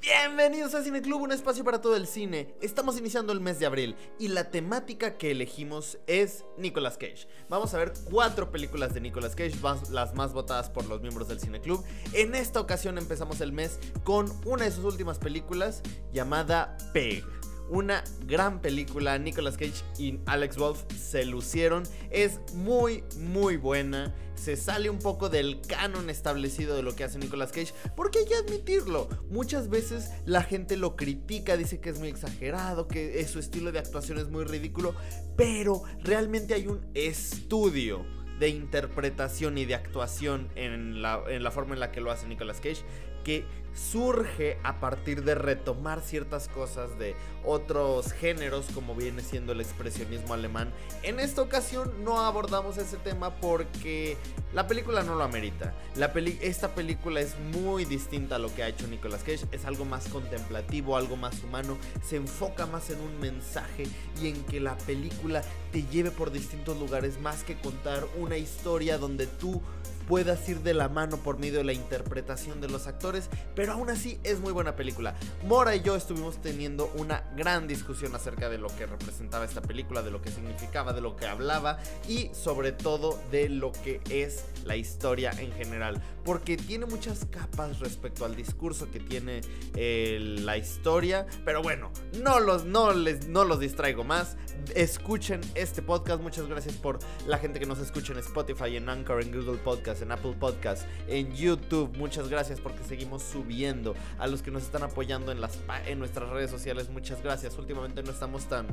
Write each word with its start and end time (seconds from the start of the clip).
Bienvenidos 0.00 0.76
a 0.76 0.84
Cine 0.84 1.02
Club, 1.02 1.22
un 1.22 1.32
espacio 1.32 1.64
para 1.64 1.80
todo 1.80 1.96
el 1.96 2.06
cine. 2.06 2.54
Estamos 2.60 2.96
iniciando 2.96 3.32
el 3.32 3.40
mes 3.40 3.58
de 3.58 3.66
abril 3.66 3.96
y 4.20 4.28
la 4.28 4.48
temática 4.48 5.18
que 5.18 5.32
elegimos 5.32 5.98
es 6.06 6.44
Nicolas 6.56 6.96
Cage. 6.96 7.26
Vamos 7.48 7.74
a 7.74 7.78
ver 7.78 7.92
cuatro 8.08 8.52
películas 8.52 8.94
de 8.94 9.00
Nicolas 9.00 9.34
Cage, 9.34 9.56
las 9.90 10.14
más 10.14 10.32
votadas 10.32 10.70
por 10.70 10.86
los 10.86 11.00
miembros 11.00 11.26
del 11.26 11.40
Cine 11.40 11.60
Club. 11.60 11.84
En 12.12 12.36
esta 12.36 12.60
ocasión 12.60 12.96
empezamos 12.96 13.40
el 13.40 13.50
mes 13.50 13.80
con 14.04 14.30
una 14.46 14.66
de 14.66 14.70
sus 14.70 14.84
últimas 14.84 15.18
películas 15.18 15.82
llamada 16.12 16.76
Peg 16.92 17.24
una 17.70 18.04
gran 18.26 18.60
película. 18.60 19.18
Nicolas 19.18 19.56
Cage 19.56 19.82
y 19.98 20.18
Alex 20.26 20.56
Wolf 20.56 20.84
se 20.96 21.24
lucieron. 21.24 21.84
Es 22.10 22.40
muy, 22.54 23.04
muy 23.18 23.56
buena. 23.56 24.14
Se 24.34 24.56
sale 24.56 24.88
un 24.88 24.98
poco 24.98 25.28
del 25.28 25.60
canon 25.62 26.10
establecido 26.10 26.76
de 26.76 26.82
lo 26.82 26.94
que 26.94 27.04
hace 27.04 27.18
Nicolas 27.18 27.52
Cage. 27.52 27.72
Porque 27.96 28.20
hay 28.20 28.26
que 28.26 28.36
admitirlo. 28.36 29.08
Muchas 29.30 29.68
veces 29.68 30.10
la 30.24 30.42
gente 30.42 30.76
lo 30.76 30.96
critica, 30.96 31.56
dice 31.56 31.80
que 31.80 31.90
es 31.90 31.98
muy 31.98 32.08
exagerado, 32.08 32.88
que 32.88 33.26
su 33.26 33.38
estilo 33.38 33.72
de 33.72 33.80
actuación 33.80 34.18
es 34.18 34.28
muy 34.28 34.44
ridículo. 34.44 34.94
Pero 35.36 35.82
realmente 36.02 36.54
hay 36.54 36.66
un 36.66 36.86
estudio 36.94 38.04
de 38.38 38.48
interpretación 38.48 39.58
y 39.58 39.64
de 39.64 39.74
actuación 39.74 40.48
en 40.54 41.02
la, 41.02 41.22
en 41.28 41.42
la 41.42 41.50
forma 41.50 41.74
en 41.74 41.80
la 41.80 41.90
que 41.90 42.00
lo 42.00 42.10
hace 42.10 42.28
Nicolas 42.28 42.60
Cage 42.60 42.84
que 43.28 43.44
surge 43.74 44.56
a 44.64 44.80
partir 44.80 45.22
de 45.22 45.34
retomar 45.34 46.00
ciertas 46.00 46.48
cosas 46.48 46.98
de 46.98 47.14
otros 47.44 48.12
géneros 48.12 48.64
como 48.72 48.94
viene 48.94 49.20
siendo 49.20 49.52
el 49.52 49.60
expresionismo 49.60 50.32
alemán. 50.32 50.72
En 51.02 51.20
esta 51.20 51.42
ocasión 51.42 51.92
no 52.04 52.20
abordamos 52.20 52.78
ese 52.78 52.96
tema 52.96 53.36
porque 53.36 54.16
la 54.54 54.66
película 54.66 55.02
no 55.02 55.14
lo 55.14 55.24
amerita. 55.24 55.74
La 55.94 56.10
esta 56.40 56.74
película 56.74 57.20
es 57.20 57.38
muy 57.38 57.84
distinta 57.84 58.36
a 58.36 58.38
lo 58.38 58.52
que 58.54 58.62
ha 58.62 58.68
hecho 58.68 58.88
Nicolas 58.88 59.22
Cage, 59.22 59.46
es 59.52 59.66
algo 59.66 59.84
más 59.84 60.08
contemplativo, 60.08 60.96
algo 60.96 61.16
más 61.16 61.44
humano, 61.44 61.76
se 62.02 62.16
enfoca 62.16 62.64
más 62.64 62.88
en 62.88 62.98
un 63.02 63.20
mensaje 63.20 63.84
y 64.22 64.28
en 64.28 64.42
que 64.44 64.58
la 64.58 64.78
película 64.78 65.42
te 65.70 65.84
lleve 65.84 66.10
por 66.10 66.32
distintos 66.32 66.78
lugares 66.78 67.20
más 67.20 67.44
que 67.44 67.60
contar 67.60 68.06
una 68.16 68.38
historia 68.38 68.96
donde 68.96 69.26
tú 69.26 69.60
puedas 70.08 70.48
ir 70.48 70.60
de 70.60 70.72
la 70.72 70.88
mano 70.88 71.18
por 71.18 71.38
medio 71.38 71.58
de 71.58 71.64
la 71.64 71.74
interpretación 71.74 72.60
de 72.60 72.68
los 72.68 72.86
actores, 72.86 73.28
pero 73.54 73.74
aún 73.74 73.90
así 73.90 74.18
es 74.24 74.40
muy 74.40 74.52
buena 74.52 74.74
película. 74.74 75.14
Mora 75.46 75.76
y 75.76 75.82
yo 75.82 75.94
estuvimos 75.94 76.40
teniendo 76.40 76.90
una 76.96 77.22
gran 77.36 77.68
discusión 77.68 78.14
acerca 78.14 78.48
de 78.48 78.56
lo 78.56 78.68
que 78.68 78.86
representaba 78.86 79.44
esta 79.44 79.60
película, 79.60 80.02
de 80.02 80.10
lo 80.10 80.22
que 80.22 80.30
significaba, 80.30 80.94
de 80.94 81.02
lo 81.02 81.14
que 81.14 81.26
hablaba 81.26 81.78
y 82.08 82.30
sobre 82.32 82.72
todo 82.72 83.20
de 83.30 83.50
lo 83.50 83.70
que 83.72 84.00
es 84.08 84.44
la 84.64 84.76
historia 84.76 85.30
en 85.38 85.52
general, 85.52 86.02
porque 86.28 86.58
tiene 86.58 86.84
muchas 86.84 87.24
capas 87.24 87.78
respecto 87.78 88.26
al 88.26 88.36
discurso 88.36 88.90
que 88.90 89.00
tiene 89.00 89.40
eh, 89.74 90.18
la 90.20 90.58
historia, 90.58 91.26
pero 91.42 91.62
bueno, 91.62 91.90
no 92.22 92.38
los, 92.38 92.66
no, 92.66 92.92
les, 92.92 93.28
no 93.28 93.44
los 93.44 93.60
distraigo 93.60 94.04
más, 94.04 94.36
escuchen 94.74 95.40
este 95.54 95.80
podcast, 95.80 96.22
muchas 96.22 96.46
gracias 96.46 96.74
por 96.74 96.98
la 97.26 97.38
gente 97.38 97.58
que 97.58 97.64
nos 97.64 97.78
escucha 97.78 98.12
en 98.12 98.18
Spotify, 98.18 98.76
en 98.76 98.90
Anchor, 98.90 99.22
en 99.22 99.32
Google 99.32 99.58
Podcast 99.58 100.02
en 100.02 100.12
Apple 100.12 100.34
Podcast, 100.38 100.86
en 101.06 101.34
YouTube. 101.34 101.96
Muchas 101.96 102.28
gracias 102.28 102.60
porque 102.60 102.84
seguimos 102.84 103.22
subiendo. 103.22 103.94
A 104.18 104.26
los 104.26 104.42
que 104.42 104.50
nos 104.50 104.62
están 104.62 104.82
apoyando 104.82 105.32
en, 105.32 105.40
las, 105.40 105.58
en 105.86 105.98
nuestras 105.98 106.28
redes 106.30 106.50
sociales, 106.50 106.90
muchas 106.90 107.22
gracias. 107.22 107.56
Últimamente 107.58 108.02
no 108.02 108.10
estamos 108.10 108.48
tan, 108.48 108.66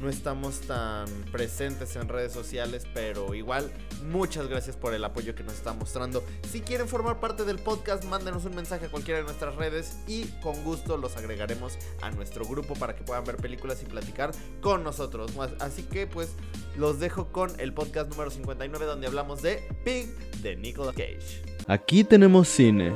no 0.00 0.08
estamos 0.08 0.60
tan 0.60 1.06
presentes 1.32 1.96
en 1.96 2.08
redes 2.08 2.32
sociales, 2.32 2.86
pero 2.92 3.34
igual, 3.34 3.70
muchas 4.04 4.48
gracias 4.48 4.76
por 4.76 4.94
el 4.94 5.04
apoyo 5.04 5.34
que 5.34 5.42
nos 5.42 5.54
está 5.54 5.72
mostrando. 5.72 6.22
Si 6.50 6.60
quieren 6.60 6.88
formar 6.98 7.20
parte 7.20 7.44
del 7.44 7.60
podcast, 7.60 8.02
mándenos 8.06 8.44
un 8.44 8.56
mensaje 8.56 8.86
a 8.86 8.88
cualquiera 8.88 9.20
de 9.20 9.24
nuestras 9.24 9.54
redes 9.54 10.00
y 10.08 10.24
con 10.42 10.64
gusto 10.64 10.96
los 10.96 11.16
agregaremos 11.16 11.78
a 12.02 12.10
nuestro 12.10 12.44
grupo 12.44 12.74
para 12.74 12.96
que 12.96 13.04
puedan 13.04 13.22
ver 13.22 13.36
películas 13.36 13.80
y 13.84 13.86
platicar 13.86 14.32
con 14.60 14.82
nosotros. 14.82 15.30
Así 15.60 15.84
que 15.84 16.08
pues 16.08 16.34
los 16.76 16.98
dejo 16.98 17.28
con 17.28 17.52
el 17.60 17.72
podcast 17.72 18.10
número 18.10 18.32
59 18.32 18.84
donde 18.84 19.06
hablamos 19.06 19.42
de 19.42 19.62
Pig 19.84 20.08
de 20.42 20.56
Nicolas 20.56 20.96
Cage. 20.96 21.40
Aquí 21.68 22.02
tenemos 22.02 22.48
cine 22.48 22.92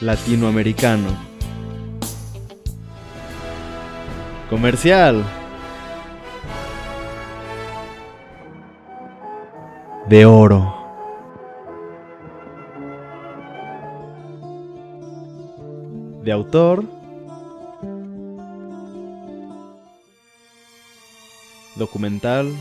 latinoamericano. 0.00 1.16
Comercial. 4.50 5.24
De 10.08 10.26
oro. 10.26 10.75
De 16.26 16.32
autor. 16.32 16.82
Documental. 21.76 22.52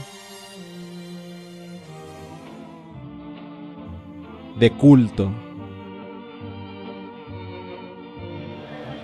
de 4.60 4.72
culto. 4.72 5.32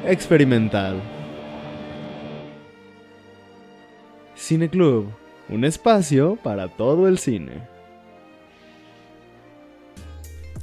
Experimental. 0.06 1.02
Cine 4.36 4.70
Club, 4.70 5.08
un 5.50 5.66
espacio 5.66 6.38
para 6.42 6.68
todo 6.70 7.08
el 7.08 7.18
cine. 7.18 7.68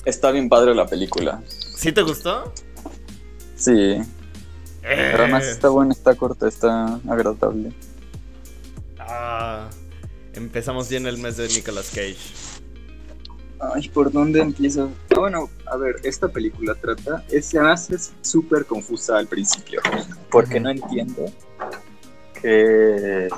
Está 0.05 0.31
bien 0.31 0.49
padre 0.49 0.75
la 0.75 0.87
película. 0.87 1.43
¿Sí 1.47 1.93
te 1.93 2.03
gustó? 2.03 2.53
Sí. 3.59 4.01
Pero 4.81 5.25
además 5.25 5.45
eh. 5.45 5.51
está 5.51 5.69
buena, 5.69 5.93
está 5.93 6.15
corta, 6.15 6.49
está 6.49 7.01
agradable. 7.09 7.73
Ah, 8.99 9.69
empezamos 10.33 10.89
bien 10.89 11.07
el 11.07 11.19
mes 11.19 11.37
de 11.37 11.49
Nicolas 11.49 11.91
Cage. 11.91 12.17
Ay, 13.61 13.89
¿por 13.89 14.13
dónde 14.13 14.41
empiezo? 14.41 14.91
Ah, 15.11 15.19
bueno, 15.19 15.51
a 15.67 15.77
ver, 15.77 15.97
esta 16.05 16.29
película 16.29 16.75
trata, 16.77 17.25
es, 17.29 17.47
se 17.47 17.59
hace 17.59 17.97
súper 18.23 18.65
confusa 18.65 19.19
al 19.19 19.27
principio, 19.27 19.81
porque 20.31 20.61
no 20.61 20.71
entiendo 20.71 21.27
qué 22.41 23.29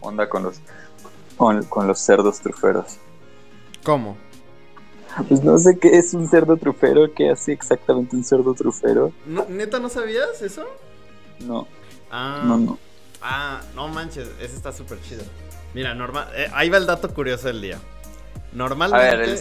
onda 0.00 0.28
con 0.28 0.42
los, 0.42 0.60
con, 1.36 1.86
los 1.86 2.00
cerdos 2.00 2.40
truferos. 2.40 2.96
¿Cómo? 3.84 4.16
Pues 5.28 5.42
no 5.42 5.58
sé 5.58 5.78
qué 5.78 5.96
es 5.96 6.14
un 6.14 6.28
cerdo 6.28 6.56
trufero, 6.56 7.12
qué 7.14 7.30
hace 7.30 7.52
exactamente 7.52 8.16
un 8.16 8.24
cerdo 8.24 8.54
trufero. 8.54 9.12
¿Neta 9.48 9.78
no 9.78 9.88
sabías 9.88 10.42
eso? 10.42 10.64
No. 11.40 11.66
Ah, 12.10 12.42
no, 12.44 12.58
no. 12.58 12.78
Ah, 13.22 13.60
no 13.74 13.88
manches, 13.88 14.28
ese 14.40 14.56
está 14.56 14.72
súper 14.72 15.00
chido. 15.02 15.24
Mira, 15.74 15.94
normal, 15.94 16.28
eh, 16.34 16.50
ahí 16.54 16.68
va 16.68 16.78
el 16.78 16.86
dato 16.86 17.12
curioso 17.12 17.48
del 17.48 17.60
día. 17.60 17.78
Normalmente. 18.52 19.06
A 19.06 19.16
ver, 19.16 19.38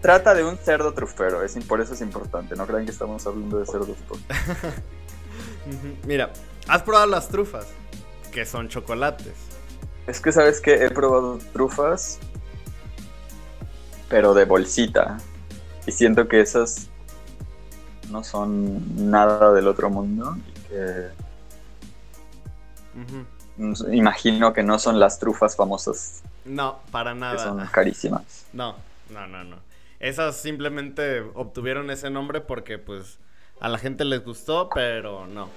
trata 0.00 0.34
de 0.34 0.44
un 0.44 0.56
cerdo 0.58 0.92
trufero, 0.92 1.42
es, 1.42 1.56
por 1.64 1.80
eso 1.80 1.94
es 1.94 2.00
importante. 2.00 2.56
No 2.56 2.66
crean 2.66 2.84
que 2.84 2.92
estamos 2.92 3.26
hablando 3.26 3.58
de 3.58 3.66
cerdos. 3.66 3.96
Mira, 6.06 6.32
¿has 6.68 6.82
probado 6.82 7.06
las 7.06 7.28
trufas? 7.28 7.66
Que 8.32 8.46
son 8.46 8.68
chocolates. 8.68 9.34
Es 10.06 10.20
que 10.20 10.30
sabes 10.30 10.60
que 10.60 10.84
he 10.84 10.90
probado 10.90 11.38
trufas, 11.52 12.18
pero 14.08 14.34
de 14.34 14.44
bolsita. 14.44 15.18
Y 15.86 15.92
siento 15.92 16.28
que 16.28 16.40
esas 16.40 16.88
no 18.10 18.24
son 18.24 19.10
nada 19.10 19.52
del 19.52 19.68
otro 19.68 19.90
mundo. 19.90 20.36
Y 20.48 20.68
que. 20.68 21.08
Imagino 23.92 24.52
que 24.52 24.62
no 24.62 24.78
son 24.78 24.98
las 24.98 25.18
trufas 25.18 25.56
famosas 25.56 26.22
no, 26.46 26.78
para 26.90 27.14
nada. 27.14 27.42
son 27.42 27.66
carísimas. 27.66 28.46
No, 28.52 28.76
no, 29.10 29.26
no, 29.26 29.44
no. 29.44 29.56
Esas 29.98 30.36
simplemente 30.36 31.20
obtuvieron 31.34 31.90
ese 31.90 32.10
nombre 32.10 32.40
porque 32.40 32.78
pues 32.78 33.18
a 33.60 33.68
la 33.68 33.78
gente 33.78 34.04
les 34.04 34.24
gustó, 34.24 34.68
pero 34.72 35.26
no. 35.26 35.48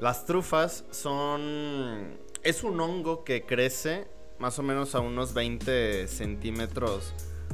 Las 0.00 0.24
trufas 0.24 0.84
son... 0.90 2.16
Es 2.42 2.64
un 2.64 2.80
hongo 2.80 3.24
que 3.24 3.44
crece 3.44 4.08
más 4.38 4.58
o 4.58 4.62
menos 4.62 4.94
a 4.94 5.00
unos 5.00 5.34
20 5.34 6.08
centímetros 6.08 7.12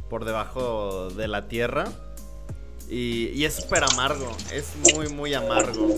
por 0.09 0.25
debajo 0.25 1.11
de 1.11 1.29
la 1.29 1.49
tierra. 1.49 1.87
Y, 2.89 3.29
y 3.35 3.45
es 3.45 3.55
súper 3.55 3.85
amargo, 3.85 4.35
es 4.53 4.73
muy, 4.95 5.09
muy 5.09 5.35
amargo. 5.35 5.95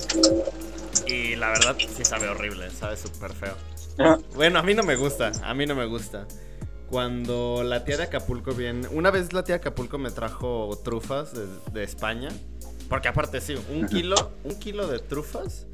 Y 1.07 1.37
la 1.37 1.51
verdad 1.51 1.77
sí 1.79 2.05
sabe 2.05 2.29
horrible, 2.29 2.71
sabe 2.71 2.97
súper 2.97 3.33
feo. 3.33 3.55
Bueno, 4.35 4.59
a 4.59 4.63
mí 4.63 4.75
no 4.75 4.83
me 4.83 4.97
gusta, 4.97 5.31
a 5.43 5.55
mí 5.55 5.67
no 5.67 5.75
me 5.75 5.87
gusta 5.87 6.27
cuando 6.91 7.63
la 7.63 7.85
tía 7.85 7.97
de 7.97 8.03
Acapulco 8.05 8.53
viene. 8.53 8.89
Una 8.89 9.11
vez 9.11 9.33
la 9.33 9.45
tía 9.45 9.55
de 9.55 9.61
Acapulco 9.61 9.97
me 9.97 10.11
trajo 10.11 10.79
trufas 10.83 11.33
de, 11.73 11.85
España. 11.85 12.29
Porque 12.89 13.07
aparte, 13.07 13.41
sí, 13.41 13.55
un 13.73 13.87
kilo, 13.87 14.33
un 14.43 14.59
kilo 14.59 14.89
de 14.89 14.99
trufas 14.99 15.67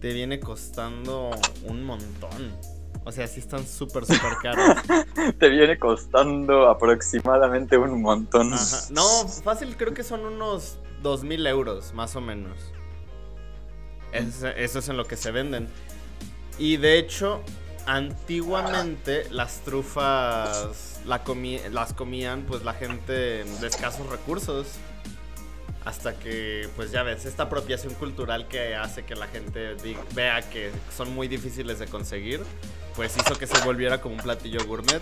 te 0.00 0.12
viene 0.12 0.38
costando 0.38 1.30
un 1.64 1.84
montón. 1.84 2.54
O 3.04 3.12
sea, 3.12 3.26
sí 3.26 3.40
están 3.40 3.66
súper, 3.66 4.04
súper 4.04 4.34
caras. 4.42 4.82
te 5.38 5.48
viene 5.48 5.78
costando 5.78 6.68
aproximadamente 6.68 7.76
un 7.78 8.02
montón. 8.02 8.50
No, 8.90 9.26
fácil, 9.42 9.76
creo 9.76 9.94
que 9.94 10.04
son 10.04 10.20
unos 10.24 10.76
dos 11.02 11.24
mil 11.24 11.46
euros, 11.46 11.94
más 11.94 12.14
o 12.16 12.20
menos. 12.20 12.58
Es- 14.12 14.42
eso 14.42 14.78
es 14.80 14.88
en 14.88 14.96
lo 14.96 15.06
que 15.06 15.16
se 15.16 15.30
venden. 15.30 15.68
Y 16.58 16.76
de 16.76 16.98
hecho, 16.98 17.40
antiguamente 17.86 19.26
las 19.30 19.60
trufas 19.60 21.00
la 21.06 21.24
comi- 21.24 21.66
las 21.70 21.94
comían 21.94 22.42
pues 22.46 22.62
la 22.64 22.74
gente 22.74 23.12
de 23.12 23.66
escasos 23.66 24.06
recursos. 24.08 24.66
Hasta 25.86 26.14
que, 26.18 26.68
pues 26.76 26.90
ya 26.90 27.02
ves, 27.02 27.24
esta 27.24 27.44
apropiación 27.44 27.94
cultural 27.94 28.46
que 28.48 28.74
hace 28.76 29.04
que 29.06 29.14
la 29.16 29.26
gente 29.28 29.76
vea 30.14 30.42
que 30.42 30.70
son 30.94 31.14
muy 31.14 31.26
difíciles 31.26 31.78
de 31.78 31.86
conseguir, 31.86 32.42
pues 33.00 33.16
hizo 33.16 33.34
que 33.38 33.46
se 33.46 33.58
volviera 33.64 33.98
como 34.02 34.16
un 34.16 34.20
platillo 34.20 34.62
gourmet. 34.66 35.00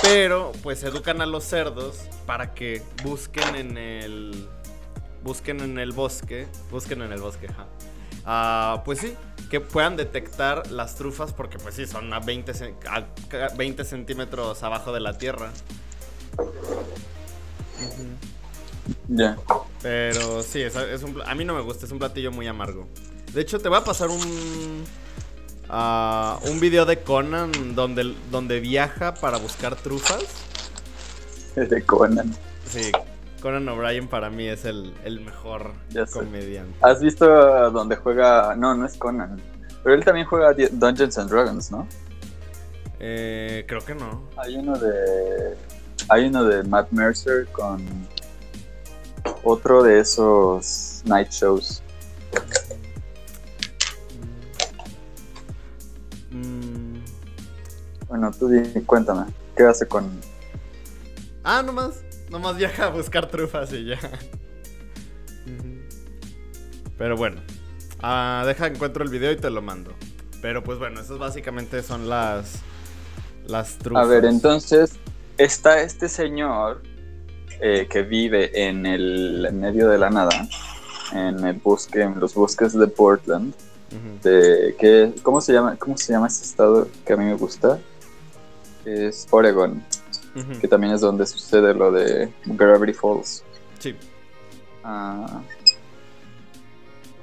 Pero, 0.00 0.50
pues 0.62 0.82
educan 0.82 1.20
a 1.20 1.26
los 1.26 1.44
cerdos 1.44 1.98
para 2.24 2.54
que 2.54 2.80
busquen 3.04 3.54
en 3.54 3.76
el. 3.76 4.48
Busquen 5.22 5.60
en 5.60 5.78
el 5.78 5.92
bosque. 5.92 6.46
Busquen 6.70 7.02
en 7.02 7.12
el 7.12 7.20
bosque, 7.20 7.48
ajá. 7.50 7.66
Ah, 8.24 8.80
pues 8.86 9.00
sí, 9.00 9.14
que 9.50 9.60
puedan 9.60 9.96
detectar 9.98 10.70
las 10.70 10.94
trufas 10.94 11.34
porque, 11.34 11.58
pues 11.58 11.74
sí, 11.74 11.86
son 11.86 12.10
a 12.14 12.20
20, 12.20 12.54
cen- 12.54 12.76
a 12.88 13.04
ca- 13.28 13.52
20 13.58 13.84
centímetros 13.84 14.62
abajo 14.62 14.90
de 14.94 15.00
la 15.00 15.18
tierra. 15.18 15.50
Ya. 19.08 19.36
Pero 19.82 20.42
sí, 20.42 20.62
es, 20.62 20.74
es 20.76 21.02
un, 21.02 21.20
a 21.26 21.34
mí 21.34 21.44
no 21.44 21.52
me 21.52 21.60
gusta, 21.60 21.84
es 21.84 21.92
un 21.92 21.98
platillo 21.98 22.32
muy 22.32 22.46
amargo. 22.46 22.88
De 23.34 23.42
hecho, 23.42 23.58
te 23.58 23.68
voy 23.68 23.76
a 23.76 23.84
pasar 23.84 24.08
un 24.08 24.84
un 25.70 26.60
video 26.60 26.84
de 26.84 27.02
Conan 27.02 27.74
donde, 27.74 28.14
donde 28.30 28.60
viaja 28.60 29.14
para 29.14 29.38
buscar 29.38 29.76
trufas. 29.76 30.24
De 31.54 31.82
Conan. 31.84 32.34
Sí, 32.66 32.90
Conan 33.40 33.68
O'Brien 33.68 34.08
para 34.08 34.30
mí 34.30 34.46
es 34.46 34.64
el, 34.64 34.94
el 35.04 35.20
mejor 35.20 35.72
comediante. 36.12 36.74
¿Has 36.80 37.00
visto 37.00 37.26
donde 37.70 37.96
juega.? 37.96 38.54
No, 38.56 38.74
no 38.74 38.86
es 38.86 38.96
Conan. 38.96 39.40
Pero 39.82 39.94
él 39.94 40.04
también 40.04 40.26
juega 40.26 40.54
Dungeons 40.54 41.18
and 41.18 41.30
Dragons, 41.30 41.70
¿no? 41.70 41.86
Eh, 43.00 43.64
creo 43.66 43.84
que 43.84 43.94
no. 43.94 44.22
Hay 44.36 44.56
uno 44.56 44.78
de. 44.78 45.56
Hay 46.08 46.26
uno 46.26 46.44
de 46.44 46.62
Matt 46.62 46.92
Mercer 46.92 47.48
con. 47.48 47.84
Otro 49.42 49.82
de 49.82 49.98
esos 49.98 51.02
night 51.04 51.30
shows. 51.30 51.82
Bueno, 58.12 58.30
tú 58.30 58.50
cuéntame. 58.84 59.32
¿Qué 59.56 59.62
hace 59.62 59.88
con.? 59.88 60.20
Ah, 61.44 61.62
nomás. 61.62 62.04
Nomás 62.28 62.58
viaja 62.58 62.84
a 62.84 62.88
buscar 62.90 63.26
trufas 63.30 63.72
y 63.72 63.86
ya. 63.86 63.98
Pero 66.98 67.16
bueno. 67.16 67.40
Ah, 68.02 68.44
deja 68.46 68.66
encuentro 68.66 69.02
el 69.02 69.08
video 69.08 69.32
y 69.32 69.36
te 69.36 69.48
lo 69.48 69.62
mando. 69.62 69.94
Pero 70.42 70.62
pues 70.62 70.78
bueno, 70.78 71.00
esas 71.00 71.16
básicamente 71.16 71.82
son 71.82 72.10
las. 72.10 72.56
Las 73.46 73.78
trufas. 73.78 74.04
A 74.04 74.06
ver, 74.06 74.26
entonces. 74.26 74.98
Está 75.38 75.80
este 75.80 76.10
señor 76.10 76.82
eh, 77.62 77.86
que 77.88 78.02
vive 78.02 78.68
en 78.68 78.84
el 78.84 79.46
en 79.46 79.58
medio 79.58 79.88
de 79.88 79.96
la 79.96 80.10
nada. 80.10 80.48
En 81.14 81.42
el 81.46 81.54
bosque, 81.54 82.02
en 82.02 82.20
los 82.20 82.34
bosques 82.34 82.74
de 82.74 82.88
Portland. 82.88 83.54
De 84.22 84.76
que 84.78 85.14
cómo 85.22 85.40
se 85.40 85.54
llama 85.54 85.76
cómo 85.78 85.96
se 85.96 86.12
llama 86.12 86.26
ese 86.26 86.44
estado 86.44 86.88
que 87.06 87.14
a 87.14 87.16
mí 87.16 87.24
me 87.24 87.36
gusta 87.36 87.78
es 88.84 89.26
Oregon 89.30 89.82
que 90.60 90.66
también 90.66 90.94
es 90.94 91.02
donde 91.02 91.26
sucede 91.26 91.74
lo 91.74 91.92
de 91.92 92.32
Gravity 92.46 92.94
Falls 92.94 93.44
Sí. 93.78 93.96
Ah, 94.84 95.42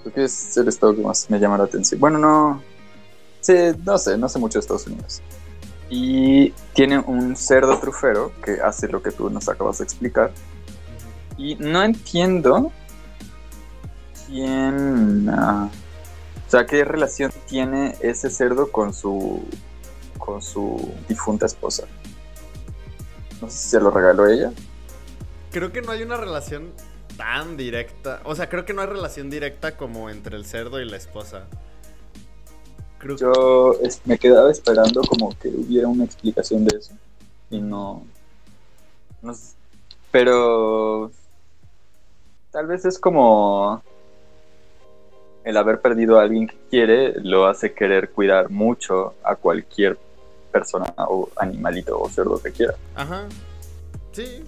creo 0.02 0.14
que 0.14 0.24
es 0.26 0.58
el 0.58 0.68
estado 0.68 0.96
que 0.96 1.02
más 1.02 1.30
me 1.30 1.40
llama 1.40 1.58
la 1.58 1.64
atención 1.66 2.00
bueno 2.00 2.20
no 2.20 2.62
sí 3.42 3.54
no 3.84 3.98
sé 3.98 4.18
no 4.18 4.30
sé 4.30 4.40
mucho 4.40 4.60
de 4.60 4.62
Estados 4.62 4.88
Unidos 4.88 5.22
y 5.90 6.52
tiene 6.74 7.00
un 7.00 7.36
cerdo 7.36 7.80
trufero 7.80 8.32
que 8.44 8.62
hace 8.62 8.88
lo 8.88 9.02
que 9.02 9.12
tú 9.12 9.30
nos 9.30 9.50
acabas 9.50 9.80
de 9.80 9.86
explicar 9.86 10.32
y 11.40 11.56
no 11.56 11.82
entiendo 11.82 12.72
quién. 14.28 15.30
ah, 15.30 15.70
o 16.48 16.52
sea, 16.52 16.66
qué 16.66 16.84
relación 16.84 17.32
tiene 17.48 17.96
ese 18.02 18.30
cerdo 18.30 18.72
con 18.72 18.94
su. 18.94 19.44
Con 20.20 20.42
su 20.44 20.94
difunta 21.08 21.48
esposa. 21.48 21.88
No 23.42 23.50
sé 23.50 23.58
si 23.58 23.70
se 23.70 23.80
lo 23.80 23.90
regaló 23.90 24.28
ella. 24.28 24.52
Creo 25.52 25.72
que 25.72 25.82
no 25.82 25.92
hay 25.92 26.04
una 26.04 26.18
relación 26.18 26.72
tan 27.18 27.58
directa. 27.58 28.22
O 28.26 28.36
sea, 28.36 28.48
creo 28.50 28.66
que 28.66 28.74
no 28.74 28.82
hay 28.82 28.88
relación 28.88 29.30
directa 29.30 29.76
como 29.76 30.10
entre 30.12 30.36
el 30.38 30.46
cerdo 30.46 30.80
y 30.80 30.88
la 30.88 30.98
esposa. 30.98 31.48
Creo. 33.00 33.16
Yo 33.16 33.74
es- 33.82 34.02
me 34.06 34.18
quedaba 34.20 34.52
esperando 34.52 35.02
como 35.02 35.30
que 35.40 35.48
hubiera 35.48 35.88
una 35.88 36.04
explicación 36.04 36.66
de 36.66 36.78
eso. 36.78 36.94
Y 37.50 37.60
no. 37.62 38.04
no 39.22 39.34
sé. 39.34 39.56
Pero. 40.12 41.12
Tal 42.52 42.68
vez 42.68 42.86
es 42.86 43.00
como. 43.00 43.82
El 45.46 45.56
haber 45.58 45.80
perdido 45.82 46.20
a 46.20 46.24
alguien 46.24 46.48
que 46.48 46.58
quiere 46.70 47.14
lo 47.22 47.48
hace 47.48 47.74
querer 47.74 48.10
cuidar 48.12 48.50
mucho 48.50 49.16
a 49.24 49.36
cualquier 49.36 49.98
persona 50.60 50.94
o 50.98 51.30
animalito 51.38 52.00
o 52.00 52.10
cerdo 52.10 52.42
que 52.42 52.52
quiera. 52.52 52.76
Ajá. 52.96 53.28
Sí. 54.12 54.44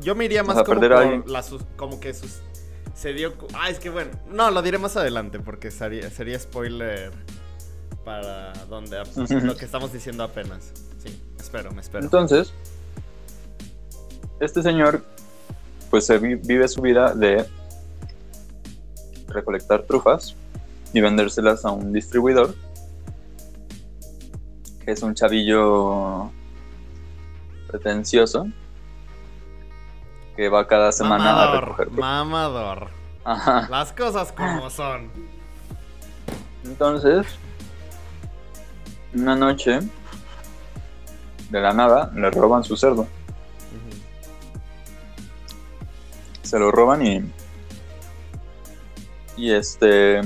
Yo 0.00 0.14
me 0.14 0.24
iría 0.26 0.42
O 0.42 0.44
más 0.44 0.56
sea, 0.56 0.64
como 0.64 0.80
por 0.80 1.28
la 1.28 1.42
como 1.76 1.98
que 2.00 2.12
sus 2.14 2.40
se 2.94 3.12
dio 3.12 3.34
Ah, 3.54 3.68
es 3.70 3.78
que 3.78 3.90
bueno, 3.90 4.10
no, 4.30 4.50
lo 4.50 4.62
diré 4.62 4.78
más 4.78 4.96
adelante 4.96 5.38
porque 5.40 5.70
sería, 5.70 6.08
sería 6.10 6.38
spoiler 6.38 7.10
para 8.04 8.52
donde 8.68 9.02
Ujú. 9.02 9.40
lo 9.46 9.56
que 9.58 9.64
estamos 9.64 9.92
diciendo 9.92 10.22
apenas. 10.22 10.70
Sí, 11.02 11.20
espero, 11.38 11.72
me 11.72 11.80
espero. 11.80 12.04
Entonces, 12.04 12.52
este 14.40 14.62
señor, 14.62 15.02
pues 15.90 16.06
se 16.06 16.18
vi- 16.18 16.36
vive 16.36 16.68
su 16.68 16.80
vida 16.82 17.14
de 17.14 17.46
recolectar 19.28 19.82
trufas 19.82 20.34
y 20.92 21.00
vendérselas 21.00 21.64
a 21.64 21.70
un 21.70 21.92
distribuidor, 21.92 22.54
que 24.86 24.92
es 24.92 25.02
un 25.02 25.14
chavillo 25.14 26.30
pretencioso, 27.66 28.46
que 30.36 30.48
va 30.48 30.68
cada 30.68 30.92
semana 30.92 31.42
a 31.42 31.60
recoger 31.60 31.90
mamador. 31.90 32.90
Ajá. 33.24 33.66
Las 33.68 33.92
cosas 33.92 34.30
como 34.30 34.70
son. 34.70 35.10
Entonces, 36.64 37.26
una 39.12 39.34
noche, 39.34 39.80
de 41.50 41.60
la 41.60 41.72
nada, 41.72 42.12
le 42.14 42.30
roban 42.30 42.62
su 42.62 42.76
cerdo. 42.76 43.08
Se 46.42 46.60
lo 46.60 46.70
roban 46.70 47.04
y 47.04 47.32
y 49.36 49.50
este 49.50 50.22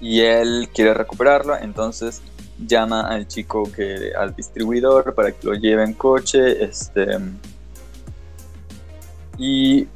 y 0.00 0.20
él 0.20 0.68
quiere 0.74 0.94
recuperarlo 0.94 1.56
entonces 1.56 2.22
llama 2.58 3.02
al 3.02 3.26
chico 3.26 3.70
que 3.74 4.12
al 4.16 4.34
distribuidor 4.34 5.14
para 5.14 5.32
que 5.32 5.46
lo 5.46 5.54
lleve 5.54 5.84
en 5.84 5.94
coche 5.94 6.64
este 6.64 7.18
y 9.38 9.88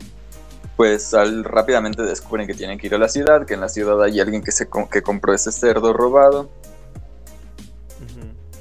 pues 0.76 1.14
al, 1.14 1.44
rápidamente 1.44 2.02
descubren 2.02 2.46
que 2.46 2.54
tienen 2.54 2.78
que 2.78 2.87
ir 2.87 2.94
a 2.94 2.99
la 2.99 3.08
ciudad 3.08 3.46
que 3.46 3.54
en 3.54 3.61
la 3.61 3.68
ciudad 3.68 4.02
hay 4.02 4.20
alguien 4.20 4.42
que 4.42 4.52
se 4.52 4.68
que 4.90 5.02
compró 5.02 5.34
ese 5.34 5.52
cerdo 5.52 5.92
robado. 5.92 6.50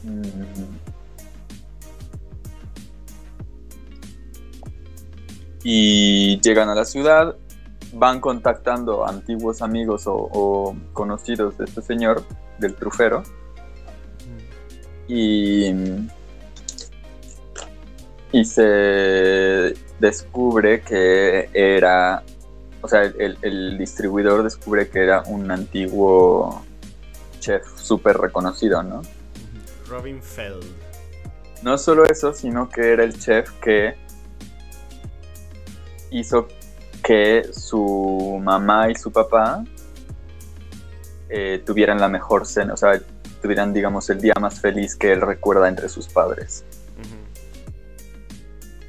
Mm. 0.04 0.74
Y 5.66 6.42
llegan 6.42 6.70
a 6.70 6.76
la 6.76 6.84
ciudad, 6.84 7.38
van 7.94 8.20
contactando 8.20 9.06
antiguos 9.06 9.62
amigos 9.62 10.08
o, 10.08 10.16
o 10.16 10.76
conocidos 10.94 11.58
de 11.58 11.66
este 11.66 11.82
señor, 11.82 12.24
del 12.60 12.76
trufero, 12.76 13.24
y, 15.08 15.74
y 18.32 18.46
se 18.46 19.74
descubre 20.00 20.82
que 20.82 21.50
era, 21.54 22.24
o 22.82 22.88
sea, 22.88 23.04
el, 23.04 23.38
el 23.42 23.78
distribuidor 23.78 24.44
descubre 24.44 24.90
que 24.90 25.04
era 25.04 25.24
un 25.24 25.52
antiguo 25.52 26.64
chef 27.40 27.66
súper 27.78 28.18
reconocido, 28.18 28.82
¿no? 28.84 29.02
Robin 29.88 30.22
Feld. 30.22 30.66
No 31.62 31.78
solo 31.78 32.06
eso, 32.06 32.34
sino 32.34 32.70
que 32.70 32.92
era 32.94 33.04
el 33.04 33.18
chef 33.18 33.52
que 33.60 33.96
hizo 36.12 36.48
que 37.04 37.50
su 37.52 38.40
mamá 38.42 38.90
y 38.90 38.96
su 38.96 39.12
papá 39.12 39.64
eh, 41.30 41.62
tuvieran 41.66 42.00
la 42.00 42.08
mejor 42.08 42.46
cena, 42.48 42.74
o 42.74 42.78
sea, 42.78 43.00
tuvieran, 43.42 43.74
digamos, 43.74 44.10
el 44.10 44.22
día 44.22 44.34
más 44.40 44.60
feliz 44.62 44.96
que 44.96 45.12
él 45.12 45.22
recuerda 45.22 45.68
entre 45.68 45.90
sus 45.90 46.08
padres. 46.08 46.64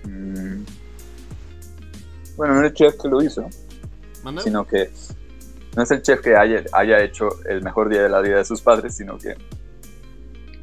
Mm. 0.05 0.65
Bueno, 2.37 2.55
no 2.55 2.61
es 2.61 2.67
el 2.71 2.75
chef 2.75 2.95
que 3.01 3.09
lo 3.09 3.21
hizo, 3.21 3.49
sino 4.43 4.67
que 4.67 4.91
no 5.77 5.83
es 5.83 5.91
el 5.91 6.03
chef 6.03 6.21
que 6.21 6.37
haya, 6.37 6.63
haya 6.73 7.03
hecho 7.03 7.29
el 7.47 7.63
mejor 7.63 7.89
día 7.89 8.03
de 8.03 8.09
la 8.09 8.21
vida 8.21 8.37
de 8.37 8.45
sus 8.45 8.61
padres, 8.61 8.95
sino 8.95 9.19
que 9.19 9.37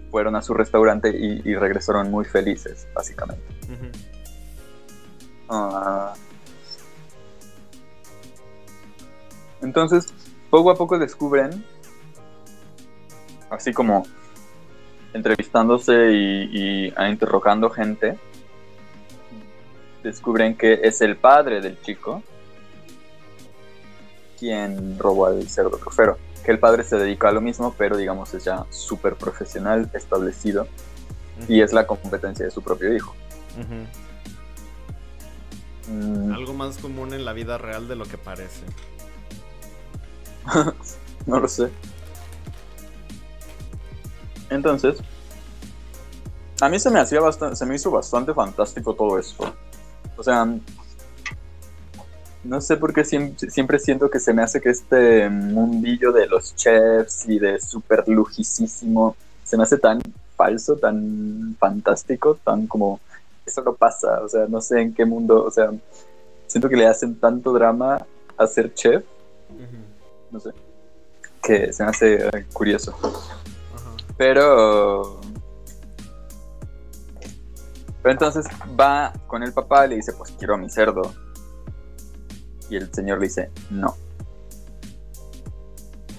fueron 0.09 0.35
a 0.35 0.41
su 0.41 0.53
restaurante 0.53 1.09
y, 1.09 1.41
y 1.43 1.55
regresaron 1.55 2.09
muy 2.09 2.25
felices, 2.25 2.87
básicamente. 2.93 3.43
Entonces, 9.61 10.13
poco 10.49 10.71
a 10.71 10.75
poco 10.75 10.97
descubren, 10.99 11.63
así 13.49 13.73
como 13.73 14.05
entrevistándose 15.13 16.11
y, 16.11 16.49
y 16.87 16.93
a- 16.95 17.09
interrogando 17.09 17.69
gente, 17.69 18.17
descubren 20.03 20.55
que 20.57 20.79
es 20.83 21.01
el 21.01 21.15
padre 21.17 21.61
del 21.61 21.79
chico 21.81 22.23
quien 24.39 24.97
robó 24.97 25.27
al 25.27 25.47
cerdo 25.47 25.77
trofero. 25.77 26.17
Que 26.43 26.51
el 26.51 26.57
padre 26.57 26.83
se 26.83 26.97
dedica 26.97 27.29
a 27.29 27.31
lo 27.31 27.41
mismo, 27.41 27.75
pero 27.77 27.95
digamos 27.97 28.33
es 28.33 28.45
ya 28.45 28.65
súper 28.71 29.15
profesional, 29.15 29.91
establecido, 29.93 30.67
y 31.47 31.61
es 31.61 31.71
la 31.73 31.85
competencia 31.85 32.45
de 32.45 32.51
su 32.51 32.63
propio 32.63 32.91
hijo. 32.95 33.13
Mm, 35.87 36.31
Algo 36.33 36.53
más 36.53 36.77
común 36.79 37.13
en 37.13 37.25
la 37.25 37.33
vida 37.33 37.59
real 37.59 37.87
de 37.87 37.95
lo 37.95 38.05
que 38.05 38.17
parece. 38.17 38.65
No 41.25 41.39
lo 41.39 41.47
sé. 41.47 41.69
Entonces, 44.49 44.97
a 46.59 46.67
mí 46.67 46.79
se 46.79 46.89
me 46.89 46.99
hacía 46.99 47.21
bastante, 47.21 47.55
se 47.55 47.65
me 47.65 47.75
hizo 47.75 47.91
bastante 47.91 48.33
fantástico 48.33 48.93
todo 48.93 49.17
esto. 49.17 49.53
O 50.17 50.23
sea, 50.23 50.47
no 52.43 52.59
sé 52.59 52.77
por 52.77 52.93
qué 52.93 53.03
siempre, 53.03 53.79
siento 53.79 54.09
que 54.09 54.19
se 54.19 54.33
me 54.33 54.41
hace 54.41 54.59
que 54.59 54.69
este 54.69 55.29
mundillo 55.29 56.11
de 56.11 56.27
los 56.27 56.55
chefs 56.55 57.27
y 57.27 57.39
de 57.39 57.59
super 57.59 58.07
lujicísimo 58.07 59.15
se 59.43 59.57
me 59.57 59.63
hace 59.63 59.77
tan 59.77 60.01
falso, 60.35 60.75
tan 60.75 61.55
fantástico, 61.59 62.37
tan 62.43 62.67
como 62.67 62.99
eso 63.45 63.61
no 63.61 63.73
pasa. 63.73 64.21
O 64.21 64.29
sea, 64.29 64.47
no 64.47 64.59
sé 64.59 64.81
en 64.81 64.93
qué 64.93 65.05
mundo, 65.05 65.43
o 65.45 65.51
sea, 65.51 65.71
siento 66.47 66.67
que 66.67 66.77
le 66.77 66.87
hacen 66.87 67.15
tanto 67.15 67.53
drama 67.53 68.05
a 68.37 68.47
ser 68.47 68.73
chef. 68.73 69.03
No 70.31 70.39
sé, 70.39 70.51
que 71.43 71.71
se 71.73 71.83
me 71.83 71.89
hace 71.89 72.13
eh, 72.27 72.45
curioso. 72.53 72.95
Ajá. 73.01 73.91
Pero... 74.17 75.19
Pero 78.03 78.13
entonces 78.13 78.45
va 78.79 79.13
con 79.27 79.43
el 79.43 79.53
papá 79.53 79.85
y 79.85 79.89
le 79.89 79.95
dice, 79.97 80.13
pues 80.13 80.31
quiero 80.37 80.55
a 80.55 80.57
mi 80.57 80.69
cerdo. 80.69 81.13
Y 82.69 82.75
el 82.77 82.91
señor 82.93 83.19
le 83.19 83.27
dice, 83.27 83.51
no. 83.69 83.95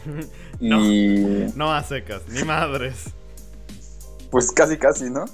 Y 0.60 1.46
No 1.56 1.72
a 1.72 1.82
secas, 1.82 2.22
ni 2.28 2.44
madres. 2.44 3.06
pues 4.30 4.52
casi 4.52 4.76
casi, 4.78 5.10
¿no? 5.10 5.24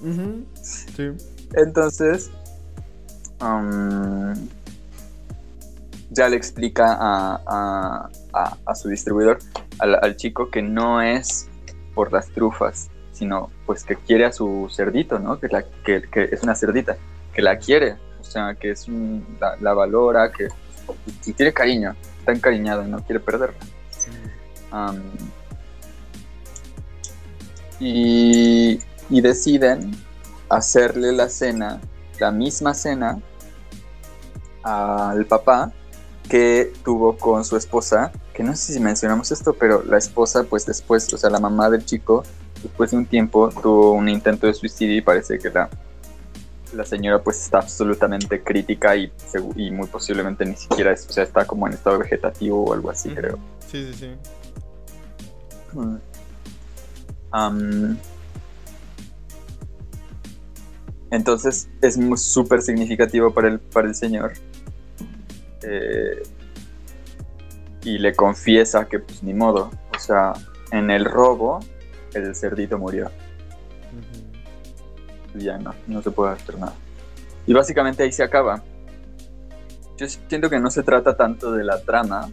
Sí. 0.62 1.10
Entonces, 1.54 2.30
um, 3.40 4.32
ya 6.10 6.28
le 6.28 6.36
explica 6.36 6.96
a, 6.98 7.40
a- 8.32 8.56
a- 8.64 8.74
su 8.74 8.88
distribuidor, 8.88 9.38
al, 9.78 10.16
chico, 10.16 10.50
que 10.50 10.62
no 10.62 11.02
es 11.02 11.48
por 11.94 12.12
las 12.12 12.28
trufas, 12.28 12.88
sino 13.12 13.50
pues 13.66 13.84
que 13.84 13.96
quiere 13.96 14.24
a 14.24 14.32
su 14.32 14.68
cerdito, 14.74 15.18
¿no? 15.18 15.38
Que, 15.38 15.48
la, 15.48 15.64
que, 15.84 16.02
es 16.32 16.42
una 16.42 16.54
cerdita, 16.54 16.96
que 17.32 17.42
la 17.42 17.58
quiere, 17.58 17.96
o 18.20 18.24
sea, 18.24 18.54
que 18.54 18.70
es 18.70 18.88
un- 18.88 19.36
la, 19.40 19.56
la 19.60 19.74
valora, 19.74 20.30
que 20.32 20.48
y 21.26 21.32
tiene 21.34 21.52
cariño, 21.52 21.94
está 22.20 22.32
encariñado 22.32 22.82
y 22.86 22.90
no 22.90 23.02
quiere 23.04 23.20
perderla. 23.20 23.58
Y, 27.80 28.80
y 29.10 29.20
deciden 29.20 29.92
hacerle 30.48 31.12
la 31.12 31.28
cena, 31.28 31.80
la 32.18 32.30
misma 32.30 32.74
cena, 32.74 33.20
al 34.62 35.24
papá 35.26 35.72
que 36.28 36.72
tuvo 36.84 37.16
con 37.16 37.44
su 37.44 37.56
esposa, 37.56 38.12
que 38.34 38.42
no 38.42 38.54
sé 38.54 38.74
si 38.74 38.80
mencionamos 38.80 39.32
esto, 39.32 39.54
pero 39.54 39.82
la 39.82 39.98
esposa, 39.98 40.44
pues 40.44 40.66
después, 40.66 41.12
o 41.12 41.18
sea, 41.18 41.30
la 41.30 41.40
mamá 41.40 41.70
del 41.70 41.84
chico, 41.84 42.22
después 42.62 42.90
de 42.90 42.98
un 42.98 43.06
tiempo 43.06 43.48
tuvo 43.50 43.92
un 43.92 44.08
intento 44.08 44.46
de 44.46 44.54
suicidio 44.54 44.96
y 44.96 45.00
parece 45.00 45.38
que 45.38 45.50
la, 45.50 45.68
la 46.74 46.84
señora 46.84 47.22
pues 47.22 47.42
está 47.42 47.58
absolutamente 47.58 48.42
crítica 48.42 48.96
y, 48.96 49.10
muy 49.70 49.86
posiblemente 49.88 50.44
ni 50.44 50.56
siquiera, 50.56 50.92
es, 50.92 51.06
o 51.08 51.12
sea, 51.12 51.24
está 51.24 51.44
como 51.46 51.66
en 51.66 51.74
estado 51.74 51.98
vegetativo 51.98 52.64
o 52.64 52.72
algo 52.72 52.90
así, 52.90 53.10
creo. 53.10 53.38
Sí, 53.70 53.92
sí, 53.92 53.94
sí. 53.94 54.10
Mm. 55.72 55.96
Entonces 61.10 61.68
es 61.80 61.96
muy 61.96 62.18
súper 62.18 62.62
significativo 62.62 63.32
para 63.32 63.48
el, 63.48 63.58
para 63.60 63.88
el 63.88 63.94
señor. 63.94 64.32
Eh, 65.70 66.22
y 67.82 67.98
le 67.98 68.14
confiesa 68.14 68.86
que 68.86 68.98
pues 69.00 69.22
ni 69.22 69.34
modo. 69.34 69.70
O 69.94 69.98
sea, 69.98 70.32
en 70.72 70.90
el 70.90 71.04
robo 71.04 71.60
el 72.14 72.34
cerdito 72.34 72.78
murió. 72.78 73.10
Ya 75.34 75.58
no, 75.58 75.74
no 75.86 76.02
se 76.02 76.10
puede 76.10 76.32
hacer 76.32 76.58
nada. 76.58 76.74
Y 77.46 77.52
básicamente 77.52 78.02
ahí 78.02 78.12
se 78.12 78.22
acaba. 78.22 78.62
Yo 79.96 80.08
siento 80.08 80.48
que 80.48 80.58
no 80.58 80.70
se 80.70 80.82
trata 80.82 81.16
tanto 81.16 81.52
de 81.52 81.64
la 81.64 81.80
trama 81.80 82.30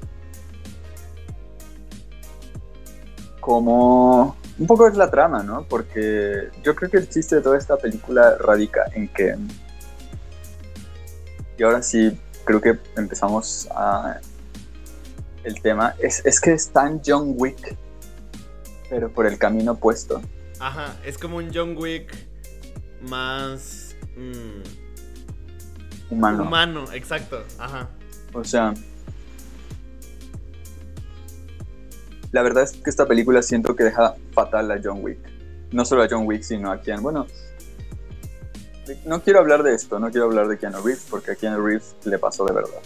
como 3.39 4.35
un 4.57 4.67
poco 4.67 4.87
es 4.87 4.95
la 4.95 5.11
trama, 5.11 5.43
¿no? 5.43 5.65
Porque 5.67 6.49
yo 6.63 6.75
creo 6.75 6.89
que 6.89 6.97
el 6.97 7.09
chiste 7.09 7.35
de 7.35 7.41
toda 7.41 7.57
esta 7.57 7.77
película 7.77 8.37
radica 8.39 8.85
en 8.93 9.07
que 9.09 9.35
y 11.57 11.63
ahora 11.63 11.81
sí 11.81 12.17
creo 12.45 12.61
que 12.61 12.77
empezamos 12.95 13.67
a 13.71 14.19
el 15.43 15.61
tema 15.61 15.95
es, 15.99 16.25
es 16.25 16.39
que 16.39 16.53
es 16.53 16.69
tan 16.69 17.01
John 17.05 17.33
Wick 17.37 17.75
pero 18.89 19.11
por 19.11 19.25
el 19.25 19.37
camino 19.37 19.73
opuesto. 19.73 20.21
Ajá, 20.59 20.95
es 21.03 21.17
como 21.17 21.37
un 21.37 21.51
John 21.53 21.75
Wick 21.77 22.13
más 23.01 23.95
mm, 24.15 26.13
Humano. 26.13 26.43
humano, 26.43 26.85
exacto. 26.93 27.43
Ajá. 27.57 27.89
O 28.33 28.43
sea, 28.43 28.73
la 32.31 32.41
verdad 32.41 32.63
es 32.63 32.73
que 32.73 32.89
esta 32.89 33.05
película 33.05 33.41
siento 33.41 33.75
que 33.75 33.83
deja 33.83 34.15
fatal 34.33 34.71
a 34.71 34.79
John 34.83 35.03
Wick. 35.03 35.19
No 35.71 35.83
solo 35.83 36.03
a 36.03 36.07
John 36.09 36.25
Wick, 36.25 36.43
sino 36.43 36.71
a 36.71 36.81
Keanu. 36.81 37.01
Bueno, 37.01 37.27
no 39.05 39.21
quiero 39.21 39.39
hablar 39.39 39.63
de 39.63 39.73
esto, 39.73 39.99
no 39.99 40.11
quiero 40.11 40.25
hablar 40.25 40.47
de 40.47 40.57
Keanu 40.57 40.81
Reeves, 40.81 41.07
porque 41.09 41.31
a 41.31 41.35
Keanu 41.35 41.65
Reeves 41.65 41.95
le 42.03 42.19
pasó 42.19 42.45
de 42.45 42.53
verdad. 42.53 42.81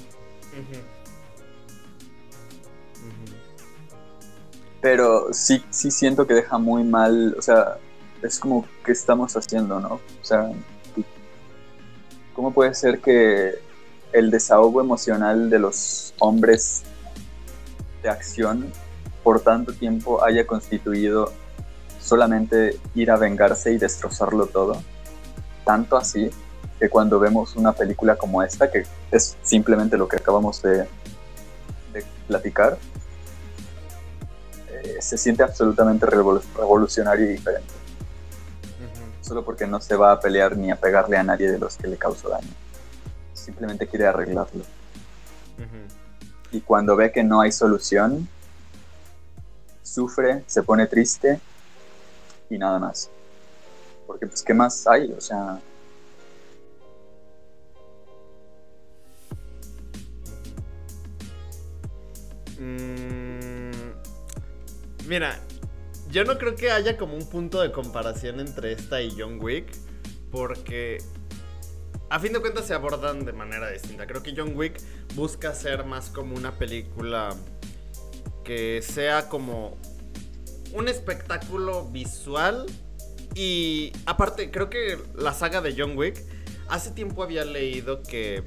Pero 4.81 5.33
sí, 5.33 5.63
sí 5.69 5.91
siento 5.91 6.25
que 6.25 6.33
deja 6.33 6.57
muy 6.57 6.83
mal, 6.83 7.35
o 7.37 7.41
sea, 7.41 7.77
es 8.21 8.39
como, 8.39 8.65
¿qué 8.85 8.91
estamos 8.91 9.35
haciendo, 9.35 9.79
no? 9.79 9.95
O 9.95 10.23
sea, 10.23 10.51
¿cómo 12.33 12.53
puede 12.53 12.73
ser 12.73 12.99
que 12.99 13.55
el 14.13 14.31
desahogo 14.31 14.81
emocional 14.81 15.49
de 15.49 15.59
los 15.59 16.13
hombres 16.19 16.83
de 18.01 18.09
acción 18.09 18.71
por 19.23 19.41
tanto 19.41 19.73
tiempo 19.73 20.23
haya 20.23 20.47
constituido 20.47 21.33
solamente 21.99 22.79
ir 22.95 23.11
a 23.11 23.17
vengarse 23.17 23.73
y 23.73 23.77
destrozarlo 23.77 24.45
todo? 24.45 24.81
Tanto 25.69 25.97
así 25.97 26.31
que 26.79 26.89
cuando 26.89 27.19
vemos 27.19 27.55
una 27.55 27.73
película 27.73 28.15
como 28.15 28.41
esta, 28.41 28.71
que 28.71 28.87
es 29.11 29.37
simplemente 29.43 29.97
lo 29.97 30.07
que 30.07 30.17
acabamos 30.17 30.63
de, 30.63 30.87
de 31.93 32.03
platicar, 32.27 32.79
eh, 34.67 34.97
se 34.99 35.15
siente 35.15 35.43
absolutamente 35.43 36.07
revolu- 36.07 36.41
revolucionario 36.57 37.27
y 37.27 37.33
diferente. 37.33 37.71
Solo 39.21 39.45
porque 39.45 39.67
no 39.67 39.79
se 39.79 39.95
va 39.95 40.11
a 40.11 40.19
pelear 40.19 40.57
ni 40.57 40.71
a 40.71 40.75
pegarle 40.75 41.17
a 41.17 41.21
nadie 41.21 41.51
de 41.51 41.59
los 41.59 41.77
que 41.77 41.87
le 41.87 41.97
causó 41.97 42.29
daño. 42.29 42.49
Simplemente 43.35 43.85
quiere 43.85 44.07
arreglarlo. 44.07 44.63
Y 46.51 46.61
cuando 46.61 46.95
ve 46.95 47.11
que 47.11 47.23
no 47.23 47.41
hay 47.41 47.51
solución, 47.51 48.27
sufre, 49.83 50.43
se 50.47 50.63
pone 50.63 50.87
triste 50.87 51.39
y 52.49 52.57
nada 52.57 52.79
más. 52.79 53.11
Porque 54.09 54.25
pues, 54.25 54.41
¿qué 54.41 54.55
más 54.55 54.87
hay? 54.87 55.13
O 55.15 55.21
sea, 55.21 55.61
Mm, 62.57 63.93
Mira, 65.07 65.39
yo 66.09 66.23
no 66.25 66.39
creo 66.39 66.55
que 66.55 66.71
haya 66.71 66.97
como 66.97 67.13
un 67.13 67.29
punto 67.29 67.61
de 67.61 67.71
comparación 67.71 68.39
entre 68.39 68.71
esta 68.71 68.99
y 68.99 69.11
John 69.15 69.37
Wick, 69.39 69.67
porque 70.31 70.97
a 72.09 72.19
fin 72.19 72.33
de 72.33 72.41
cuentas 72.41 72.65
se 72.65 72.73
abordan 72.73 73.25
de 73.25 73.31
manera 73.31 73.69
distinta. 73.69 74.07
Creo 74.07 74.23
que 74.23 74.33
John 74.35 74.57
Wick 74.57 74.81
busca 75.13 75.53
ser 75.53 75.85
más 75.85 76.09
como 76.09 76.35
una 76.35 76.57
película 76.57 77.35
que 78.43 78.81
sea 78.81 79.29
como 79.29 79.77
un 80.73 80.87
espectáculo 80.87 81.85
visual. 81.85 82.65
Y 83.35 83.93
aparte, 84.05 84.51
creo 84.51 84.69
que 84.69 84.97
la 85.15 85.33
saga 85.33 85.61
de 85.61 85.75
John 85.77 85.97
Wick, 85.97 86.23
hace 86.67 86.91
tiempo 86.91 87.23
había 87.23 87.45
leído 87.45 88.03
que 88.03 88.43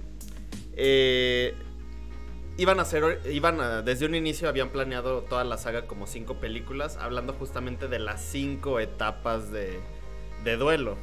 eh, 0.75 1.55
iban 2.57 2.79
a 2.79 2.83
hacer, 2.83 3.21
iban 3.31 3.61
a, 3.61 3.83
desde 3.83 4.07
un 4.07 4.15
inicio 4.15 4.49
habían 4.49 4.71
planeado 4.71 5.23
toda 5.23 5.45
la 5.45 5.59
saga 5.59 5.87
como 5.87 6.07
cinco 6.07 6.35
películas, 6.35 6.97
hablando 6.97 7.33
justamente 7.35 7.89
de 7.89 7.99
las 7.99 8.23
cinco 8.23 8.81
etapas 8.81 9.51
de, 9.51 9.81
duelo. 10.57 10.97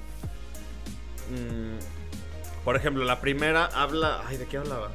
Mm, 1.31 2.63
por 2.63 2.75
ejemplo, 2.75 3.03
la 3.05 3.21
primera 3.21 3.65
habla. 3.65 4.23
Ay, 4.27 4.37
¿de 4.37 4.45
qué 4.45 4.57
hablaba? 4.57 4.91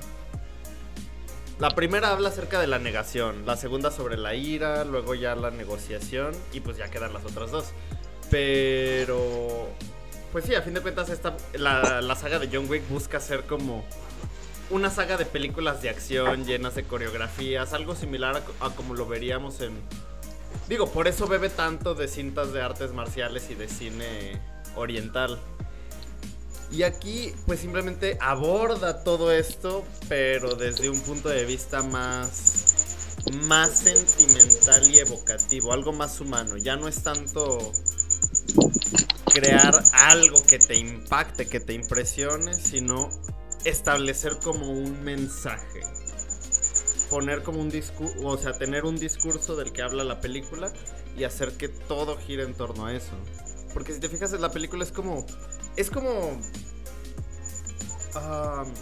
La 1.58 1.70
primera 1.70 2.10
habla 2.10 2.30
acerca 2.30 2.60
de 2.60 2.66
la 2.66 2.78
negación, 2.78 3.46
la 3.46 3.56
segunda 3.56 3.92
sobre 3.92 4.16
la 4.16 4.34
ira, 4.34 4.84
luego 4.84 5.14
ya 5.14 5.36
la 5.36 5.52
negociación 5.52 6.34
y 6.52 6.60
pues 6.60 6.76
ya 6.76 6.90
quedan 6.90 7.12
las 7.12 7.24
otras 7.24 7.52
dos. 7.52 7.72
Pero... 8.30 9.68
Pues 10.32 10.44
sí, 10.44 10.54
a 10.54 10.62
fin 10.62 10.74
de 10.74 10.80
cuentas 10.80 11.10
esta, 11.10 11.36
la, 11.52 12.00
la 12.00 12.16
saga 12.16 12.40
de 12.40 12.48
John 12.52 12.68
Wick 12.68 12.88
busca 12.88 13.20
ser 13.20 13.44
como 13.44 13.84
una 14.70 14.90
saga 14.90 15.16
de 15.16 15.24
películas 15.26 15.80
de 15.82 15.90
acción 15.90 16.44
llenas 16.44 16.74
de 16.74 16.84
coreografías, 16.84 17.72
algo 17.72 17.94
similar 17.94 18.42
a, 18.60 18.66
a, 18.66 18.70
como 18.70 18.94
lo 18.94 19.06
veríamos 19.06 19.60
en... 19.60 19.74
Digo, 20.68 20.90
por 20.90 21.06
eso 21.06 21.28
bebe 21.28 21.50
tanto 21.50 21.94
de 21.94 22.08
cintas 22.08 22.52
de 22.52 22.62
artes 22.62 22.92
marciales 22.92 23.50
y 23.50 23.54
de 23.54 23.68
cine 23.68 24.40
oriental. 24.74 25.38
Y 26.72 26.82
aquí 26.82 27.32
pues 27.46 27.60
simplemente 27.60 28.18
aborda 28.20 29.04
todo 29.04 29.30
esto, 29.30 29.84
pero 30.08 30.56
desde 30.56 30.88
un 30.88 31.00
punto 31.00 31.28
de 31.28 31.44
vista 31.44 31.82
más 31.82 32.93
más 33.46 33.78
sentimental 33.78 34.90
y 34.90 34.98
evocativo, 34.98 35.72
algo 35.72 35.92
más 35.92 36.20
humano. 36.20 36.56
Ya 36.56 36.76
no 36.76 36.88
es 36.88 37.02
tanto 37.02 37.72
crear 39.32 39.82
algo 39.92 40.42
que 40.46 40.58
te 40.58 40.76
impacte, 40.76 41.46
que 41.46 41.60
te 41.60 41.74
impresione, 41.74 42.54
sino 42.54 43.08
establecer 43.64 44.38
como 44.42 44.70
un 44.70 45.02
mensaje. 45.02 45.80
Poner 47.10 47.42
como 47.42 47.60
un 47.60 47.70
discurso, 47.70 48.14
o 48.26 48.38
sea, 48.38 48.52
tener 48.52 48.84
un 48.84 48.96
discurso 48.96 49.56
del 49.56 49.72
que 49.72 49.82
habla 49.82 50.04
la 50.04 50.20
película 50.20 50.72
y 51.16 51.24
hacer 51.24 51.52
que 51.52 51.68
todo 51.68 52.16
gire 52.16 52.44
en 52.44 52.54
torno 52.54 52.86
a 52.86 52.94
eso. 52.94 53.12
Porque 53.72 53.92
si 53.92 54.00
te 54.00 54.08
fijas 54.08 54.32
la 54.32 54.50
película 54.50 54.84
es 54.84 54.92
como 54.92 55.26
es 55.76 55.90
como. 55.90 56.40
Um, 58.14 58.72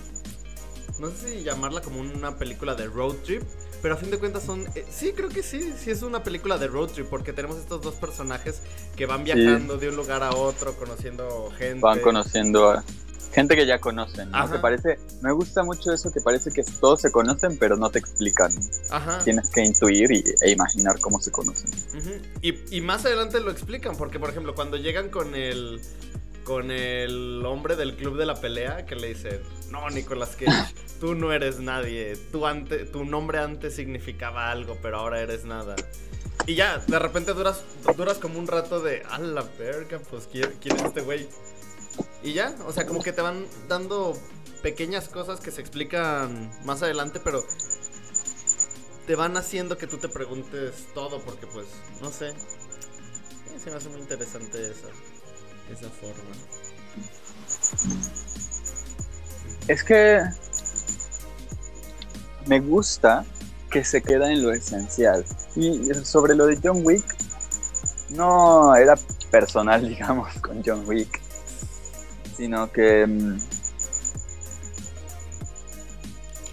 no 0.98 1.10
sé 1.10 1.38
si 1.38 1.42
llamarla 1.42 1.80
como 1.80 2.00
una 2.00 2.36
película 2.36 2.74
de 2.74 2.86
road 2.86 3.16
trip. 3.24 3.42
Pero 3.82 3.94
a 3.94 3.96
fin 3.96 4.10
de 4.10 4.18
cuentas 4.18 4.44
son. 4.44 4.64
Eh, 4.76 4.86
sí, 4.88 5.12
creo 5.12 5.28
que 5.28 5.42
sí. 5.42 5.74
Sí, 5.76 5.90
es 5.90 6.02
una 6.02 6.22
película 6.22 6.56
de 6.56 6.68
road 6.68 6.90
trip. 6.90 7.08
Porque 7.08 7.32
tenemos 7.32 7.58
estos 7.58 7.82
dos 7.82 7.96
personajes 7.96 8.62
que 8.96 9.06
van 9.06 9.24
viajando 9.24 9.74
sí. 9.74 9.80
de 9.80 9.88
un 9.88 9.96
lugar 9.96 10.22
a 10.22 10.30
otro, 10.30 10.74
conociendo 10.74 11.50
gente. 11.58 11.80
Van 11.80 11.98
conociendo 11.98 12.70
a 12.70 12.84
gente 13.32 13.56
que 13.56 13.66
ya 13.66 13.78
conocen. 13.80 14.30
¿no? 14.30 14.50
Que 14.50 14.58
parece. 14.58 14.98
Me 15.20 15.32
gusta 15.32 15.64
mucho 15.64 15.92
eso 15.92 16.12
que 16.12 16.20
parece 16.20 16.52
que 16.52 16.62
todos 16.80 17.00
se 17.00 17.10
conocen, 17.10 17.58
pero 17.58 17.76
no 17.76 17.90
te 17.90 17.98
explican. 17.98 18.52
Ajá. 18.90 19.18
Tienes 19.24 19.50
que 19.50 19.64
intuir 19.64 20.12
y, 20.12 20.24
e 20.42 20.50
imaginar 20.50 21.00
cómo 21.00 21.20
se 21.20 21.32
conocen. 21.32 21.70
Uh 21.94 21.98
-huh. 21.98 22.20
y, 22.40 22.76
y 22.76 22.80
más 22.80 23.04
adelante 23.04 23.40
lo 23.40 23.50
explican. 23.50 23.96
Porque, 23.96 24.20
por 24.20 24.30
ejemplo, 24.30 24.54
cuando 24.54 24.76
llegan 24.76 25.08
con 25.08 25.34
el 25.34 25.80
con 26.44 26.70
el 26.70 27.44
hombre 27.46 27.76
del 27.76 27.96
club 27.96 28.16
de 28.16 28.26
la 28.26 28.40
pelea 28.40 28.84
que 28.86 28.96
le 28.96 29.08
dice, 29.08 29.40
no, 29.70 29.88
Nicolas 29.90 30.36
Cage, 30.36 30.74
tú 31.00 31.14
no 31.14 31.32
eres 31.32 31.60
nadie, 31.60 32.16
tú 32.30 32.46
ante, 32.46 32.84
tu 32.84 33.04
nombre 33.04 33.38
antes 33.38 33.74
significaba 33.74 34.50
algo, 34.50 34.76
pero 34.82 34.98
ahora 34.98 35.20
eres 35.20 35.44
nada. 35.44 35.76
Y 36.46 36.54
ya, 36.54 36.78
de 36.78 36.98
repente 36.98 37.32
duras, 37.34 37.62
duras 37.96 38.18
como 38.18 38.38
un 38.38 38.48
rato 38.48 38.80
de, 38.80 39.02
a 39.08 39.18
la 39.18 39.42
verga, 39.58 40.00
pues 40.10 40.28
¿quién, 40.30 40.52
quién 40.60 40.76
es 40.76 40.82
este 40.82 41.02
güey? 41.02 41.28
Y 42.22 42.32
ya, 42.32 42.54
o 42.66 42.72
sea, 42.72 42.86
como 42.86 43.02
que 43.02 43.12
te 43.12 43.20
van 43.20 43.46
dando 43.68 44.18
pequeñas 44.62 45.08
cosas 45.08 45.40
que 45.40 45.50
se 45.50 45.60
explican 45.60 46.50
más 46.64 46.82
adelante, 46.82 47.20
pero 47.22 47.44
te 49.06 49.14
van 49.14 49.36
haciendo 49.36 49.76
que 49.76 49.86
tú 49.86 49.98
te 49.98 50.08
preguntes 50.08 50.88
todo, 50.94 51.20
porque 51.20 51.46
pues, 51.46 51.66
no 52.00 52.10
sé, 52.10 52.32
se 53.62 53.70
me 53.70 53.76
hace 53.76 53.88
muy 53.88 54.00
interesante 54.00 54.58
eso 54.70 54.88
esa 55.72 55.88
forma. 55.90 56.32
Es 59.68 59.84
que 59.84 60.20
me 62.46 62.60
gusta 62.60 63.24
que 63.70 63.84
se 63.84 64.02
queda 64.02 64.30
en 64.30 64.42
lo 64.42 64.52
esencial. 64.52 65.24
Y 65.54 65.92
sobre 66.04 66.34
lo 66.34 66.46
de 66.46 66.58
John 66.62 66.80
Wick, 66.84 67.04
no 68.10 68.74
era 68.74 68.94
personal, 69.30 69.88
digamos, 69.88 70.32
con 70.40 70.62
John 70.64 70.84
Wick, 70.86 71.20
sino 72.36 72.70
que... 72.70 73.06
mm, 73.06 73.38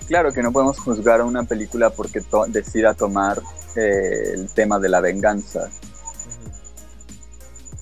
Claro 0.08 0.34
que 0.34 0.42
no 0.42 0.52
podemos 0.52 0.80
juzgar 0.80 1.22
a 1.22 1.24
una 1.26 1.44
película 1.44 1.92
porque 1.92 2.24
decida 2.48 2.96
tomar 2.96 3.40
eh, 3.76 4.32
el 4.34 4.50
tema 4.50 4.80
de 4.80 4.90
la 4.90 5.02
venganza 5.02 5.70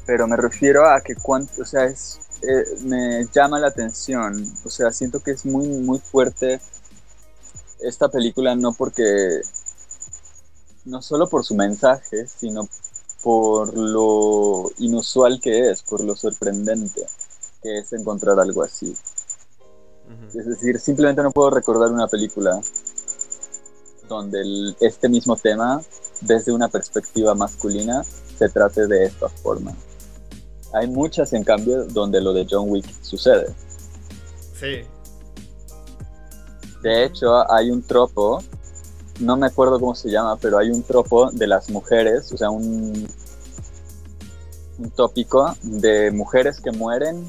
pero 0.07 0.25
me 0.25 0.37
refiero 0.37 0.89
a 0.89 1.01
que 1.01 1.15
cuánto, 1.15 1.61
o 1.61 1.65
sea, 1.65 1.83
es, 1.83 2.19
eh, 2.41 2.63
me 2.83 3.27
llama 3.33 3.59
la 3.59 3.67
atención, 3.67 4.41
o 4.63 4.69
sea, 4.69 4.91
siento 4.91 5.19
que 5.19 5.31
es 5.31 5.45
muy, 5.45 5.67
muy 5.67 5.99
fuerte 5.99 6.61
esta 7.81 8.07
película, 8.07 8.55
no 8.55 8.71
porque, 8.71 9.41
no 10.85 11.01
solo 11.01 11.27
por 11.27 11.43
su 11.43 11.55
mensaje, 11.55 12.25
sino 12.25 12.67
por 13.21 13.77
lo 13.77 14.71
inusual 14.77 15.41
que 15.41 15.71
es, 15.71 15.83
por 15.83 16.01
lo 16.01 16.15
sorprendente 16.15 17.05
que 17.61 17.79
es 17.79 17.91
encontrar 17.91 18.39
algo 18.39 18.63
así. 18.63 18.95
Uh 20.07 20.11
-huh. 20.11 20.39
Es 20.39 20.45
decir, 20.45 20.79
simplemente 20.79 21.21
no 21.21 21.31
puedo 21.31 21.49
recordar 21.49 21.91
una 21.91 22.07
película 22.07 22.61
donde 24.07 24.39
el, 24.39 24.77
este 24.79 25.09
mismo 25.09 25.35
tema, 25.35 25.81
desde 26.21 26.53
una 26.53 26.69
perspectiva 26.69 27.35
masculina, 27.35 28.03
se 28.37 28.47
trate 28.47 28.87
de 28.87 29.05
esta 29.05 29.27
forma. 29.27 29.75
Hay 30.73 30.87
muchas, 30.87 31.33
en 31.33 31.43
cambio, 31.43 31.85
donde 31.85 32.21
lo 32.21 32.33
de 32.33 32.45
John 32.49 32.69
Wick 32.69 32.85
sucede. 33.01 33.53
Sí. 34.53 34.81
De 36.81 37.05
hecho, 37.05 37.49
hay 37.51 37.71
un 37.71 37.81
tropo, 37.81 38.39
no 39.19 39.37
me 39.37 39.47
acuerdo 39.47 39.79
cómo 39.79 39.95
se 39.95 40.09
llama, 40.09 40.37
pero 40.37 40.57
hay 40.57 40.69
un 40.69 40.83
tropo 40.83 41.31
de 41.31 41.47
las 41.47 41.69
mujeres, 41.69 42.31
o 42.31 42.37
sea, 42.37 42.49
un, 42.49 43.07
un 44.77 44.89
tópico 44.91 45.55
de 45.63 46.11
mujeres 46.11 46.61
que 46.61 46.71
mueren 46.71 47.25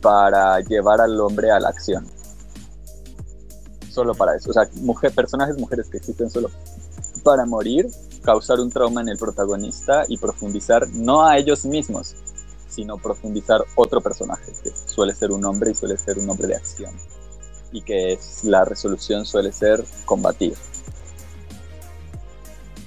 para 0.00 0.60
llevar 0.60 1.00
al 1.00 1.20
hombre 1.20 1.50
a 1.50 1.60
la 1.60 1.68
acción. 1.68 2.06
Solo 3.90 4.14
para 4.14 4.36
eso. 4.36 4.50
O 4.50 4.52
sea, 4.52 4.68
mujer, 4.76 5.12
personajes 5.12 5.58
mujeres 5.58 5.88
que 5.88 5.98
existen 5.98 6.30
solo 6.30 6.50
para 7.22 7.44
morir, 7.44 7.88
causar 8.22 8.60
un 8.60 8.70
trauma 8.70 9.02
en 9.02 9.08
el 9.08 9.18
protagonista 9.18 10.04
y 10.08 10.16
profundizar 10.16 10.88
no 10.88 11.26
a 11.26 11.36
ellos 11.36 11.64
mismos, 11.64 12.14
sino 12.70 12.96
profundizar 12.96 13.60
otro 13.74 14.00
personaje, 14.00 14.52
que 14.62 14.70
suele 14.70 15.14
ser 15.14 15.32
un 15.32 15.44
hombre 15.44 15.72
y 15.72 15.74
suele 15.74 15.98
ser 15.98 16.18
un 16.18 16.30
hombre 16.30 16.46
de 16.48 16.56
acción. 16.56 16.94
Y 17.72 17.82
que 17.82 18.12
es, 18.14 18.44
la 18.44 18.64
resolución 18.64 19.26
suele 19.26 19.52
ser 19.52 19.84
combatir. 20.04 20.54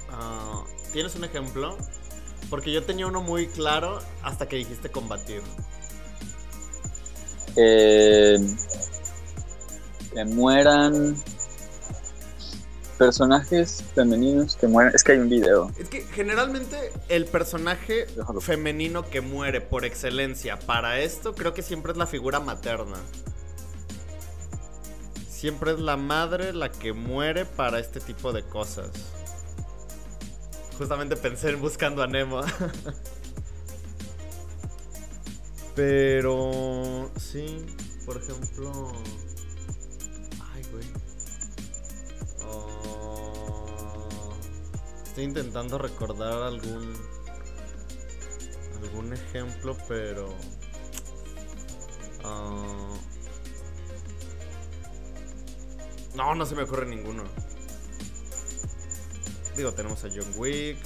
Uh, 0.09 0.63
¿Tienes 0.91 1.15
un 1.15 1.25
ejemplo? 1.25 1.77
Porque 2.49 2.71
yo 2.71 2.83
tenía 2.83 3.07
uno 3.07 3.21
muy 3.21 3.47
claro 3.47 3.99
hasta 4.23 4.47
que 4.47 4.55
dijiste 4.57 4.89
combatir. 4.89 5.41
Eh, 7.55 8.37
que 10.13 10.25
mueran 10.25 11.15
personajes 13.03 13.83
femeninos 13.93 14.55
que 14.55 14.65
mueren. 14.65 14.95
Es 14.95 15.03
que 15.03 15.11
hay 15.11 15.17
un 15.17 15.27
video. 15.27 15.69
Es 15.77 15.89
que 15.89 16.03
generalmente 16.03 16.93
el 17.09 17.25
personaje 17.25 18.05
Déjalo. 18.15 18.39
femenino 18.39 19.09
que 19.09 19.19
muere 19.19 19.59
por 19.59 19.83
excelencia 19.83 20.57
para 20.57 21.01
esto, 21.01 21.35
creo 21.35 21.53
que 21.53 21.61
siempre 21.61 21.91
es 21.91 21.97
la 21.97 22.07
figura 22.07 22.39
materna. 22.39 22.95
Siempre 25.27 25.73
es 25.73 25.79
la 25.79 25.97
madre 25.97 26.53
la 26.53 26.71
que 26.71 26.93
muere 26.93 27.43
para 27.43 27.79
este 27.79 27.99
tipo 27.99 28.31
de 28.31 28.43
cosas. 28.43 28.89
Justamente 30.77 31.17
pensé 31.17 31.49
en 31.49 31.59
buscando 31.59 32.03
a 32.03 32.07
Nemo. 32.07 32.39
Pero 35.75 37.11
sí, 37.17 37.65
por 38.05 38.15
ejemplo. 38.15 38.93
Ay, 40.53 40.63
güey. 40.71 41.02
Estoy 45.13 45.25
intentando 45.25 45.77
recordar 45.77 46.41
algún 46.41 46.91
algún 48.81 49.13
ejemplo, 49.13 49.77
pero 49.87 50.33
ah, 52.23 52.95
no, 56.15 56.33
no 56.33 56.45
se 56.47 56.55
me 56.55 56.63
ocurre 56.63 56.87
ninguno. 56.87 57.25
Digo, 59.55 59.71
tenemos 59.73 60.03
a 60.03 60.09
John 60.09 60.33
Wick. 60.35 60.79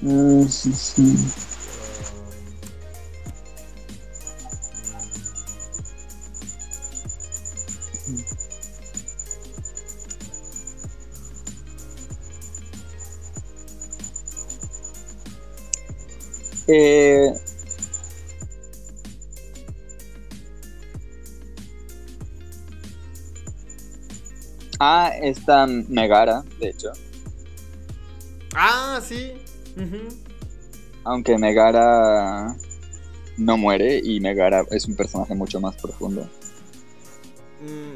Uh, 0.00 0.48
sí, 0.48 0.72
sí. 0.72 1.53
Eh, 16.66 17.30
ah, 24.78 25.12
está 25.22 25.66
Megara, 25.66 26.42
de 26.58 26.70
hecho. 26.70 26.92
Ah, 28.54 29.00
sí. 29.02 29.32
Aunque 31.04 31.36
Megara 31.36 32.56
no 33.36 33.56
muere 33.56 34.00
y 34.02 34.20
Megara 34.20 34.64
es 34.70 34.86
un 34.86 34.96
personaje 34.96 35.34
mucho 35.34 35.60
más 35.60 35.76
profundo. 35.76 36.28
Mm, 37.60 37.94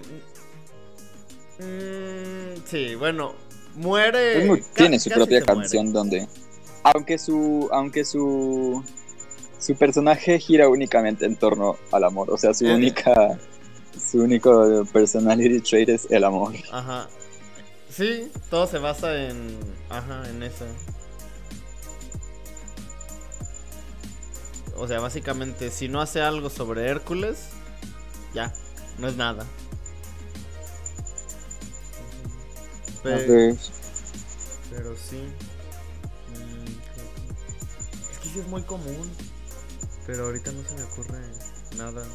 mm, 1.64 2.62
sí, 2.66 2.94
bueno, 2.96 3.34
muere. 3.76 4.62
Tiene 4.74 4.98
su 4.98 5.10
propia 5.10 5.40
muere. 5.40 5.46
canción 5.46 5.92
donde 5.92 6.28
aunque 6.82 7.18
su 7.18 7.68
aunque 7.72 8.04
su 8.04 8.82
su 9.58 9.74
personaje 9.76 10.38
gira 10.38 10.68
únicamente 10.68 11.26
en 11.26 11.36
torno 11.36 11.76
al 11.92 12.04
amor, 12.04 12.30
o 12.30 12.36
sea, 12.36 12.54
su 12.54 12.66
Eh. 12.66 12.74
única 12.74 13.38
su 14.00 14.18
único 14.22 14.84
personality 14.92 15.60
trait 15.60 15.88
es 15.88 16.06
el 16.10 16.24
amor. 16.24 16.54
Ajá. 16.70 17.08
Sí, 17.90 18.30
todo 18.50 18.66
se 18.66 18.78
basa 18.78 19.14
en. 19.28 19.58
Ajá, 19.88 20.28
en 20.28 20.42
eso. 20.42 20.64
O 24.76 24.86
sea, 24.86 25.00
básicamente, 25.00 25.70
si 25.70 25.88
no 25.88 26.00
hace 26.00 26.20
algo 26.20 26.50
sobre 26.50 26.86
Hércules, 26.88 27.48
ya, 28.34 28.52
no 28.98 29.08
es 29.08 29.16
nada. 29.16 29.44
Pe- 33.02 33.12
A 33.14 33.16
ver, 33.16 33.56
Pero 34.70 34.96
sí. 34.96 35.20
Es 38.38 38.44
que 38.44 38.44
sí 38.44 38.46
es 38.46 38.48
muy 38.48 38.62
común. 38.62 39.10
Pero 40.06 40.26
ahorita 40.26 40.52
no 40.52 40.62
se 40.62 40.74
me 40.74 40.82
ocurre 40.84 41.18
nada. 41.76 42.06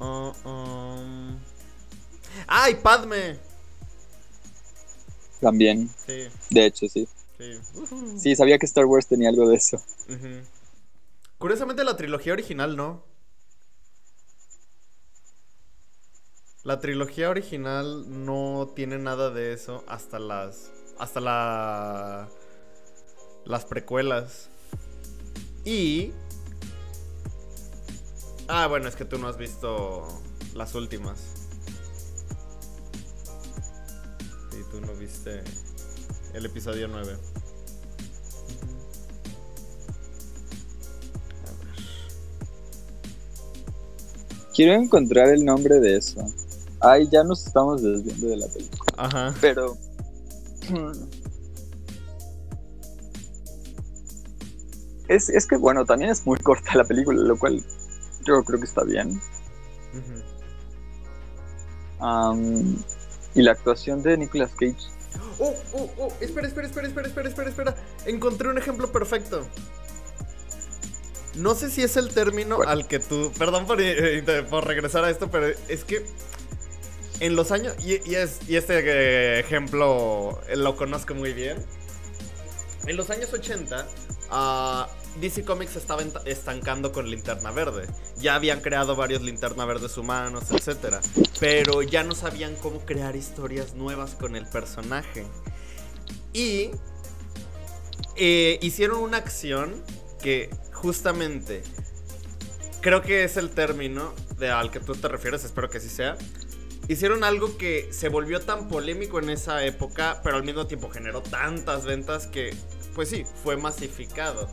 Um. 0.00 1.38
¡Ay, 2.46 2.74
Padme! 2.76 3.38
también, 5.40 5.88
Sí, 6.06 6.28
de 6.50 6.66
hecho, 6.66 6.86
sí. 6.86 7.08
sí. 8.18 8.36
Sabía 8.36 8.58
que 8.58 8.66
Star 8.66 8.84
Wars 8.84 9.06
tenía 9.06 9.30
algo 9.30 9.48
de 9.48 9.56
eso. 9.56 9.82
Curiosamente 11.38 11.82
la 11.82 11.96
trilogía 11.96 12.34
original 12.34 12.76
no. 12.76 13.02
La 16.62 16.78
trilogía 16.78 17.30
original 17.30 18.04
no 18.26 18.72
tiene 18.76 18.98
nada 18.98 19.30
de 19.30 19.54
eso 19.54 19.82
hasta 19.88 20.18
las 20.18 20.70
hasta 21.00 21.20
la 21.20 22.28
las 23.44 23.64
precuelas. 23.64 24.48
Y 25.64 26.12
Ah, 28.52 28.66
bueno, 28.66 28.88
es 28.88 28.96
que 28.96 29.04
tú 29.04 29.16
no 29.16 29.28
has 29.28 29.36
visto 29.36 30.08
las 30.54 30.74
últimas. 30.74 31.20
Sí, 34.50 34.58
tú 34.72 34.80
no 34.80 34.92
viste 34.94 35.44
el 36.34 36.46
episodio 36.46 36.88
9. 36.88 37.12
A 37.12 37.14
ver. 37.14 37.20
Quiero 44.52 44.72
encontrar 44.74 45.28
el 45.28 45.44
nombre 45.44 45.78
de 45.78 45.96
eso. 45.98 46.20
Ay, 46.80 47.08
ya 47.08 47.22
nos 47.22 47.46
estamos 47.46 47.80
desviando 47.80 48.26
de 48.26 48.36
la 48.36 48.48
película. 48.48 48.94
Ajá. 48.96 49.34
Pero. 49.40 49.78
Es, 55.08 55.28
es 55.28 55.46
que, 55.46 55.56
bueno, 55.56 55.84
también 55.84 56.10
es 56.10 56.24
muy 56.24 56.38
corta 56.42 56.76
la 56.76 56.84
película, 56.84 57.20
lo 57.20 57.36
cual 57.38 57.64
yo 58.24 58.42
creo 58.44 58.58
que 58.60 58.66
está 58.66 58.84
bien. 58.84 59.20
Y 63.34 63.42
la 63.42 63.52
actuación 63.52 64.02
de 64.02 64.16
Nicolas 64.16 64.52
Cage. 64.52 64.76
Oh, 65.38 65.54
oh, 65.72 65.90
oh, 65.98 66.12
espera, 66.20 66.46
espera, 66.46 66.66
espera, 66.66 66.88
espera, 66.88 67.08
espera, 67.08 67.28
espera, 67.28 67.48
espera. 67.50 67.74
Encontré 68.06 68.48
un 68.48 68.58
ejemplo 68.58 68.90
perfecto. 68.92 69.46
No 71.36 71.54
sé 71.54 71.70
si 71.70 71.82
es 71.82 71.96
el 71.96 72.12
término 72.12 72.62
al 72.62 72.86
que 72.86 72.98
tú. 72.98 73.32
Perdón 73.38 73.66
por, 73.66 73.80
eh, 73.80 74.22
por 74.50 74.66
regresar 74.66 75.04
a 75.04 75.10
esto, 75.10 75.30
pero 75.30 75.46
es 75.68 75.84
que. 75.84 76.04
En 77.20 77.36
los 77.36 77.52
años. 77.52 77.74
Y, 77.84 78.10
y 78.10 78.14
es, 78.16 78.40
y 78.48 78.56
este 78.56 78.80
eh, 78.80 79.40
ejemplo 79.40 80.40
eh, 80.48 80.56
lo 80.56 80.76
conozco 80.76 81.14
muy 81.14 81.32
bien. 81.32 81.58
En 82.86 82.96
los 82.96 83.10
años 83.10 83.32
80, 83.32 83.86
ah, 84.30 84.88
DC 85.20 85.44
Comics 85.44 85.76
estaba 85.76 86.02
estancando 86.24 86.92
con 86.92 87.10
Linterna 87.10 87.50
Verde. 87.52 87.86
Ya 88.16 88.34
habían 88.34 88.60
creado 88.60 88.96
varios 88.96 89.20
Linterna 89.20 89.66
Verdes 89.66 89.98
humanos, 89.98 90.44
etc. 90.50 90.96
Pero 91.38 91.82
ya 91.82 92.04
no 92.04 92.14
sabían 92.14 92.56
cómo 92.56 92.80
crear 92.80 93.14
historias 93.16 93.74
nuevas 93.74 94.14
con 94.14 94.34
el 94.34 94.46
personaje. 94.46 95.26
Y 96.32 96.70
eh, 98.16 98.58
hicieron 98.62 99.00
una 99.00 99.18
acción 99.18 99.74
que 100.22 100.48
justamente 100.72 101.62
creo 102.80 103.02
que 103.02 103.24
es 103.24 103.36
el 103.36 103.50
término 103.50 104.14
al 104.40 104.70
que 104.70 104.80
tú 104.80 104.94
te 104.94 105.06
refieres, 105.06 105.44
espero 105.44 105.68
que 105.68 105.78
así 105.78 105.90
sea. 105.90 106.16
Hicieron 106.90 107.22
algo 107.22 107.56
que 107.56 107.88
se 107.92 108.08
volvió 108.08 108.40
tan 108.40 108.66
polémico 108.66 109.20
en 109.20 109.30
esa 109.30 109.64
época, 109.64 110.20
pero 110.24 110.34
al 110.34 110.42
mismo 110.42 110.66
tiempo 110.66 110.90
generó 110.90 111.22
tantas 111.22 111.84
ventas 111.84 112.26
que, 112.26 112.52
pues 112.96 113.08
sí, 113.08 113.24
fue 113.44 113.56
masificado. 113.56 114.48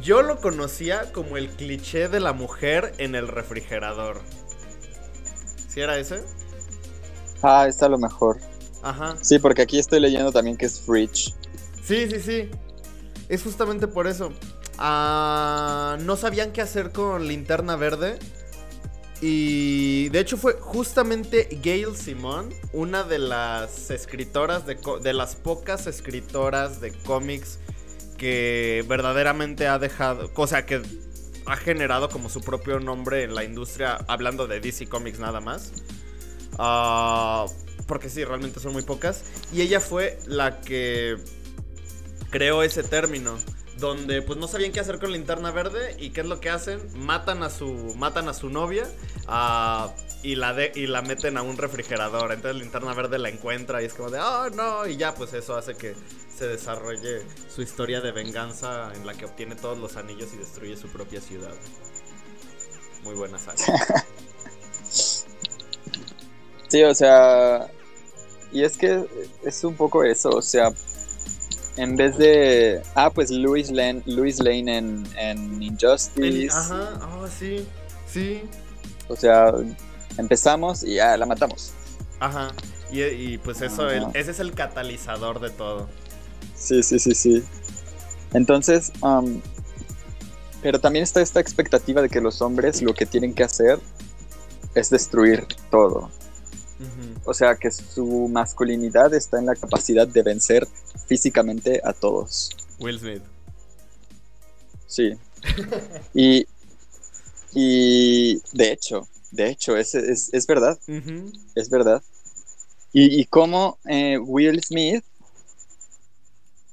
Yo 0.00 0.22
lo 0.22 0.40
conocía 0.40 1.12
como 1.12 1.36
el 1.36 1.50
cliché 1.50 2.08
de 2.08 2.18
la 2.18 2.32
mujer 2.32 2.94
en 2.96 3.14
el 3.14 3.28
refrigerador. 3.28 4.22
¿Sí 5.68 5.82
era 5.82 5.98
ese? 5.98 6.24
Ah, 7.42 7.66
está 7.68 7.84
a 7.84 7.90
lo 7.90 7.98
mejor. 7.98 8.40
Ajá. 8.82 9.14
Sí, 9.20 9.38
porque 9.38 9.60
aquí 9.60 9.78
estoy 9.78 10.00
leyendo 10.00 10.32
también 10.32 10.56
que 10.56 10.64
es 10.64 10.80
Fridge. 10.80 11.34
Sí, 11.84 12.08
sí, 12.08 12.20
sí. 12.20 12.50
Es 13.28 13.42
justamente 13.42 13.86
por 13.86 14.06
eso. 14.06 14.32
Ah, 14.78 15.98
no 16.00 16.16
sabían 16.16 16.52
qué 16.52 16.62
hacer 16.62 16.90
con 16.90 17.28
Linterna 17.28 17.76
Verde. 17.76 18.18
Y 19.24 20.08
de 20.08 20.18
hecho 20.18 20.36
fue 20.36 20.54
justamente 20.54 21.48
Gail 21.62 21.94
Simón, 21.94 22.52
una 22.72 23.04
de 23.04 23.20
las 23.20 23.88
escritoras 23.92 24.64
de, 24.66 25.12
las 25.12 25.36
pocas 25.36 25.86
escritoras 25.86 26.80
de 26.80 26.92
cómics 26.92 27.60
que 28.18 28.84
verdaderamente 28.88 29.68
ha 29.68 29.78
dejado, 29.78 30.28
o 30.34 30.46
sea, 30.48 30.66
que 30.66 30.82
ha 31.46 31.56
generado 31.56 32.08
como 32.08 32.28
su 32.28 32.40
propio 32.40 32.80
nombre 32.80 33.22
en 33.22 33.36
la 33.36 33.44
industria, 33.44 33.96
hablando 34.08 34.48
de 34.48 34.58
DC 34.58 34.88
Comics 34.88 35.20
nada 35.20 35.40
más. 35.40 35.70
Ah, 36.58 37.46
porque 37.86 38.08
sí, 38.08 38.24
realmente 38.24 38.58
son 38.58 38.72
muy 38.72 38.82
pocas. 38.82 39.22
Y 39.52 39.60
ella 39.60 39.78
fue 39.78 40.18
la 40.26 40.60
que 40.60 41.16
creó 42.30 42.64
ese 42.64 42.82
término. 42.82 43.36
Donde 43.82 44.22
pues 44.22 44.38
no 44.38 44.46
sabían 44.46 44.70
qué 44.70 44.78
hacer 44.78 45.00
con 45.00 45.10
linterna 45.10 45.50
verde. 45.50 45.96
¿Y 45.98 46.10
qué 46.10 46.20
es 46.20 46.26
lo 46.28 46.38
que 46.38 46.50
hacen? 46.50 46.80
Matan 46.94 47.42
a 47.42 47.50
su. 47.50 47.66
Matan 47.96 48.28
a 48.28 48.32
su 48.32 48.48
novia. 48.48 48.86
ah, 49.26 49.92
y 50.22 50.36
la 50.36 50.54
de, 50.54 50.70
y 50.76 50.86
la 50.86 51.02
meten 51.02 51.36
a 51.36 51.42
un 51.42 51.56
refrigerador. 51.56 52.30
Entonces 52.30 52.62
linterna 52.62 52.94
verde 52.94 53.18
la 53.18 53.28
encuentra 53.28 53.82
y 53.82 53.86
es 53.86 53.94
como 53.94 54.08
de 54.08 54.20
oh 54.20 54.50
no. 54.50 54.86
Y 54.86 54.96
ya 54.96 55.16
pues 55.16 55.32
eso 55.32 55.56
hace 55.56 55.74
que 55.74 55.96
se 56.32 56.46
desarrolle 56.46 57.22
su 57.52 57.60
historia 57.60 58.00
de 58.00 58.12
venganza 58.12 58.92
en 58.94 59.04
la 59.04 59.14
que 59.14 59.24
obtiene 59.24 59.56
todos 59.56 59.76
los 59.78 59.96
anillos 59.96 60.28
y 60.32 60.36
destruye 60.36 60.76
su 60.76 60.86
propia 60.86 61.20
ciudad. 61.20 61.52
Muy 63.02 63.16
buena 63.16 63.36
saga. 63.36 63.56
Sí, 66.68 66.82
o 66.84 66.94
sea. 66.94 67.66
Y 68.50 68.64
es 68.64 68.78
que 68.78 69.04
es 69.44 69.64
un 69.64 69.74
poco 69.74 70.04
eso, 70.04 70.30
o 70.30 70.40
sea. 70.40 70.72
En 71.76 71.96
vez 71.96 72.18
de. 72.18 72.82
Ah, 72.94 73.10
pues 73.10 73.30
Louis 73.30 73.70
Lane, 73.70 74.02
Louis 74.06 74.38
Lane 74.40 74.76
en, 74.76 75.04
en 75.16 75.62
Injustice. 75.62 76.26
El- 76.26 76.50
ajá, 76.50 76.98
ah, 77.00 77.26
sí, 77.38 77.66
sí. 78.06 78.42
O 79.08 79.16
sea, 79.16 79.52
empezamos 80.18 80.82
y 80.84 80.94
ya 80.96 81.16
la 81.16 81.24
matamos. 81.26 81.72
Ajá. 82.20 82.52
Y, 82.90 83.02
y, 83.02 83.38
pues 83.38 83.62
eso, 83.62 83.88
el- 83.90 84.04
ese 84.14 84.32
es 84.32 84.40
el 84.40 84.52
catalizador 84.52 85.40
de 85.40 85.48
todo. 85.50 85.88
Sí, 86.54 86.82
sí, 86.82 86.98
sí, 86.98 87.14
sí. 87.14 87.42
Entonces, 88.34 88.92
um, 89.00 89.40
Pero 90.62 90.78
también 90.78 91.02
está 91.02 91.20
esta 91.20 91.40
expectativa 91.40 92.02
de 92.02 92.08
que 92.08 92.20
los 92.20 92.40
hombres 92.40 92.82
lo 92.82 92.94
que 92.94 93.04
tienen 93.04 93.34
que 93.34 93.42
hacer 93.42 93.80
es 94.76 94.90
destruir 94.90 95.44
todo. 95.70 96.08
O 97.24 97.34
sea, 97.34 97.56
que 97.56 97.70
su 97.70 98.28
masculinidad 98.28 99.12
está 99.14 99.38
en 99.38 99.46
la 99.46 99.54
capacidad 99.54 100.06
de 100.06 100.22
vencer 100.22 100.66
físicamente 101.06 101.80
a 101.84 101.92
todos. 101.92 102.50
Will 102.78 102.98
Smith. 102.98 103.22
Sí. 104.86 105.12
Y, 106.14 106.46
y 107.54 108.40
de 108.52 108.72
hecho, 108.72 109.08
de 109.30 109.48
hecho, 109.48 109.76
es, 109.76 109.94
es, 109.94 110.32
es 110.32 110.46
verdad, 110.46 110.78
es 111.54 111.70
verdad. 111.70 112.02
Y, 112.92 113.20
y 113.20 113.24
cómo 113.24 113.78
eh, 113.86 114.18
Will 114.18 114.62
Smith 114.62 115.04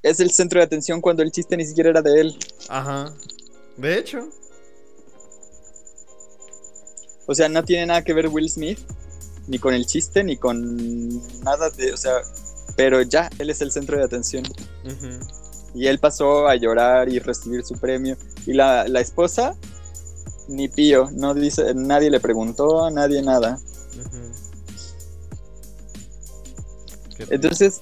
es 0.02 0.20
el 0.20 0.30
centro 0.30 0.60
de 0.60 0.64
atención 0.64 1.00
cuando 1.00 1.22
el 1.22 1.32
chiste 1.32 1.56
ni 1.56 1.64
siquiera 1.64 1.90
era 1.90 2.02
de 2.02 2.20
él. 2.20 2.38
Ajá. 2.68 3.14
De 3.76 3.98
hecho. 3.98 4.28
O 7.26 7.34
sea, 7.34 7.48
no 7.48 7.64
tiene 7.64 7.86
nada 7.86 8.02
que 8.02 8.12
ver 8.12 8.28
Will 8.28 8.50
Smith, 8.50 8.80
ni 9.50 9.58
con 9.58 9.74
el 9.74 9.84
chiste, 9.84 10.22
ni 10.22 10.36
con 10.36 11.08
nada 11.42 11.70
de, 11.70 11.92
o 11.92 11.96
sea, 11.96 12.22
pero 12.76 13.02
ya, 13.02 13.28
él 13.40 13.50
es 13.50 13.60
el 13.60 13.72
centro 13.72 13.98
de 13.98 14.04
atención. 14.04 14.44
Y 15.74 15.88
él 15.88 15.98
pasó 15.98 16.46
a 16.46 16.54
llorar 16.54 17.08
y 17.08 17.18
recibir 17.18 17.64
su 17.64 17.74
premio. 17.74 18.16
Y 18.46 18.52
la, 18.52 18.86
la 18.86 19.00
esposa, 19.00 19.56
ni 20.48 20.68
pío, 20.68 21.10
no 21.12 21.34
dice, 21.34 21.74
nadie 21.74 22.10
le 22.10 22.20
preguntó, 22.20 22.88
nadie 22.90 23.22
nada. 23.22 23.58
Entonces, 27.28 27.80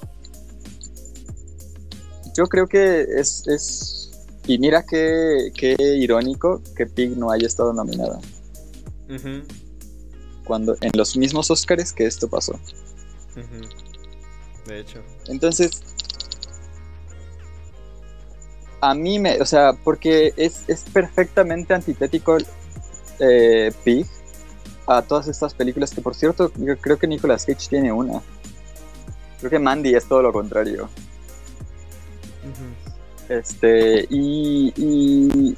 yo 2.34 2.46
creo 2.46 2.66
que 2.66 3.02
es, 3.02 3.46
es 3.46 4.10
y 4.46 4.58
mira 4.58 4.84
qué, 4.84 5.52
qué 5.54 5.76
irónico 5.78 6.62
que 6.74 6.86
Pig 6.86 7.18
no 7.18 7.30
haya 7.30 7.46
estado 7.46 7.74
nominada. 7.74 8.18
Cuando 10.48 10.76
en 10.80 10.90
los 10.94 11.14
mismos 11.16 11.50
Oscars 11.50 11.92
que 11.92 12.06
esto 12.06 12.26
pasó. 12.26 12.58
De 14.66 14.80
hecho. 14.80 15.00
Entonces, 15.26 15.82
a 18.80 18.94
mí 18.94 19.18
me, 19.18 19.40
o 19.40 19.44
sea, 19.44 19.74
porque 19.74 20.32
es, 20.36 20.64
es 20.66 20.84
perfectamente 20.84 21.74
antitético 21.74 22.38
eh, 23.20 23.72
Pig 23.84 24.06
a 24.86 25.02
todas 25.02 25.28
estas 25.28 25.52
películas 25.52 25.92
que, 25.92 26.00
por 26.00 26.14
cierto, 26.14 26.50
yo 26.56 26.78
creo 26.78 26.98
que 26.98 27.06
Nicolas 27.06 27.44
Cage 27.44 27.68
tiene 27.68 27.92
una. 27.92 28.22
Creo 29.38 29.50
que 29.50 29.58
Mandy 29.58 29.94
es 29.94 30.08
todo 30.08 30.22
lo 30.22 30.32
contrario. 30.32 30.88
Este, 33.28 34.06
y, 34.08 34.72
y 34.76 35.56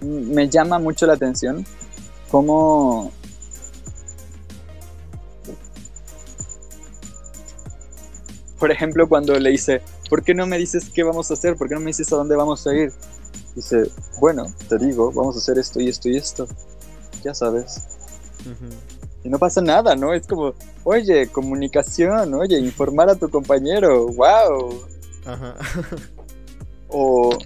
me 0.00 0.48
llama 0.48 0.80
mucho 0.80 1.06
la 1.06 1.12
atención 1.12 1.64
cómo 2.30 3.12
por 8.58 8.70
ejemplo 8.70 9.08
cuando 9.08 9.38
le 9.38 9.50
dice 9.50 9.82
¿por 10.08 10.22
qué 10.22 10.34
no 10.34 10.46
me 10.46 10.58
dices 10.58 10.90
qué 10.92 11.02
vamos 11.02 11.30
a 11.30 11.34
hacer? 11.34 11.56
¿por 11.56 11.68
qué 11.68 11.74
no 11.74 11.80
me 11.80 11.86
dices 11.86 12.12
a 12.12 12.16
dónde 12.16 12.36
vamos 12.36 12.66
a 12.66 12.74
ir? 12.74 12.92
dice 13.54 13.90
bueno, 14.20 14.46
te 14.68 14.78
digo, 14.78 15.12
vamos 15.12 15.36
a 15.36 15.38
hacer 15.38 15.58
esto 15.58 15.80
y 15.80 15.88
esto 15.88 16.08
y 16.08 16.16
esto 16.16 16.46
ya 17.22 17.34
sabes 17.34 17.82
y 19.24 19.28
no 19.28 19.38
pasa 19.38 19.60
nada, 19.60 19.96
¿no? 19.96 20.14
Es 20.14 20.26
como, 20.26 20.54
oye, 20.84 21.28
comunicación, 21.28 22.34
oye, 22.34 22.58
informar 22.58 23.10
a 23.10 23.14
tu 23.14 23.28
compañero, 23.28 24.06
wow. 24.08 24.84
Ajá. 25.26 25.54
O 26.88 27.36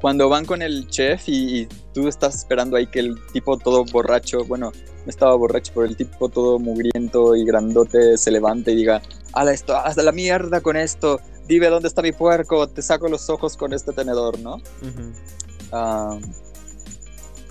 cuando 0.00 0.28
van 0.28 0.44
con 0.44 0.60
el 0.60 0.88
chef 0.88 1.26
y, 1.26 1.60
y 1.60 1.68
tú 1.96 2.08
estás 2.08 2.36
esperando 2.36 2.76
ahí 2.76 2.86
que 2.88 3.00
el 3.00 3.18
tipo 3.32 3.56
todo 3.56 3.82
borracho, 3.86 4.44
bueno, 4.44 4.70
no 4.70 5.10
estaba 5.10 5.34
borracho, 5.34 5.72
pero 5.74 5.86
el 5.86 5.96
tipo 5.96 6.28
todo 6.28 6.58
mugriento 6.58 7.34
y 7.34 7.42
grandote 7.42 8.18
se 8.18 8.30
levante 8.30 8.72
y 8.72 8.76
diga, 8.76 9.00
hala 9.32 9.54
esto, 9.54 9.74
hasta 9.74 10.02
la 10.02 10.12
mierda 10.12 10.60
con 10.60 10.76
esto, 10.76 11.20
dime 11.48 11.68
dónde 11.68 11.88
está 11.88 12.02
mi 12.02 12.12
puerco, 12.12 12.68
te 12.68 12.82
saco 12.82 13.08
los 13.08 13.30
ojos 13.30 13.56
con 13.56 13.72
este 13.72 13.94
tenedor, 13.94 14.38
¿no? 14.40 14.60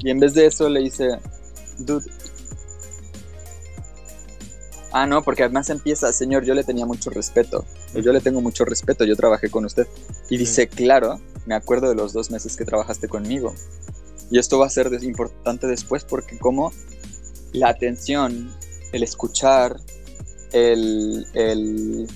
Y 0.01 0.11
en 0.11 0.19
vez 0.19 0.35
de 0.35 0.45
eso 0.45 0.69
le 0.69 0.81
dice, 0.81 1.17
dude. 1.79 2.05
Ah, 4.91 5.07
no, 5.07 5.23
porque 5.23 5.41
además 5.41 5.71
empieza, 5.71 6.13
señor, 6.13 6.45
yo 6.45 6.53
le 6.53 6.63
tenía 6.63 6.85
mucho 6.85 7.09
respeto. 7.09 7.65
Yo 7.95 8.13
le 8.13 8.21
tengo 8.21 8.41
mucho 8.41 8.63
respeto, 8.63 9.05
yo 9.05 9.15
trabajé 9.15 9.49
con 9.49 9.65
usted. 9.65 9.87
Y 10.29 10.37
dice, 10.37 10.67
claro, 10.67 11.19
me 11.47 11.55
acuerdo 11.55 11.89
de 11.89 11.95
los 11.95 12.13
dos 12.13 12.29
meses 12.29 12.55
que 12.55 12.63
trabajaste 12.63 13.07
conmigo. 13.07 13.55
Y 14.31 14.39
esto 14.39 14.59
va 14.59 14.67
a 14.67 14.69
ser 14.69 14.91
importante 15.03 15.67
después 15.67 16.03
porque 16.03 16.37
como 16.37 16.71
la 17.53 17.69
atención, 17.69 18.51
el 18.91 19.03
escuchar, 19.03 19.79
el, 20.51 21.25
el 21.33 22.07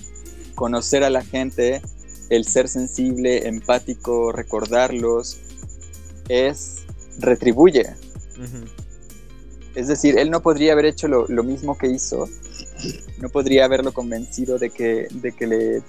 conocer 0.54 1.04
a 1.04 1.10
la 1.10 1.22
gente, 1.22 1.80
el 2.30 2.44
ser 2.44 2.68
sensible, 2.68 3.48
empático, 3.48 4.32
recordarlos, 4.32 5.38
es 6.28 6.78
retribuye. 7.18 7.86
Es 9.74 9.88
decir, 9.88 10.18
él 10.18 10.30
no 10.30 10.40
podría 10.40 10.72
haber 10.72 10.86
hecho 10.86 11.06
lo, 11.06 11.26
lo 11.28 11.44
mismo 11.44 11.78
que 11.78 11.86
hizo, 11.86 12.28
no 13.18 13.28
podría 13.28 13.66
haberlo 13.66 13.92
convencido 13.92 14.58
de 14.58 14.70
que, 14.70 15.06
de 15.10 15.32
que 15.32 15.46
le 15.46 15.82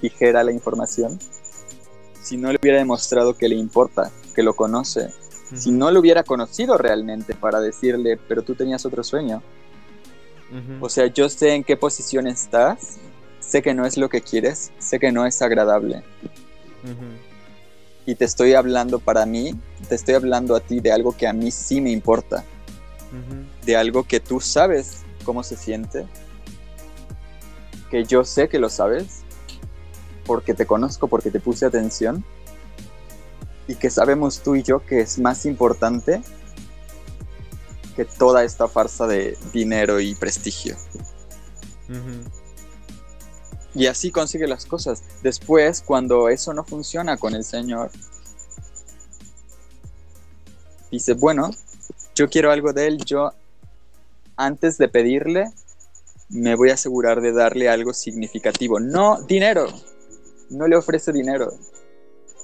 dijera 0.00 0.44
la 0.44 0.52
información 0.52 1.18
si 2.28 2.36
no 2.36 2.52
le 2.52 2.58
hubiera 2.60 2.78
demostrado 2.78 3.34
que 3.36 3.48
le 3.48 3.56
importa, 3.56 4.10
que 4.34 4.42
lo 4.42 4.54
conoce, 4.54 5.08
si 5.54 5.70
no 5.70 5.90
lo 5.90 6.00
hubiera 6.00 6.22
conocido 6.22 6.76
realmente 6.76 7.34
para 7.34 7.60
decirle, 7.60 8.18
pero 8.28 8.42
tú 8.42 8.54
tenías 8.54 8.84
otro 8.84 9.02
sueño. 9.02 9.42
O 10.80 10.88
sea, 10.88 11.06
yo 11.06 11.28
sé 11.28 11.54
en 11.54 11.64
qué 11.64 11.76
posición 11.76 12.26
estás, 12.26 12.98
sé 13.40 13.62
que 13.62 13.74
no 13.74 13.84
es 13.84 13.96
lo 13.96 14.08
que 14.08 14.20
quieres, 14.20 14.72
sé 14.78 14.98
que 14.98 15.12
no 15.12 15.26
es 15.26 15.40
agradable. 15.42 16.02
Y 18.06 18.14
te 18.14 18.24
estoy 18.24 18.54
hablando 18.54 18.98
para 18.98 19.26
mí, 19.26 19.58
te 19.88 19.94
estoy 19.94 20.14
hablando 20.14 20.56
a 20.56 20.60
ti 20.60 20.80
de 20.80 20.92
algo 20.92 21.14
que 21.14 21.26
a 21.26 21.32
mí 21.32 21.50
sí 21.50 21.80
me 21.80 21.90
importa. 21.90 22.44
De 23.64 23.76
algo 23.76 24.04
que 24.04 24.20
tú 24.20 24.40
sabes 24.40 25.02
cómo 25.24 25.42
se 25.42 25.56
siente, 25.56 26.06
que 27.90 28.04
yo 28.04 28.24
sé 28.24 28.48
que 28.48 28.58
lo 28.58 28.68
sabes, 28.68 29.22
porque 30.24 30.54
te 30.54 30.66
conozco, 30.66 31.08
porque 31.08 31.30
te 31.30 31.40
puse 31.40 31.64
atención, 31.64 32.24
y 33.68 33.76
que 33.76 33.90
sabemos 33.90 34.40
tú 34.42 34.56
y 34.56 34.62
yo 34.62 34.84
que 34.84 35.00
es 35.00 35.18
más 35.18 35.46
importante 35.46 36.22
que 37.94 38.04
toda 38.04 38.42
esta 38.42 38.66
farsa 38.66 39.06
de 39.06 39.36
dinero 39.52 40.00
y 40.00 40.14
prestigio. 40.14 40.76
Y 43.74 43.86
así 43.86 44.10
consigue 44.10 44.48
las 44.48 44.66
cosas. 44.66 45.02
Después, 45.22 45.82
cuando 45.82 46.28
eso 46.28 46.54
no 46.54 46.64
funciona 46.64 47.16
con 47.16 47.34
el 47.34 47.44
Señor, 47.44 47.90
dice, 50.90 51.12
bueno, 51.12 51.50
yo 52.14 52.28
quiero 52.30 52.50
algo 52.50 52.72
de 52.72 52.86
Él, 52.86 53.04
yo 53.04 53.32
antes 54.36 54.78
de 54.78 54.88
pedirle, 54.88 55.52
me 56.30 56.54
voy 56.54 56.70
a 56.70 56.74
asegurar 56.74 57.20
de 57.20 57.32
darle 57.32 57.68
algo 57.68 57.92
significativo. 57.92 58.80
No 58.80 59.20
dinero, 59.22 59.68
no 60.50 60.66
le 60.66 60.76
ofrece 60.76 61.12
dinero, 61.12 61.52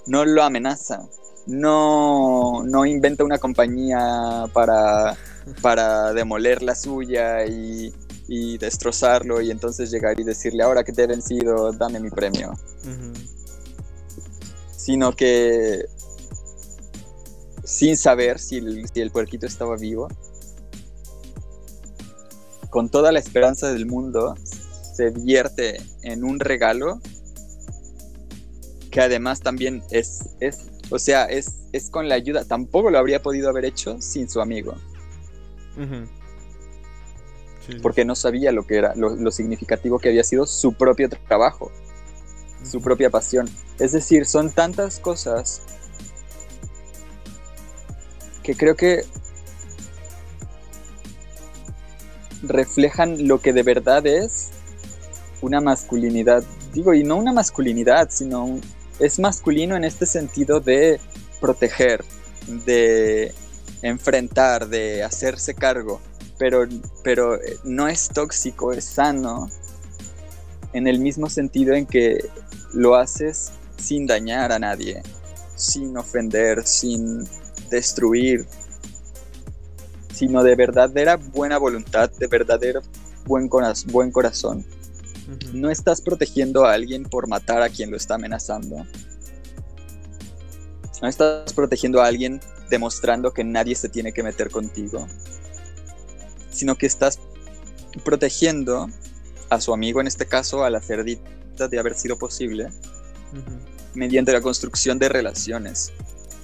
no 0.07 0.25
lo 0.25 0.43
amenaza, 0.43 1.09
no, 1.47 2.63
no 2.65 2.87
inventa 2.87 3.25
una 3.25 3.39
compañía 3.39 4.45
para, 4.53 5.17
para 5.63 6.13
demoler 6.13 6.63
la 6.63 6.75
suya 6.75 7.47
y, 7.47 7.93
y 8.29 8.59
destrozarlo 8.59 9.41
y 9.41 9.51
entonces 9.51 9.91
llegar 9.91 10.19
y 10.19 10.25
decirle, 10.25 10.63
ahora 10.63 10.85
que 10.85 10.93
te 10.93 11.03
he 11.03 11.07
vencido, 11.07 11.73
dame 11.73 12.01
mi 12.01 12.11
premio. 12.11 12.53
Sino 14.77 15.13
que 15.13 15.87
sin 17.65 17.97
saber 17.97 18.39
si 18.39 18.59
el, 18.59 18.87
si 18.93 19.01
el 19.01 19.11
puerquito 19.11 19.47
estaba 19.47 19.77
vivo, 19.77 20.09
con 22.71 22.89
toda 22.89 23.13
la 23.13 23.19
esperanza 23.19 23.73
del 23.73 23.87
mundo, 23.87 24.35
se 24.95 25.11
vierte 25.11 25.81
en 26.03 26.25
un 26.25 26.41
regalo 26.41 27.01
que 28.95 29.01
además 29.01 29.41
también 29.41 29.83
es, 29.91 30.31
es 30.39 30.71
o 30.89 31.01
sea, 31.01 31.25
es, 31.25 31.57
es 31.73 31.91
con 31.91 32.09
la 32.09 32.15
ayuda, 32.15 32.45
tampoco 32.45 32.91
lo 32.91 32.99
habría 32.99 33.21
podido 33.21 33.49
haber 33.49 33.65
hecho 33.65 34.01
sin 34.01 34.31
su 34.31 34.41
amigo, 34.41 34.77
sí, 37.67 37.75
porque 37.83 38.05
no 38.05 38.15
sabía 38.15 38.53
lo 38.53 38.65
que 38.65 38.77
era, 38.77 38.95
lo, 38.95 39.17
lo 39.17 39.33
significativo 39.33 39.99
que 39.99 40.11
había 40.11 40.23
sido 40.23 40.47
su 40.47 40.75
propio 40.75 41.09
trabajo, 41.09 41.73
su 42.63 42.81
propia 42.81 43.11
pasión. 43.11 43.51
Es 43.81 43.91
decir, 43.91 44.27
son 44.27 44.53
tantas 44.53 45.01
cosas 45.01 45.63
que 48.45 48.55
creo 48.55 48.77
que 48.77 49.03
reflejan 52.45 53.27
lo 53.27 53.41
que 53.41 53.53
de 53.53 53.65
verdad 53.65 54.07
es 54.07 54.51
una 55.41 55.61
masculinidad. 55.61 56.45
Digo, 56.73 56.95
y 56.95 57.03
no 57.03 57.17
una 57.17 57.33
masculinidad, 57.33 58.09
sino 58.11 58.45
un- 58.45 58.74
es 58.99 59.19
masculino 59.19 59.77
en 59.77 59.85
este 59.85 60.07
sentido 60.07 60.61
de 60.61 61.01
proteger, 61.41 62.05
de 62.65 63.35
enfrentar, 63.83 64.69
de 64.69 65.03
hacerse 65.03 65.55
cargo, 65.55 66.01
pero, 66.39 66.67
pero 67.03 67.39
no 67.65 67.89
es 67.89 68.09
tóxico, 68.09 68.73
es 68.73 68.85
sano, 68.85 69.49
en 70.73 70.87
el 70.87 70.99
mismo 70.99 71.31
sentido 71.31 71.75
en 71.75 71.87
que 71.87 72.29
lo 72.73 72.97
haces 72.97 73.53
sin 73.77 74.07
dañar 74.07 74.53
a 74.53 74.59
nadie, 74.59 75.03
sin 75.55 75.97
ofender, 75.97 76.67
sin 76.67 77.25
destruir, 77.71 78.47
sino 80.13 80.43
de 80.43 80.55
verdadera 80.57 81.17
buena 81.17 81.59
voluntad, 81.59 82.11
de 82.19 82.27
verdadero 82.27 82.83
buen, 83.27 83.49
buen 83.87 84.11
corazón. 84.11 84.65
No 85.53 85.71
estás 85.71 86.01
protegiendo 86.01 86.65
a 86.65 86.73
alguien 86.73 87.05
por 87.05 87.29
matar 87.29 87.63
a 87.63 87.69
quien 87.69 87.91
lo 87.91 87.97
está 87.97 88.15
amenazando. 88.15 88.87
No 91.01 91.09
estás 91.09 91.53
protegiendo 91.53 92.03
a 92.03 92.07
alguien 92.07 92.41
demostrando 92.71 93.33
que 93.33 93.45
nadie 93.45 93.75
se 93.75 93.89
tiene 93.89 94.13
que 94.13 94.23
meter 94.23 94.51
contigo. 94.51 95.07
Sino 96.51 96.77
que 96.77 96.87
estás 96.87 97.19
protegiendo 98.05 98.89
a 99.51 99.61
su 99.61 99.73
amigo, 99.73 100.01
en 100.01 100.07
este 100.07 100.27
caso 100.27 100.65
a 100.65 100.71
la 100.71 100.81
cerdita, 100.81 101.69
de 101.69 101.79
haber 101.79 101.95
sido 101.95 102.19
posible, 102.19 102.69
mediante 103.95 104.33
la 104.33 104.41
construcción 104.41 104.99
de 104.99 105.09
relaciones, 105.09 105.93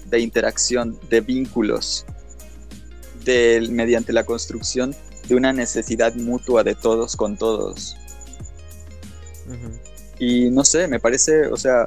de 0.06 0.20
interacción, 0.20 0.98
de 1.08 1.20
vínculos, 1.20 2.04
de, 3.24 3.66
mediante 3.70 4.12
la 4.12 4.24
construcción 4.24 4.94
de 5.28 5.34
una 5.34 5.52
necesidad 5.52 6.14
mutua 6.14 6.64
de 6.64 6.74
todos 6.74 7.16
con 7.16 7.36
todos. 7.36 7.96
Y 10.18 10.50
no 10.50 10.64
sé, 10.64 10.86
me 10.86 11.00
parece, 11.00 11.46
o 11.46 11.56
sea, 11.56 11.86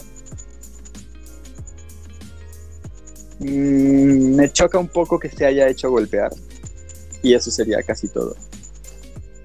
mm, 3.40 4.36
me 4.36 4.52
choca 4.52 4.80
un 4.80 4.88
poco 4.88 5.20
que 5.20 5.30
se 5.30 5.46
haya 5.46 5.68
hecho 5.68 5.90
golpear. 5.90 6.32
Y 7.22 7.34
eso 7.34 7.52
sería 7.52 7.82
casi 7.84 8.10
todo. 8.10 8.36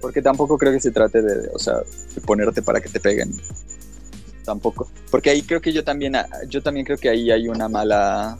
Porque 0.00 0.22
tampoco 0.22 0.56
creo 0.58 0.72
que 0.72 0.80
se 0.80 0.90
trate 0.90 1.22
de, 1.22 1.48
o 1.52 1.58
sea, 1.58 1.82
de 2.14 2.20
ponerte 2.22 2.62
para 2.62 2.80
que 2.80 2.88
te 2.88 2.98
peguen. 2.98 3.32
Tampoco. 4.44 4.90
Porque 5.10 5.30
ahí 5.30 5.42
creo 5.42 5.60
que 5.60 5.72
yo 5.72 5.84
también, 5.84 6.14
yo 6.48 6.62
también 6.62 6.86
creo 6.86 6.96
que 6.96 7.10
ahí 7.10 7.30
hay 7.30 7.48
una 7.48 7.68
mala, 7.68 8.38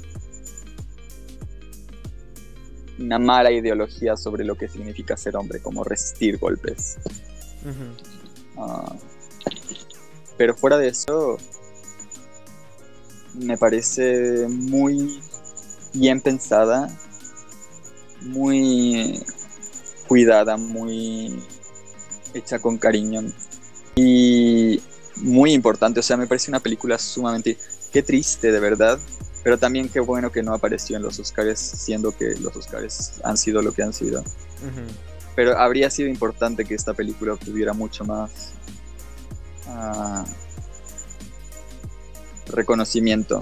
una 2.99 3.19
mala 3.19 3.51
ideología 3.51 4.17
sobre 4.17 4.45
lo 4.45 4.57
que 4.57 4.69
significa 4.69 5.17
ser 5.17 5.37
hombre, 5.37 5.61
como 5.61 5.85
resistir 5.85 6.39
golpes. 6.39 6.97
Ah, 8.57 8.97
pero 10.39 10.57
fuera 10.57 10.79
de 10.79 10.89
eso, 10.89 11.37
me 13.35 13.59
parece 13.59 14.47
muy 14.49 15.21
bien 15.93 16.21
pensada, 16.21 16.89
muy 18.23 19.23
cuidada, 20.07 20.57
muy 20.57 21.43
hecha 22.35 22.59
con 22.59 22.79
cariño 22.79 23.23
y 23.97 24.81
muy 25.17 25.53
importante. 25.53 26.01
O 26.01 26.03
sea, 26.03 26.17
me 26.17 26.27
parece 26.27 26.51
una 26.51 26.61
película 26.61 26.99
sumamente... 26.99 27.59
Qué 27.93 28.03
triste, 28.03 28.53
de 28.53 28.61
verdad. 28.61 28.99
Pero 29.43 29.59
también 29.59 29.89
qué 29.89 30.01
bueno 30.01 30.31
que 30.31 30.43
no 30.43 30.53
apareció 30.53 30.97
en 30.97 31.03
los 31.03 31.19
Oscars, 31.19 31.59
siendo 31.59 32.15
que 32.15 32.35
los 32.37 32.55
Oscars 32.55 33.15
han 33.25 33.39
sido 33.39 33.63
lo 33.63 33.73
que 33.73 33.83
han 33.83 33.95
sido. 33.95 34.23
Pero 35.35 35.59
habría 35.59 35.89
sido 35.89 36.09
importante 36.09 36.65
que 36.65 36.75
esta 36.75 36.93
película 36.93 37.37
tuviera 37.37 37.73
mucho 37.73 38.05
más 38.05 38.51
uh, 39.69 40.25
reconocimiento. 42.53 43.41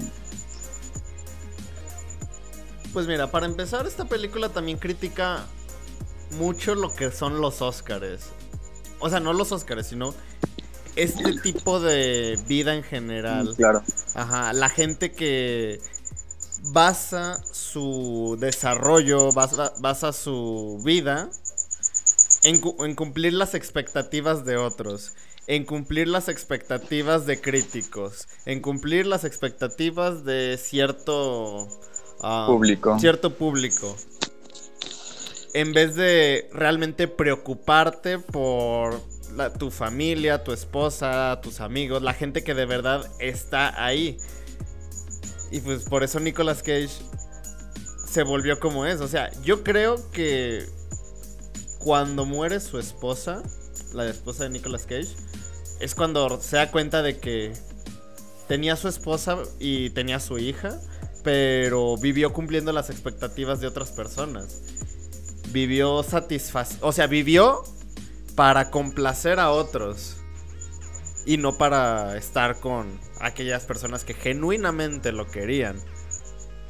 Pues 2.93 3.07
mira, 3.07 3.29
para 3.29 3.45
empezar, 3.45 3.85
esta 3.85 4.05
película 4.05 4.49
también 4.49 4.77
critica 4.77 5.45
mucho 6.31 6.75
lo 6.75 6.93
que 6.93 7.11
son 7.11 7.41
los 7.41 7.61
Oscars. 7.61 8.29
O 8.99 9.09
sea, 9.09 9.19
no 9.19 9.33
los 9.33 9.51
Oscars, 9.51 9.87
sino 9.87 10.13
este 10.95 11.39
tipo 11.39 11.79
de 11.79 12.39
vida 12.47 12.73
en 12.73 12.83
general. 12.83 13.53
Claro. 13.55 13.83
Ajá, 14.15 14.51
la 14.53 14.69
gente 14.69 15.11
que 15.11 15.79
basa 16.71 17.37
su 17.51 18.35
desarrollo, 18.39 19.31
basa, 19.31 20.13
su 20.13 20.81
vida 20.83 21.29
en, 22.43 22.61
en, 22.79 22.95
cumplir 22.95 23.33
las 23.33 23.53
expectativas 23.53 24.43
de 24.43 24.57
otros, 24.57 25.13
en 25.47 25.65
cumplir 25.65 26.07
las 26.07 26.29
expectativas 26.29 27.25
de 27.25 27.41
críticos, 27.41 28.27
en 28.45 28.61
cumplir 28.61 29.05
las 29.05 29.23
expectativas 29.23 30.23
de 30.23 30.57
cierto 30.57 31.67
ah, 32.21 32.45
público. 32.47 32.99
Cierto 32.99 33.33
público 33.35 33.95
en 35.53 35.73
vez 35.73 35.95
de 35.95 36.49
realmente 36.53 37.07
preocuparte 37.07 38.19
por 38.19 39.01
tu 39.57 39.71
familia, 39.71 40.43
tu 40.43 40.51
esposa, 40.51 41.39
tus 41.41 41.61
amigos, 41.61 42.03
la 42.03 42.13
gente 42.13 42.43
que 42.43 42.53
de 42.53 42.67
verdad 42.67 43.09
está 43.19 43.83
ahí. 43.83 44.17
Y 45.51 45.61
pues 45.61 45.83
por 45.85 46.03
eso 46.03 46.19
Nicolas 46.19 46.61
Cage 46.61 46.91
se 48.07 48.21
volvió 48.21 48.59
como 48.59 48.85
es. 48.85 49.01
O 49.01 49.07
sea, 49.07 49.31
yo 49.41 49.63
creo 49.63 50.11
que 50.11 50.63
cuando 51.79 52.25
muere 52.25 52.59
su 52.59 52.77
esposa, 52.77 53.41
la 53.93 54.07
esposa 54.07 54.43
de 54.43 54.49
Nicolas 54.49 54.85
Cage, 54.85 55.09
es 55.79 55.95
cuando 55.95 56.39
se 56.41 56.57
da 56.57 56.71
cuenta 56.71 57.03
de 57.03 57.17
que 57.19 57.53
tenía 58.47 58.75
su 58.75 58.87
esposa 58.87 59.37
y 59.59 59.89
tenía 59.91 60.19
su 60.19 60.37
hija, 60.37 60.79
pero 61.23 61.97
vivió 61.97 62.33
cumpliendo 62.33 62.71
las 62.71 62.89
expectativas 62.89 63.59
de 63.59 63.67
otras 63.67 63.91
personas 63.91 64.61
vivió 65.51 66.03
satisfac... 66.03 66.67
O 66.81 66.91
sea, 66.91 67.07
vivió 67.07 67.63
para 68.35 68.69
complacer 68.69 69.39
a 69.39 69.51
otros. 69.51 70.17
Y 71.25 71.37
no 71.37 71.57
para 71.57 72.15
estar 72.17 72.59
con 72.59 72.99
aquellas 73.19 73.65
personas 73.65 74.03
que 74.03 74.13
genuinamente 74.13 75.11
lo 75.11 75.27
querían. 75.27 75.77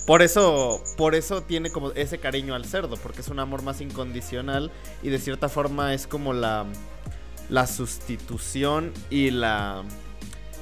Por 0.08 0.21
eso, 0.21 0.82
por 0.95 1.15
eso 1.15 1.43
tiene 1.43 1.69
como 1.69 1.91
ese 1.91 2.17
cariño 2.17 2.56
al 2.56 2.65
cerdo, 2.65 2.95
porque 2.95 3.21
es 3.21 3.27
un 3.27 3.39
amor 3.39 3.62
más 3.62 3.82
incondicional 3.82 4.71
y 5.03 5.10
de 5.10 5.19
cierta 5.19 5.49
forma 5.49 5.93
es 5.93 6.08
como 6.08 6.32
la, 6.32 6.65
la 7.50 7.68
sustitución 7.68 8.92
y 9.10 9.32
la, 9.32 9.84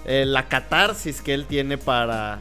eh, 0.05 0.25
la 0.25 0.47
catarsis 0.47 1.21
que 1.21 1.33
él 1.33 1.45
tiene 1.45 1.77
para, 1.77 2.39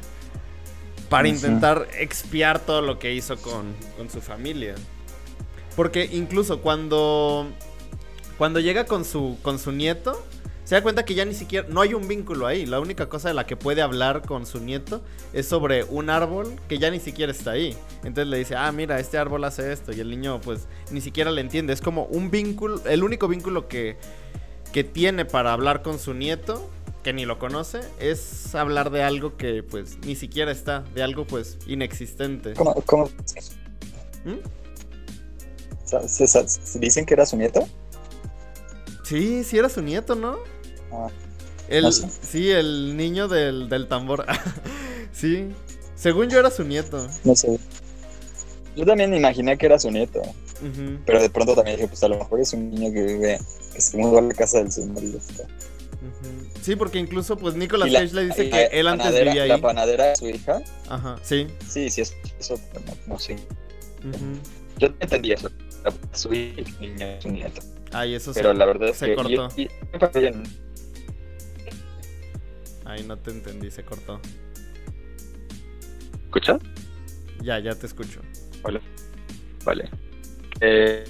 para 1.08 1.28
intentar 1.28 1.88
expiar 1.98 2.58
todo 2.60 2.82
lo 2.82 2.98
que 2.98 3.14
hizo 3.14 3.36
con, 3.38 3.74
con 3.96 4.10
su 4.10 4.20
familia. 4.20 4.74
Porque 5.76 6.08
incluso 6.12 6.60
cuando. 6.60 7.48
Cuando 8.38 8.58
llega 8.58 8.84
con 8.84 9.04
su, 9.04 9.38
con 9.42 9.60
su 9.60 9.70
nieto, 9.70 10.26
se 10.64 10.74
da 10.74 10.82
cuenta 10.82 11.04
que 11.04 11.14
ya 11.14 11.24
ni 11.24 11.34
siquiera. 11.34 11.66
No 11.68 11.80
hay 11.80 11.94
un 11.94 12.08
vínculo 12.08 12.46
ahí. 12.46 12.64
La 12.66 12.80
única 12.80 13.08
cosa 13.08 13.28
de 13.28 13.34
la 13.34 13.46
que 13.46 13.56
puede 13.56 13.82
hablar 13.82 14.22
con 14.22 14.46
su 14.46 14.60
nieto 14.60 15.02
es 15.32 15.46
sobre 15.46 15.84
un 15.84 16.08
árbol 16.10 16.54
que 16.68 16.78
ya 16.78 16.90
ni 16.90 17.00
siquiera 17.00 17.30
está 17.30 17.52
ahí. 17.52 17.76
Entonces 17.98 18.28
le 18.28 18.38
dice, 18.38 18.56
ah, 18.56 18.72
mira, 18.72 18.98
este 18.98 19.18
árbol 19.18 19.44
hace 19.44 19.72
esto. 19.72 19.92
Y 19.92 20.00
el 20.00 20.08
niño, 20.08 20.40
pues, 20.40 20.66
ni 20.90 21.00
siquiera 21.00 21.30
le 21.30 21.42
entiende. 21.42 21.72
Es 21.72 21.80
como 21.80 22.04
un 22.04 22.30
vínculo. 22.30 22.80
El 22.86 23.04
único 23.04 23.28
vínculo 23.28 23.68
que, 23.68 23.98
que 24.72 24.84
tiene 24.84 25.24
para 25.24 25.52
hablar 25.52 25.82
con 25.82 25.98
su 25.98 26.14
nieto 26.14 26.70
que 27.04 27.12
ni 27.12 27.26
lo 27.26 27.38
conoce, 27.38 27.80
es 28.00 28.54
hablar 28.54 28.90
de 28.90 29.02
algo 29.02 29.36
que 29.36 29.62
pues 29.62 29.98
ni 30.06 30.16
siquiera 30.16 30.50
está, 30.50 30.80
de 30.94 31.02
algo 31.02 31.26
pues 31.26 31.58
inexistente. 31.66 32.54
¿Cómo? 32.54 32.74
cómo? 32.86 33.10
¿Mm? 34.24 34.38
¿Se, 35.84 36.78
dicen 36.78 37.04
que 37.04 37.12
era 37.12 37.26
su 37.26 37.36
nieto? 37.36 37.68
Sí, 39.04 39.44
sí 39.44 39.58
era 39.58 39.68
su 39.68 39.82
nieto, 39.82 40.14
¿no? 40.14 40.38
Ah, 40.94 41.08
el, 41.68 41.92
Sí, 41.92 42.50
el 42.50 42.96
niño 42.96 43.28
del, 43.28 43.68
del 43.68 43.88
tambor. 43.88 44.26
sí. 45.12 45.48
Según 45.96 46.28
yo 46.28 46.38
era 46.38 46.50
su 46.50 46.64
nieto. 46.64 47.06
No 47.24 47.34
sé. 47.34 47.58
Yo 48.76 48.84
también 48.84 49.14
imaginé 49.14 49.56
que 49.56 49.66
era 49.66 49.78
su 49.78 49.90
nieto. 49.90 50.22
Pero 51.04 51.20
de 51.20 51.28
pronto 51.28 51.54
también 51.54 51.76
dije, 51.76 51.88
pues 51.88 52.02
a 52.04 52.08
lo 52.08 52.18
mejor 52.18 52.40
es 52.40 52.52
un 52.54 52.70
niño 52.70 52.92
que 52.92 53.02
vive, 53.02 53.38
que 53.74 53.80
se 53.80 53.98
mudó 53.98 54.18
a 54.18 54.22
la 54.22 54.34
casa 54.34 54.58
del 54.58 54.72
señor 54.72 55.02
y 55.02 55.18
Sí, 56.62 56.76
porque 56.76 56.98
incluso 56.98 57.36
pues 57.36 57.54
Nicolas 57.54 57.92
Cage 57.92 58.14
le 58.14 58.26
dice 58.26 58.48
que 58.48 58.68
él 58.72 58.88
antes 58.88 59.12
vivía 59.12 59.42
ahí. 59.42 59.48
¿La 59.48 59.58
panadera 59.58 60.06
de 60.06 60.16
su 60.16 60.28
hija? 60.28 60.62
Ajá, 60.88 61.18
sí. 61.22 61.46
Sí, 61.68 61.90
sí, 61.90 62.00
eso, 62.00 62.14
eso 62.38 62.58
no, 63.06 63.18
sé. 63.18 63.36
Yo 64.78 64.88
no 64.88 64.94
entendí 65.00 65.32
eso 65.32 65.50
su 66.12 66.30
niño 66.30 67.20
su 67.20 67.28
nieto. 67.28 67.60
Ay, 67.92 68.14
eso 68.14 68.32
Pero 68.34 68.52
la 68.54 68.64
verdad 68.64 68.88
es 68.88 68.96
se 68.96 69.06
que 69.06 69.14
cortó. 69.14 69.48
Ay, 72.84 73.04
no 73.04 73.16
te 73.16 73.30
entendí, 73.30 73.70
se 73.70 73.84
cortó. 73.84 74.20
¿Escuchas? 76.24 76.60
Ya, 77.42 77.58
ya 77.58 77.74
te 77.74 77.86
escucho. 77.86 78.20
Vale. 78.62 78.80
Vale. 79.64 79.88
Eh, 80.60 81.04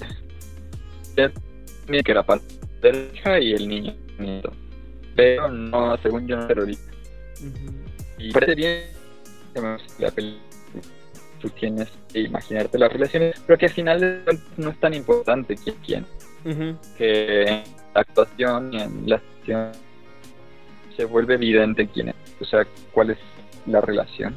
que 1.15 2.11
era 2.11 2.23
padre 2.23 3.09
hija 3.13 3.39
y 3.39 3.53
el 3.53 3.67
niño. 3.67 3.95
Pero 5.15 5.49
no, 5.49 5.97
según 5.97 6.27
yo 6.27 6.37
no 6.37 6.47
lo 6.47 6.65
dije. 6.65 6.81
Y 8.17 8.31
parece 8.31 8.55
bien 8.55 8.83
la 9.99 10.11
película 10.11 10.45
tú 11.41 11.49
tienes 11.49 11.89
que 12.11 12.21
imaginarte 12.21 12.77
las 12.79 12.91
relaciones, 12.91 13.41
pero 13.45 13.57
que 13.57 13.65
al 13.65 13.71
final 13.71 14.23
no 14.57 14.69
es 14.69 14.79
tan 14.79 14.93
importante 14.93 15.55
quién 15.55 15.75
quién. 15.85 16.05
Que 16.97 17.43
en 17.43 17.63
la 17.93 18.01
actuación 18.01 18.73
y 18.73 18.81
en 18.81 19.09
la 19.09 19.15
acción 19.15 19.71
se 20.95 21.05
vuelve 21.05 21.35
evidente 21.35 21.87
quién 21.87 22.09
es, 22.09 22.15
o 22.39 22.45
sea, 22.45 22.65
cuál 22.91 23.11
es 23.11 23.17
la 23.65 23.81
relación. 23.81 24.35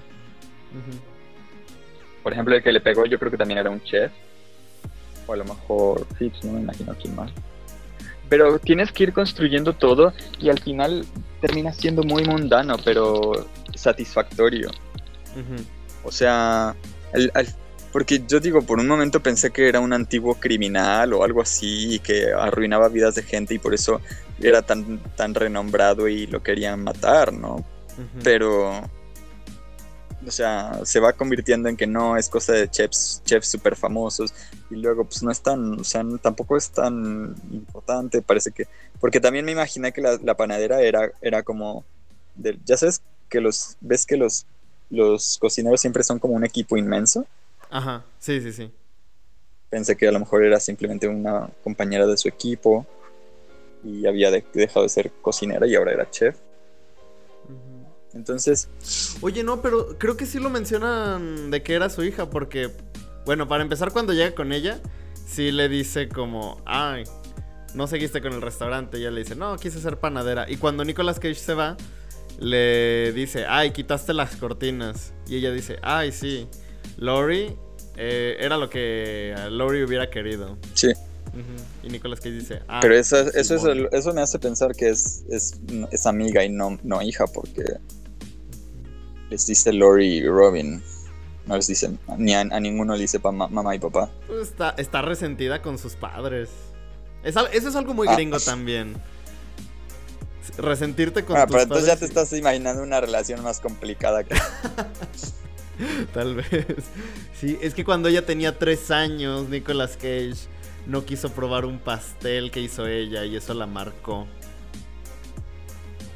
Por 2.23 2.33
ejemplo, 2.33 2.55
el 2.55 2.63
que 2.63 2.73
le 2.73 2.81
pegó 2.81 3.07
yo 3.07 3.19
creo 3.19 3.31
que 3.31 3.39
también 3.39 3.59
era 3.59 3.71
un 3.71 3.83
chef, 3.83 4.13
o 5.27 5.33
a 5.33 5.37
lo 5.37 5.45
mejor 5.45 6.07
Fitz, 6.17 6.45
no 6.45 6.53
me 6.53 6.61
imagino 6.61 6.95
quién 7.01 7.15
más. 7.15 7.31
Pero 8.29 8.59
tienes 8.59 8.93
que 8.93 9.05
ir 9.05 9.13
construyendo 9.13 9.73
todo 9.73 10.13
y 10.39 10.51
al 10.51 10.59
final 10.59 11.07
termina 11.41 11.73
siendo 11.73 12.03
muy 12.03 12.25
mundano, 12.25 12.77
pero 12.85 13.47
satisfactorio. 13.75 14.71
O 16.05 16.13
sea, 16.13 16.75
porque 17.93 18.23
yo 18.29 18.41
digo, 18.41 18.63
por 18.63 18.81
un 18.81 18.87
momento 18.87 19.23
pensé 19.23 19.51
que 19.51 19.69
era 19.69 19.81
un 19.81 19.93
antiguo 19.93 20.35
criminal 20.35 21.15
o 21.15 21.25
algo 21.25 21.41
así 21.41 21.95
y 21.95 21.99
que 22.01 22.33
arruinaba 22.33 22.89
vidas 22.89 23.15
de 23.15 23.23
gente 23.23 23.55
y 23.55 23.59
por 23.59 23.73
eso 23.73 24.01
era 24.41 24.63
tan, 24.63 24.99
tan 25.17 25.35
renombrado 25.35 26.09
y 26.09 26.27
lo 26.27 26.43
querían 26.43 26.83
matar, 26.83 27.33
¿no? 27.33 27.65
Pero, 28.23 28.71
o 30.25 30.31
sea, 30.31 30.81
se 30.85 31.01
va 31.01 31.13
convirtiendo 31.13 31.69
en 31.69 31.77
que 31.77 31.87
no 31.89 32.17
es 32.17 32.29
cosa 32.29 32.53
de 32.53 32.69
chefs, 32.69 33.23
chefs 33.25 33.49
súper 33.49 33.75
famosos 33.75 34.33
y 34.71 34.77
luego 34.77 35.05
pues 35.05 35.23
no 35.25 35.33
es 35.33 35.41
tan, 35.41 35.81
o 35.81 35.85
sea, 35.85 36.05
tampoco 36.23 36.57
es 36.57 36.71
tan 36.71 37.35
importante, 37.51 38.23
parece 38.23 38.53
que, 38.53 38.69
porque 39.01 39.19
también 39.19 39.45
me 39.45 39.51
imaginé 39.51 39.93
que 39.93 40.01
la, 40.01 40.37
panadera 40.37 40.81
era, 40.81 41.11
era 41.21 41.43
como, 41.43 41.85
ya 42.65 42.77
sabes 42.77 43.03
que 43.29 43.41
los, 43.41 43.77
ves 43.81 44.07
que 44.07 44.17
los 44.17 44.47
los 44.91 45.39
cocineros 45.39 45.81
siempre 45.81 46.03
son 46.03 46.19
como 46.19 46.35
un 46.35 46.45
equipo 46.45 46.77
inmenso. 46.77 47.27
Ajá, 47.71 48.05
sí, 48.19 48.41
sí, 48.41 48.53
sí. 48.53 48.71
Pensé 49.69 49.97
que 49.97 50.09
a 50.09 50.13
lo 50.13 50.21
mejor 50.21 50.45
era 50.45 50.59
simplemente 50.61 51.09
una 51.09 51.51
compañera 51.63 52.07
de 52.07 52.17
su 52.17 52.29
equipo 52.29 52.87
y 53.85 54.07
había 54.07 54.31
dejado 54.31 54.83
de 54.83 54.89
ser 54.89 55.13
cocinera 55.23 55.67
y 55.67 55.75
ahora 55.75 55.93
era 55.93 56.11
chef. 56.11 56.37
Entonces... 58.15 58.69
Oye, 59.21 59.45
no, 59.45 59.61
pero 59.61 59.99
creo 59.99 60.17
que 60.17 60.27
sí 60.27 60.39
lo 60.39 60.51
mencionan 60.51 61.51
de 61.51 61.63
que 61.63 61.75
era 61.75 61.91
su 61.91 62.03
hija 62.03 62.31
porque, 62.31 62.71
bueno, 63.27 63.49
para 63.49 63.63
empezar 63.63 63.93
cuando 63.93 64.13
llega 64.13 64.35
con 64.35 64.53
ella, 64.53 64.81
sí 65.27 65.53
le 65.53 65.69
dice 65.69 66.09
como, 66.09 66.61
ay, 66.65 67.05
no 67.75 67.87
seguiste 67.87 68.21
con 68.21 68.33
el 68.33 68.43
restaurante. 68.43 68.99
Y 68.99 69.03
ella 69.03 69.11
le 69.11 69.21
dice, 69.21 69.37
no, 69.37 69.57
quise 69.57 69.81
ser 69.81 69.99
panadera. 69.99 70.51
Y 70.51 70.57
cuando 70.57 70.85
Nicolas 70.85 71.21
Cage 71.21 71.35
se 71.35 71.55
va, 71.55 71.77
le 72.39 73.13
dice, 73.13 73.45
ay, 73.47 73.73
quitaste 73.73 74.15
las 74.15 74.37
cortinas. 74.37 75.13
Y 75.27 75.37
ella 75.37 75.53
dice, 75.53 75.79
ay, 75.83 76.13
sí, 76.13 76.49
Lori 76.97 77.57
eh, 77.97 78.37
era 78.41 78.57
lo 78.57 78.71
que 78.71 79.35
Lori 79.51 79.83
hubiera 79.83 80.09
querido. 80.11 80.57
Sí. 80.75 80.93
Y 81.83 81.89
Nicolas 81.89 82.21
Cage 82.21 82.33
dice, 82.33 82.63
ah, 82.69 82.81
Pero 82.81 82.97
eso, 82.97 83.19
eso, 83.33 83.73
eso 83.93 84.15
me 84.15 84.21
hace 84.21 84.39
pensar 84.39 84.75
que 84.75 84.89
es, 84.89 85.25
es, 85.29 86.07
amiga 86.07 86.45
y 86.45 86.49
no, 86.49 86.79
no 86.83 87.03
hija, 87.03 87.27
porque 87.27 87.65
les 89.31 89.47
dice 89.47 89.73
Lori 89.73 90.19
y 90.19 90.27
Robin. 90.27 90.83
No 91.47 91.57
les 91.57 91.67
dice, 91.67 91.91
ni 92.19 92.35
a, 92.35 92.45
ninguno 92.45 92.95
le 92.95 93.01
dice 93.01 93.19
mamá 93.19 93.75
y 93.75 93.79
papá. 93.79 94.11
Pues 94.27 94.49
está, 94.49 94.75
está 94.77 95.03
resentida 95.03 95.63
con 95.63 95.79
sus 95.79 95.95
padres. 95.95 96.51
eso 97.23 97.49
es 97.51 97.77
algo 97.77 97.95
muy 97.95 98.07
ah. 98.09 98.15
gringo 98.15 98.39
también 98.39 98.97
resentirte 100.57 101.25
con 101.25 101.37
ah, 101.37 101.47
pero 101.47 101.63
entonces 101.63 101.87
ya 101.87 101.97
te 101.97 102.05
estás 102.05 102.33
imaginando 102.33 102.83
una 102.83 103.01
relación 103.01 103.43
más 103.43 103.61
complicada 103.61 104.25
que... 104.25 104.35
Tal 106.13 106.35
vez. 106.35 106.47
Sí, 107.39 107.57
es 107.63 107.73
que 107.73 107.85
cuando 107.85 108.09
ella 108.09 108.27
tenía 108.27 108.59
tres 108.59 108.91
años, 108.91 109.49
Nicolas 109.49 109.97
Cage 109.97 110.49
no 110.89 111.05
quiso 111.05 111.31
probar 111.31 111.65
un 111.67 111.79
pastel 111.79 112.51
que 112.51 112.61
hizo 112.61 112.87
ella 112.87 113.25
y 113.25 113.37
eso 113.37 113.55
la 113.55 113.67
marcó. 113.67 114.27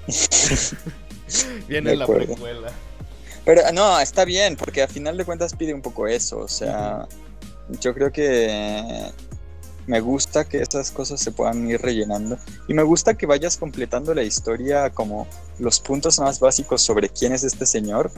Viene 1.69 1.95
la 1.95 2.07
precuela. 2.07 2.73
Pero 3.45 3.63
no, 3.73 4.01
está 4.01 4.25
bien, 4.25 4.57
porque 4.57 4.83
a 4.83 4.89
final 4.89 5.17
de 5.17 5.25
cuentas 5.25 5.55
pide 5.55 5.75
un 5.75 5.83
poco 5.83 6.07
eso. 6.07 6.39
O 6.39 6.49
sea, 6.49 7.07
yo 7.81 7.93
creo 7.93 8.11
que 8.11 9.13
me 9.87 10.01
gusta 10.01 10.49
que 10.49 10.63
estas 10.63 10.91
cosas 10.91 11.21
se 11.21 11.33
puedan 11.33 11.69
ir 11.69 11.81
rellenando 11.81 12.39
y 12.67 12.75
me 12.75 12.83
gusta 12.83 13.15
que 13.15 13.27
vayas 13.27 13.57
completando 13.57 14.15
la 14.15 14.23
historia 14.23 14.91
como 14.91 15.27
los 15.59 15.81
puntos 15.81 16.19
más 16.21 16.41
básicos 16.41 16.83
sobre 16.83 17.09
quién 17.09 17.33
es 17.33 17.43
este 17.43 17.67
señor 17.67 18.11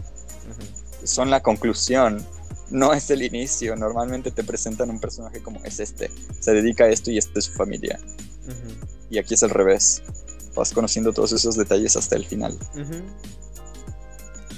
son 1.05 1.31
la 1.31 1.43
conclusión 1.43 2.25
no 2.71 2.93
es 2.93 3.11
el 3.11 3.23
inicio. 3.23 3.77
Normalmente 3.77 4.31
te 4.31 4.45
presentan 4.45 4.91
un 4.91 5.01
personaje 5.01 5.43
como 5.43 5.61
es 5.65 5.81
este. 5.81 6.11
Se 6.41 6.53
dedica 6.53 6.85
a 6.85 6.89
esto 6.89 7.11
y 7.11 7.19
esta 7.19 7.39
es 7.39 7.47
su 7.47 7.53
familia. 7.53 8.01
Y 9.11 9.19
aquí 9.19 9.35
es 9.35 9.43
al 9.43 9.51
revés. 9.51 10.03
Vas 10.55 10.73
conociendo 10.73 11.13
todos 11.13 11.33
esos 11.33 11.57
detalles 11.57 11.97
hasta 11.97 12.17
el 12.17 12.27
final. 12.27 12.59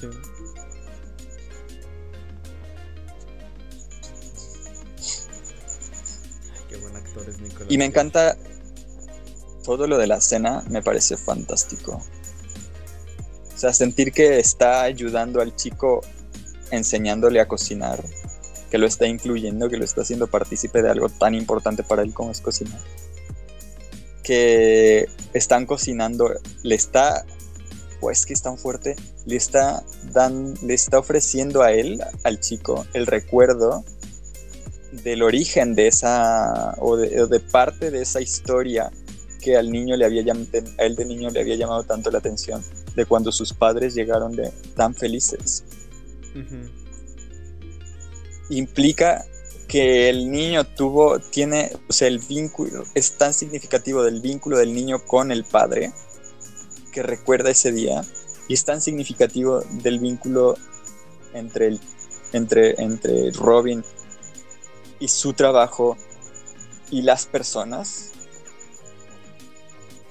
Sí. 0.00 0.06
Y 7.68 7.78
me 7.78 7.86
encanta 7.86 8.36
todo 9.64 9.86
lo 9.86 9.98
de 9.98 10.06
la 10.06 10.20
cena, 10.20 10.62
me 10.68 10.82
parece 10.82 11.16
fantástico. 11.16 12.00
O 13.54 13.58
sea, 13.58 13.72
sentir 13.72 14.12
que 14.12 14.38
está 14.38 14.82
ayudando 14.82 15.40
al 15.40 15.56
chico 15.56 16.02
enseñándole 16.70 17.40
a 17.40 17.48
cocinar, 17.48 18.02
que 18.70 18.78
lo 18.78 18.86
está 18.86 19.06
incluyendo, 19.06 19.68
que 19.68 19.76
lo 19.76 19.84
está 19.84 20.02
haciendo 20.02 20.26
partícipe 20.26 20.82
de 20.82 20.90
algo 20.90 21.08
tan 21.08 21.34
importante 21.34 21.82
para 21.82 22.02
él 22.02 22.12
como 22.12 22.30
es 22.30 22.40
cocinar. 22.40 22.80
Que 24.22 25.06
están 25.32 25.66
cocinando, 25.66 26.30
le 26.62 26.74
está, 26.74 27.24
pues 28.00 28.26
que 28.26 28.32
es 28.32 28.42
tan 28.42 28.58
fuerte, 28.58 28.96
le 29.24 29.36
está, 29.36 29.84
dan, 30.12 30.54
le 30.62 30.74
está 30.74 30.98
ofreciendo 30.98 31.62
a 31.62 31.72
él, 31.72 32.02
al 32.24 32.40
chico, 32.40 32.86
el 32.92 33.06
recuerdo 33.06 33.84
del 35.02 35.22
origen 35.22 35.74
de 35.74 35.88
esa, 35.88 36.74
o 36.78 36.96
de, 36.96 37.40
parte 37.40 37.90
de 37.90 38.02
esa 38.02 38.20
historia 38.20 38.90
que 39.40 39.56
al 39.56 39.70
niño 39.70 39.96
le 39.96 40.04
había 40.04 40.32
a 40.32 40.82
él 40.82 40.96
de 40.96 41.04
niño 41.04 41.30
le 41.30 41.40
había 41.40 41.54
llamado 41.54 41.84
tanto 41.84 42.10
la 42.10 42.18
atención, 42.18 42.62
de 42.94 43.04
cuando 43.04 43.30
sus 43.30 43.52
padres 43.52 43.94
llegaron 43.94 44.34
de 44.34 44.50
tan 44.74 44.94
felices. 44.94 45.64
Implica 48.50 49.24
que 49.66 50.08
el 50.08 50.30
niño 50.30 50.64
tuvo, 50.64 51.18
tiene, 51.18 51.72
o 51.88 51.92
sea, 51.92 52.08
el 52.08 52.20
vínculo, 52.20 52.84
es 52.94 53.18
tan 53.18 53.34
significativo 53.34 54.02
del 54.02 54.20
vínculo 54.20 54.58
del 54.58 54.72
niño 54.72 55.04
con 55.04 55.32
el 55.32 55.44
padre, 55.44 55.92
que 56.92 57.02
recuerda 57.02 57.50
ese 57.50 57.72
día, 57.72 58.02
y 58.48 58.54
es 58.54 58.64
tan 58.64 58.80
significativo 58.80 59.60
del 59.82 59.98
vínculo 59.98 60.56
entre, 61.34 61.68
el, 61.68 61.80
entre, 62.32 62.80
entre 62.80 63.32
Robin 63.32 63.84
y 65.00 65.08
su 65.08 65.32
trabajo 65.32 65.96
y 66.90 67.02
las 67.02 67.26
personas, 67.26 68.12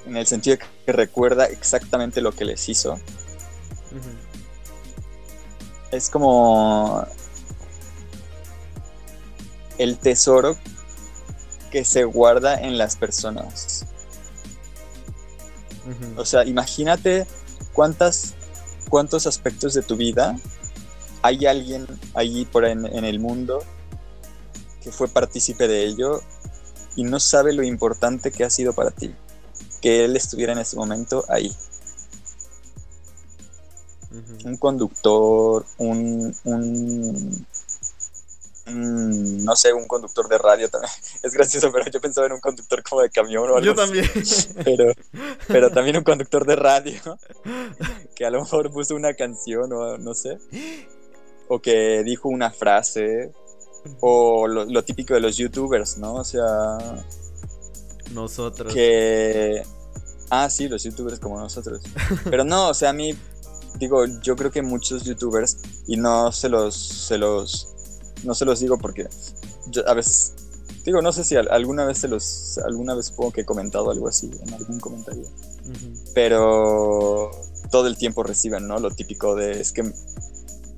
en 0.05 0.17
el 0.17 0.28
sentido 0.28 0.57
que 0.57 0.91
recuerda 0.91 1.45
exactamente 1.45 2.21
lo 2.21 2.34
que 2.34 2.45
les 2.45 2.67
hizo. 2.69 2.99
Es 5.92 6.10
como 6.10 7.06
el 9.78 9.98
tesoro 9.98 10.56
que 11.72 11.86
se 11.86 12.04
guarda 12.04 12.60
en 12.60 12.78
las 12.78 12.96
personas. 12.96 13.86
O 16.18 16.26
sea, 16.26 16.46
imagínate 16.46 17.28
cuántas, 17.74 18.34
cuántos 18.90 19.28
aspectos 19.28 19.74
de 19.74 19.84
tu 19.84 19.96
vida 19.96 20.36
hay 21.22 21.46
alguien 21.46 21.88
allí 22.14 22.46
por 22.46 22.66
en 22.66 22.86
el 22.86 23.20
mundo 23.20 23.64
que 24.82 24.92
fue 24.92 25.08
partícipe 25.08 25.68
de 25.68 25.86
ello 25.86 26.22
y 26.96 27.04
no 27.04 27.20
sabe 27.20 27.54
lo 27.54 27.64
importante 27.64 28.32
que 28.32 28.44
ha 28.44 28.50
sido 28.50 28.74
para 28.74 28.92
ti 28.92 29.14
que 29.86 30.04
él 30.04 30.16
estuviera 30.16 30.52
en 30.54 30.58
ese 30.58 30.76
momento 30.78 31.26
ahí. 31.30 31.56
Un 34.43 34.57
conductor, 34.57 35.66
un, 35.78 36.36
un, 36.43 37.45
no 38.68 39.55
sé, 39.55 39.74
un 39.74 39.88
conductor 39.88 40.28
de 40.28 40.38
radio 40.38 40.70
también. 40.70 40.91
Es 41.24 41.34
gracioso, 41.34 41.72
pero 41.72 41.89
yo 41.89 42.01
pensaba 42.01 42.28
en 42.28 42.34
un 42.34 42.39
conductor 42.39 42.84
como 42.84 43.01
de 43.01 43.09
camión 43.09 43.49
o 43.49 43.57
algo 43.57 43.61
Yo 43.61 43.76
también. 43.76 44.09
Pero, 44.63 44.93
pero 45.47 45.72
también 45.72 45.97
un 45.97 46.03
conductor 46.03 46.45
de 46.45 46.55
radio 46.55 46.99
que 48.16 48.26
a 48.26 48.30
lo 48.30 48.41
mejor 48.41 48.72
puso 48.72 48.95
una 48.95 49.13
canción 49.13 49.72
o 49.74 49.97
no 49.97 50.13
sé. 50.13 50.38
O 51.47 51.59
que 51.59 52.03
dijo 52.03 52.30
una 52.30 52.51
frase 52.51 53.32
o 53.99 54.47
lo, 54.47 54.84
típico 54.84 55.13
de 55.13 55.20
los 55.20 55.38
youtubers, 55.38 55.97
¿no? 55.97 56.16
O 56.16 56.24
sea... 56.24 56.78
Nosotros. 58.11 58.74
Que... 58.74 59.63
Ah, 60.30 60.49
sí, 60.49 60.68
los 60.68 60.84
youtubers 60.84 61.20
como 61.20 61.39
nosotros. 61.39 61.82
Pero 62.30 62.43
no, 62.43 62.70
o 62.70 62.74
sea, 62.74 62.89
a 62.89 62.93
mí 62.93 63.16
digo, 63.78 64.05
yo 64.21 64.36
creo 64.36 64.51
que 64.51 64.61
muchos 64.61 65.03
youtubers, 65.03 65.57
y 65.88 65.97
no 65.97 66.32
se 66.32 66.49
los, 66.49 66.76
se 66.76 67.17
los, 67.17 67.67
no 68.23 68.34
se 68.34 68.45
los 68.45 68.59
digo 68.59 68.78
porque 68.78 69.07
yo 69.67 69.88
a 69.88 69.93
veces, 69.93 70.34
digo, 70.84 71.01
no 71.01 71.11
sé 71.11 71.23
si 71.23 71.36
al- 71.36 71.49
alguna 71.51 71.86
vez 71.86 71.97
se 71.99 72.07
los, 72.07 72.57
alguna 72.65 72.95
vez 72.95 73.07
supongo 73.07 73.32
que 73.32 73.41
he 73.41 73.45
comentado 73.45 73.89
algo 73.91 74.07
así 74.07 74.30
en 74.45 74.53
algún 74.53 74.80
comentario, 74.80 75.26
pero 76.13 77.32
todo 77.71 77.88
el 77.88 77.97
tiempo 77.97 78.23
reciben, 78.23 78.67
¿no? 78.67 78.80
Lo 78.80 78.91
típico 78.91 79.36
de, 79.36 79.59
es 79.59 79.71
que 79.71 79.91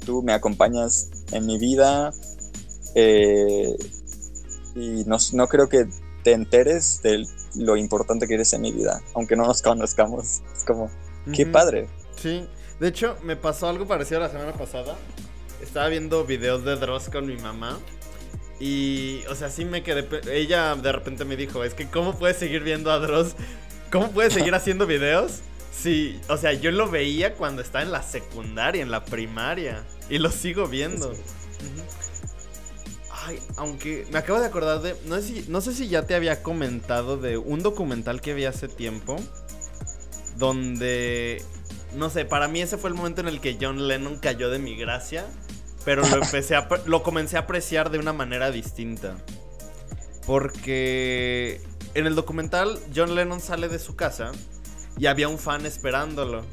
tú 0.06 0.24
me 0.24 0.34
acompañas 0.34 1.10
en 1.32 1.46
mi 1.46 1.58
vida 1.58 2.14
eh, 2.96 3.76
y 4.76 5.04
no, 5.06 5.18
no 5.34 5.48
creo 5.48 5.68
que 5.70 5.88
te 6.24 6.32
enteres 6.34 7.02
de 7.04 7.26
lo 7.56 7.78
importante 7.78 8.28
que 8.28 8.36
eres 8.36 8.54
en 8.54 8.62
mi 8.62 8.72
vida, 8.72 9.02
aunque 9.14 9.36
no 9.36 9.46
nos 9.46 9.62
conozcamos. 9.62 10.42
Es 10.56 10.64
como, 10.66 10.90
qué 11.34 11.46
padre. 11.46 11.88
Sí, 12.22 12.48
de 12.80 12.88
hecho 12.88 13.18
me 13.24 13.36
pasó 13.36 13.68
algo 13.68 13.88
parecido 13.88 14.20
la 14.20 14.30
semana 14.30 14.54
pasada. 14.54 14.96
Estaba 15.62 15.88
viendo 15.88 16.26
videos 16.26 16.64
de 16.64 16.76
Dross 16.76 17.10
con 17.10 17.26
mi 17.26 17.38
mamá. 17.38 17.80
Y, 18.60 19.24
o 19.30 19.36
sea, 19.36 19.50
sí 19.50 19.66
me 19.66 19.84
quedé. 19.84 20.08
Ella 20.32 20.76
de 20.76 20.92
repente 20.92 21.26
me 21.26 21.36
dijo: 21.36 21.64
Es 21.64 21.74
que, 21.74 21.88
¿cómo 21.88 22.18
puedes 22.18 22.38
seguir 22.38 22.64
viendo 22.64 22.92
a 22.92 23.00
Dross? 23.00 23.36
¿Cómo 23.92 24.12
puedes 24.12 24.34
seguir 24.34 24.54
haciendo 24.56 24.86
videos? 24.86 25.42
Sí, 25.72 26.20
o 26.28 26.38
sea, 26.38 26.54
yo 26.54 26.72
lo 26.72 26.90
veía 26.90 27.36
cuando 27.36 27.62
estaba 27.62 27.84
en 27.84 27.92
la 27.92 28.02
secundaria, 28.02 28.82
en 28.82 28.90
la 28.90 29.06
primaria. 29.06 29.84
Y 30.10 30.18
lo 30.18 30.32
sigo 30.32 30.68
viendo. 30.68 31.14
Sí. 31.14 31.22
Ay, 33.12 33.40
aunque 33.58 34.08
me 34.12 34.20
acabo 34.20 34.40
de 34.40 34.46
acordar 34.46 34.82
de. 34.82 34.96
No 35.06 35.16
sé, 35.18 35.22
si, 35.22 35.46
no 35.50 35.62
sé 35.62 35.74
si 35.74 35.88
ya 35.88 36.04
te 36.04 36.16
había 36.16 36.42
comentado 36.42 37.18
de 37.18 37.38
un 37.38 37.62
documental 37.62 38.22
que 38.22 38.34
vi 38.34 38.46
hace 38.46 38.68
tiempo. 38.68 39.18
Donde. 40.38 41.44
No 41.94 42.10
sé, 42.10 42.26
para 42.26 42.48
mí 42.48 42.62
ese 42.62 42.78
fue 42.78 42.90
el 42.90 42.96
momento 42.96 43.22
en 43.22 43.28
el 43.28 43.40
que 43.40 43.58
John 43.60 43.88
Lennon 43.88 44.18
cayó 44.18 44.50
de 44.50 44.60
mi 44.60 44.76
gracia. 44.76 45.26
Pero 45.86 46.08
lo 46.08 46.24
empecé 46.24 46.56
a. 46.56 46.68
Lo 46.86 47.04
comencé 47.04 47.38
a 47.38 47.42
apreciar 47.42 47.90
de 47.90 48.00
una 48.00 48.14
manera 48.14 48.52
distinta. 48.52 49.16
Porque. 50.26 51.62
En 51.94 52.06
el 52.06 52.16
documental, 52.16 52.80
John 52.96 53.16
Lennon 53.16 53.40
sale 53.40 53.70
de 53.70 53.80
su 53.80 53.96
casa. 53.96 54.32
Y 54.98 55.06
había 55.06 55.30
un 55.30 55.40
fan 55.40 55.66
esperándolo. 55.66 56.44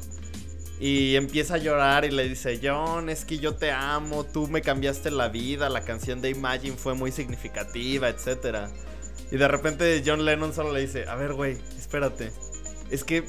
Y 0.79 1.15
empieza 1.15 1.55
a 1.55 1.57
llorar 1.57 2.03
y 2.03 2.11
le 2.11 2.27
dice, 2.27 2.59
John, 2.61 3.09
es 3.09 3.23
que 3.23 3.37
yo 3.37 3.55
te 3.55 3.71
amo, 3.71 4.25
tú 4.25 4.47
me 4.47 4.61
cambiaste 4.61 5.09
la 5.09 5.29
vida, 5.29 5.69
la 5.69 5.81
canción 5.81 6.21
de 6.21 6.31
Imagine 6.31 6.75
fue 6.75 6.93
muy 6.95 7.11
significativa, 7.11 8.09
etc. 8.09 8.69
Y 9.31 9.37
de 9.37 9.47
repente 9.47 10.03
John 10.05 10.25
Lennon 10.25 10.53
solo 10.53 10.73
le 10.73 10.81
dice, 10.81 11.07
a 11.07 11.15
ver, 11.15 11.33
güey, 11.33 11.57
espérate. 11.77 12.31
Es 12.89 13.03
que, 13.03 13.23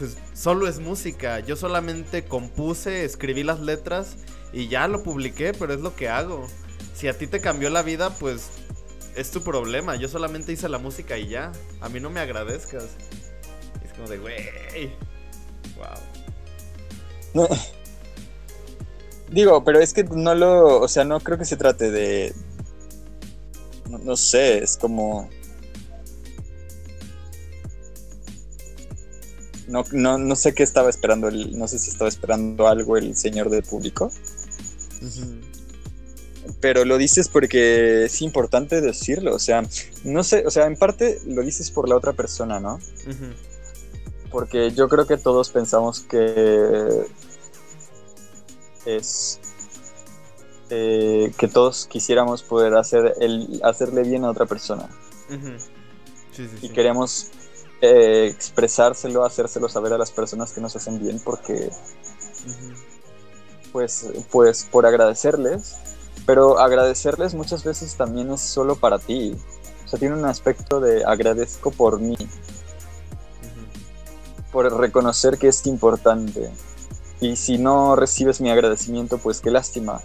pues, 0.00 0.16
solo 0.32 0.66
es 0.66 0.80
música. 0.80 1.40
Yo 1.40 1.56
solamente 1.56 2.24
compuse, 2.24 3.04
escribí 3.04 3.42
las 3.42 3.60
letras 3.60 4.16
y 4.50 4.66
ya 4.66 4.88
lo 4.88 5.02
publiqué, 5.02 5.52
pero 5.52 5.74
es 5.74 5.80
lo 5.80 5.94
que 5.94 6.08
hago. 6.08 6.46
Si 6.94 7.06
a 7.06 7.18
ti 7.18 7.26
te 7.26 7.42
cambió 7.42 7.68
la 7.68 7.82
vida, 7.82 8.08
pues, 8.18 8.48
es 9.14 9.30
tu 9.30 9.42
problema. 9.42 9.96
Yo 9.96 10.08
solamente 10.08 10.52
hice 10.52 10.70
la 10.70 10.78
música 10.78 11.18
y 11.18 11.28
ya. 11.28 11.52
A 11.82 11.90
mí 11.90 12.00
no 12.00 12.08
me 12.08 12.20
agradezcas. 12.20 12.84
Es 13.84 13.92
como 13.92 14.08
de, 14.08 14.16
güey. 14.16 14.90
Wow. 17.34 17.46
Digo, 19.30 19.62
pero 19.62 19.80
es 19.80 19.92
que 19.92 20.04
no 20.04 20.34
lo, 20.34 20.80
o 20.80 20.88
sea, 20.88 21.04
no 21.04 21.20
creo 21.20 21.36
que 21.36 21.44
se 21.44 21.58
trate 21.58 21.90
de, 21.90 22.34
no 24.02 24.16
sé, 24.16 24.64
es 24.64 24.78
como, 24.78 25.28
no, 29.70 29.84
no, 29.92 30.18
no 30.18 30.36
sé 30.36 30.52
qué 30.52 30.62
estaba 30.62 30.90
esperando, 30.90 31.28
el, 31.28 31.56
no 31.56 31.68
sé 31.68 31.78
si 31.78 31.90
estaba 31.90 32.08
esperando 32.08 32.66
algo 32.66 32.96
el 32.96 33.16
señor 33.16 33.50
del 33.50 33.62
público, 33.62 34.10
pero 36.60 36.84
lo 36.84 36.98
dices 36.98 37.28
porque 37.28 38.04
es 38.04 38.20
importante 38.20 38.80
decirlo, 38.80 39.34
o 39.34 39.38
sea, 39.38 39.62
no 40.04 40.24
sé, 40.24 40.44
o 40.46 40.50
sea, 40.50 40.66
en 40.66 40.76
parte 40.76 41.20
lo 41.26 41.42
dices 41.42 41.70
por 41.70 41.88
la 41.88 41.96
otra 41.96 42.12
persona, 42.12 42.58
¿no? 42.58 42.80
Porque 44.30 44.72
yo 44.72 44.88
creo 44.88 45.06
que 45.06 45.16
todos 45.16 45.50
pensamos 45.50 46.00
que 46.00 47.04
es 48.86 49.40
eh, 50.70 51.32
que 51.36 51.48
todos 51.48 51.86
quisiéramos 51.86 52.42
poder 52.42 52.74
hacer 52.74 53.14
el 53.20 53.60
hacerle 53.62 54.02
bien 54.02 54.24
a 54.24 54.30
otra 54.30 54.46
persona. 54.46 54.88
Sí, 55.28 56.48
sí, 56.48 56.48
y 56.62 56.68
sí. 56.68 56.72
queremos 56.72 57.30
eh, 57.80 58.26
expresárselo, 58.26 59.24
hacérselo 59.24 59.68
saber 59.68 59.92
a 59.94 59.98
las 59.98 60.10
personas 60.10 60.52
que 60.52 60.60
nos 60.60 60.76
hacen 60.76 60.98
bien 60.98 61.18
porque 61.24 61.70
pues 63.72 64.06
pues 64.30 64.68
por 64.70 64.84
agradecerles, 64.84 65.76
pero 66.26 66.58
agradecerles 66.58 67.34
muchas 67.34 67.64
veces 67.64 67.96
también 67.96 68.30
es 68.32 68.40
solo 68.40 68.76
para 68.76 68.98
ti. 68.98 69.36
O 69.84 69.88
sea, 69.88 69.98
tiene 69.98 70.14
un 70.14 70.24
aspecto 70.24 70.80
de 70.80 71.04
agradezco 71.04 71.70
por 71.70 72.00
mí. 72.00 72.16
Por 74.52 74.72
reconocer 74.78 75.38
que 75.38 75.48
es 75.48 75.66
importante. 75.66 76.50
Y 77.20 77.36
si 77.36 77.58
no 77.58 77.96
recibes 77.96 78.40
mi 78.40 78.50
agradecimiento, 78.50 79.18
pues 79.18 79.40
qué 79.40 79.50
lástima. 79.50 80.00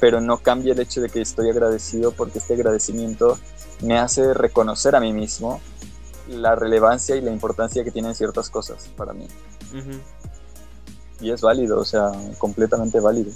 Pero 0.00 0.20
no 0.20 0.38
cambia 0.38 0.72
el 0.72 0.80
hecho 0.80 1.00
de 1.00 1.08
que 1.08 1.20
estoy 1.20 1.50
agradecido 1.50 2.12
porque 2.12 2.38
este 2.38 2.54
agradecimiento 2.54 3.38
me 3.80 3.98
hace 3.98 4.34
reconocer 4.34 4.94
a 4.94 5.00
mí 5.00 5.12
mismo 5.12 5.60
la 6.28 6.54
relevancia 6.54 7.16
y 7.16 7.20
la 7.20 7.30
importancia 7.30 7.84
que 7.84 7.90
tienen 7.90 8.14
ciertas 8.14 8.50
cosas 8.50 8.88
para 8.96 9.12
mí. 9.12 9.28
Y 11.20 11.30
es 11.30 11.40
válido, 11.40 11.80
o 11.80 11.84
sea, 11.84 12.12
completamente 12.38 13.00
válido. 13.00 13.30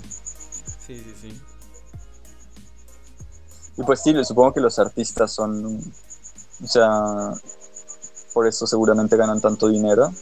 Sí, 0.86 0.96
sí, 0.96 1.14
sí. 1.20 1.40
Y 3.76 3.82
pues 3.84 4.02
sí, 4.02 4.12
supongo 4.24 4.52
que 4.52 4.60
los 4.60 4.78
artistas 4.78 5.32
son, 5.32 5.80
o 6.62 6.66
sea, 6.66 7.32
por 8.34 8.46
eso 8.46 8.66
seguramente 8.66 9.16
ganan 9.16 9.40
tanto 9.40 9.68
dinero, 9.68 10.12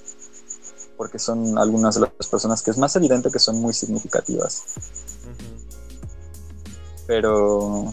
porque 0.97 1.19
son 1.19 1.59
algunas 1.59 1.95
de 1.95 2.03
las 2.03 2.29
personas 2.29 2.63
que 2.63 2.71
es 2.71 2.79
más 2.79 2.95
evidente 2.97 3.31
que 3.31 3.39
son 3.39 3.57
muy 3.57 3.73
significativas. 3.73 4.63
Pero 7.07 7.91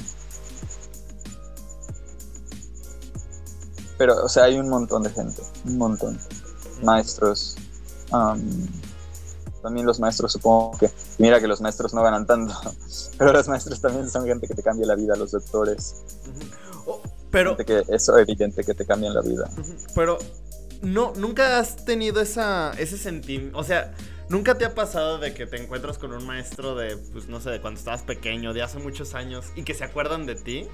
pero 4.04 4.22
o 4.22 4.28
sea 4.28 4.44
hay 4.44 4.60
un 4.60 4.68
montón 4.68 5.04
de 5.04 5.10
gente 5.12 5.42
un 5.64 5.78
montón. 5.78 6.20
Maestros 6.82 7.56
am, 8.12 8.42
también 9.62 9.86
los 9.86 10.02
maestros 10.02 10.34
supongo 10.34 10.78
que 10.78 10.92
mira 11.20 11.40
que 11.40 11.48
los 11.48 11.62
maestros 11.62 11.94
no 11.94 12.04
ganan 12.04 12.28
tanto 12.28 12.54
pero 13.18 13.32
los 13.32 13.48
maestros 13.48 13.80
también 13.80 14.10
son 14.10 14.26
gente 14.26 14.46
que 14.46 14.56
te 14.56 14.62
cambia 14.62 14.86
la 14.86 14.96
vida 14.96 15.16
los 15.16 15.32
doctores. 15.32 16.04
Oh, 16.86 17.02
pero, 17.32 17.56
gente 17.56 17.64
que 17.64 17.96
es 17.96 18.10
evidente 18.10 18.66
que 18.66 18.74
te 18.74 18.86
cambian 18.86 19.14
la 19.14 19.22
vida. 19.22 19.50
Pero, 19.96 20.20
no, 20.82 21.14
nunca 21.16 21.60
has 21.60 21.86
tenido 21.86 22.20
esa, 22.20 22.74
ese 22.78 22.98
sentimiento, 22.98 23.58
o 23.58 23.64
sea, 23.64 23.96
nunca 24.28 24.58
te 24.58 24.66
ha 24.66 24.76
pasado 24.76 25.18
de 25.18 25.34
que 25.34 25.48
te 25.48 25.64
encuentras 25.64 25.98
con 25.98 26.12
un 26.12 26.28
maestro 26.28 26.76
de, 26.76 26.98
pues, 27.14 27.30
no 27.30 27.40
sé, 27.40 27.52
de 27.52 27.62
cuando 27.62 27.80
estabas 27.80 28.04
pequeño, 28.04 28.54
de 28.54 28.64
hace 28.64 28.80
muchos 28.80 29.16
años, 29.16 29.46
y 29.56 29.64
que 29.64 29.74
se 29.74 29.86
acuerdan 29.86 30.26
de 30.26 30.36
ti, 30.36 30.68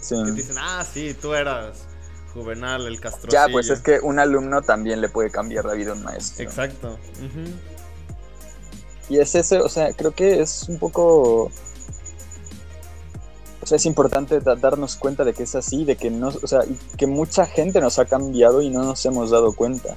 sí. 0.00 0.14
que 0.26 0.32
te 0.32 0.36
dicen, 0.36 0.56
ah, 0.58 0.84
sí, 0.84 1.16
tú 1.18 1.32
eras 1.32 1.86
Juvenal, 2.34 2.86
el 2.86 3.00
Castro. 3.00 3.30
ya 3.30 3.46
pues 3.50 3.68
es 3.70 3.80
que 3.80 3.98
un 4.00 4.18
alumno 4.18 4.62
también 4.62 5.00
le 5.00 5.08
puede 5.08 5.30
cambiar 5.30 5.64
la 5.64 5.74
vida 5.74 5.90
a 5.92 5.94
un 5.94 6.04
maestro 6.04 6.44
Exacto. 6.44 6.98
Y 9.08 9.18
es 9.18 9.34
ese, 9.34 9.58
o 9.60 9.68
sea, 9.68 9.92
creo 9.94 10.12
que 10.12 10.40
es 10.40 10.68
un 10.68 10.78
poco. 10.78 11.50
O 13.60 13.66
sea, 13.66 13.76
es 13.76 13.86
importante 13.86 14.40
da- 14.40 14.54
darnos 14.54 14.96
cuenta 14.96 15.24
de 15.24 15.32
que 15.34 15.42
es 15.44 15.54
así, 15.54 15.84
de 15.84 15.96
que 15.96 16.10
no, 16.10 16.28
o 16.28 16.46
sea, 16.46 16.64
y 16.64 16.74
que 16.96 17.06
mucha 17.06 17.44
gente 17.46 17.80
nos 17.80 17.98
ha 17.98 18.04
cambiado 18.04 18.62
y 18.62 18.68
no 18.70 18.82
nos 18.84 19.04
hemos 19.06 19.30
dado 19.30 19.52
cuenta. 19.54 19.96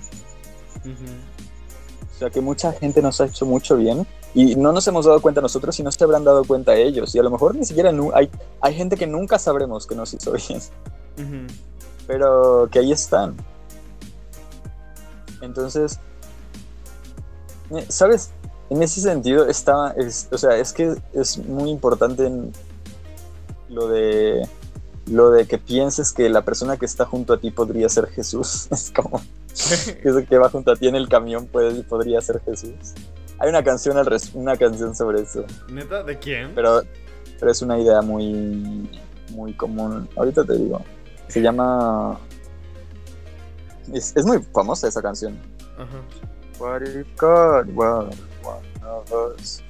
O 0.85 2.17
sea, 2.19 2.29
que 2.29 2.41
mucha 2.41 2.71
gente 2.73 3.01
nos 3.01 3.19
ha 3.21 3.25
hecho 3.25 3.45
mucho 3.45 3.75
bien 3.77 4.05
y 4.33 4.55
no 4.55 4.71
nos 4.71 4.87
hemos 4.87 5.05
dado 5.05 5.21
cuenta 5.21 5.41
nosotros 5.41 5.77
y 5.79 5.83
no 5.83 5.91
se 5.91 6.03
habrán 6.03 6.23
dado 6.23 6.43
cuenta 6.45 6.75
ellos. 6.75 7.13
Y 7.15 7.19
a 7.19 7.23
lo 7.23 7.31
mejor 7.31 7.55
ni 7.55 7.65
siquiera 7.65 7.91
hay, 8.13 8.29
hay 8.61 8.73
gente 8.75 8.95
que 8.95 9.07
nunca 9.07 9.37
sabremos 9.39 9.85
que 9.87 9.95
nos 9.95 10.13
hizo 10.13 10.31
bien, 10.31 10.59
Ujú. 11.17 11.47
Pero 12.11 12.67
que 12.69 12.79
ahí 12.79 12.91
están. 12.91 13.37
Entonces, 15.41 15.97
eh, 17.69 17.85
¿sabes? 17.87 18.31
En 18.69 18.83
ese 18.83 18.99
sentido 18.99 19.47
está, 19.47 19.91
es, 19.91 20.27
o 20.29 20.37
sea, 20.37 20.57
es 20.57 20.73
que 20.73 20.93
es 21.13 21.37
muy 21.37 21.69
importante 21.69 22.27
en 22.27 22.51
lo 23.69 23.87
de 23.87 24.45
lo 25.05 25.31
de 25.31 25.45
que 25.45 25.57
pienses 25.57 26.11
que 26.11 26.29
la 26.29 26.41
persona 26.43 26.75
que 26.75 26.85
está 26.85 27.05
junto 27.05 27.31
a 27.31 27.39
ti 27.39 27.49
podría 27.49 27.87
ser 27.87 28.07
Jesús. 28.07 28.67
Es 28.71 28.91
como 28.91 29.21
que 30.29 30.37
va 30.37 30.49
junto 30.49 30.71
a 30.71 30.75
ti 30.75 30.89
en 30.89 30.95
el 30.95 31.07
camión 31.07 31.47
puede, 31.47 31.81
podría 31.83 32.19
ser 32.19 32.41
Jesús. 32.41 32.93
Hay 33.39 33.47
una 33.49 33.63
canción 33.63 33.97
al 33.97 34.09
una 34.33 34.57
canción 34.57 34.93
sobre 34.95 35.21
eso, 35.21 35.45
¿Neta? 35.69 36.03
¿De 36.03 36.19
quién? 36.19 36.51
pero, 36.53 36.81
pero 37.39 37.51
es 37.51 37.61
una 37.61 37.79
idea 37.79 38.01
muy 38.01 38.89
muy 39.29 39.53
común. 39.53 40.09
Ahorita 40.17 40.43
te 40.43 40.57
digo. 40.57 40.81
Se 41.31 41.41
llama 41.41 42.19
es, 43.93 44.13
es 44.15 44.25
muy 44.25 44.39
famosa 44.53 44.87
esa 44.87 45.01
canción. 45.01 45.39
Ajá. 45.77 46.01
What 46.59 46.83
if 46.83 47.07
God 47.17 47.67
were 47.73 48.09
one 48.43 48.71
Us. 49.11 49.63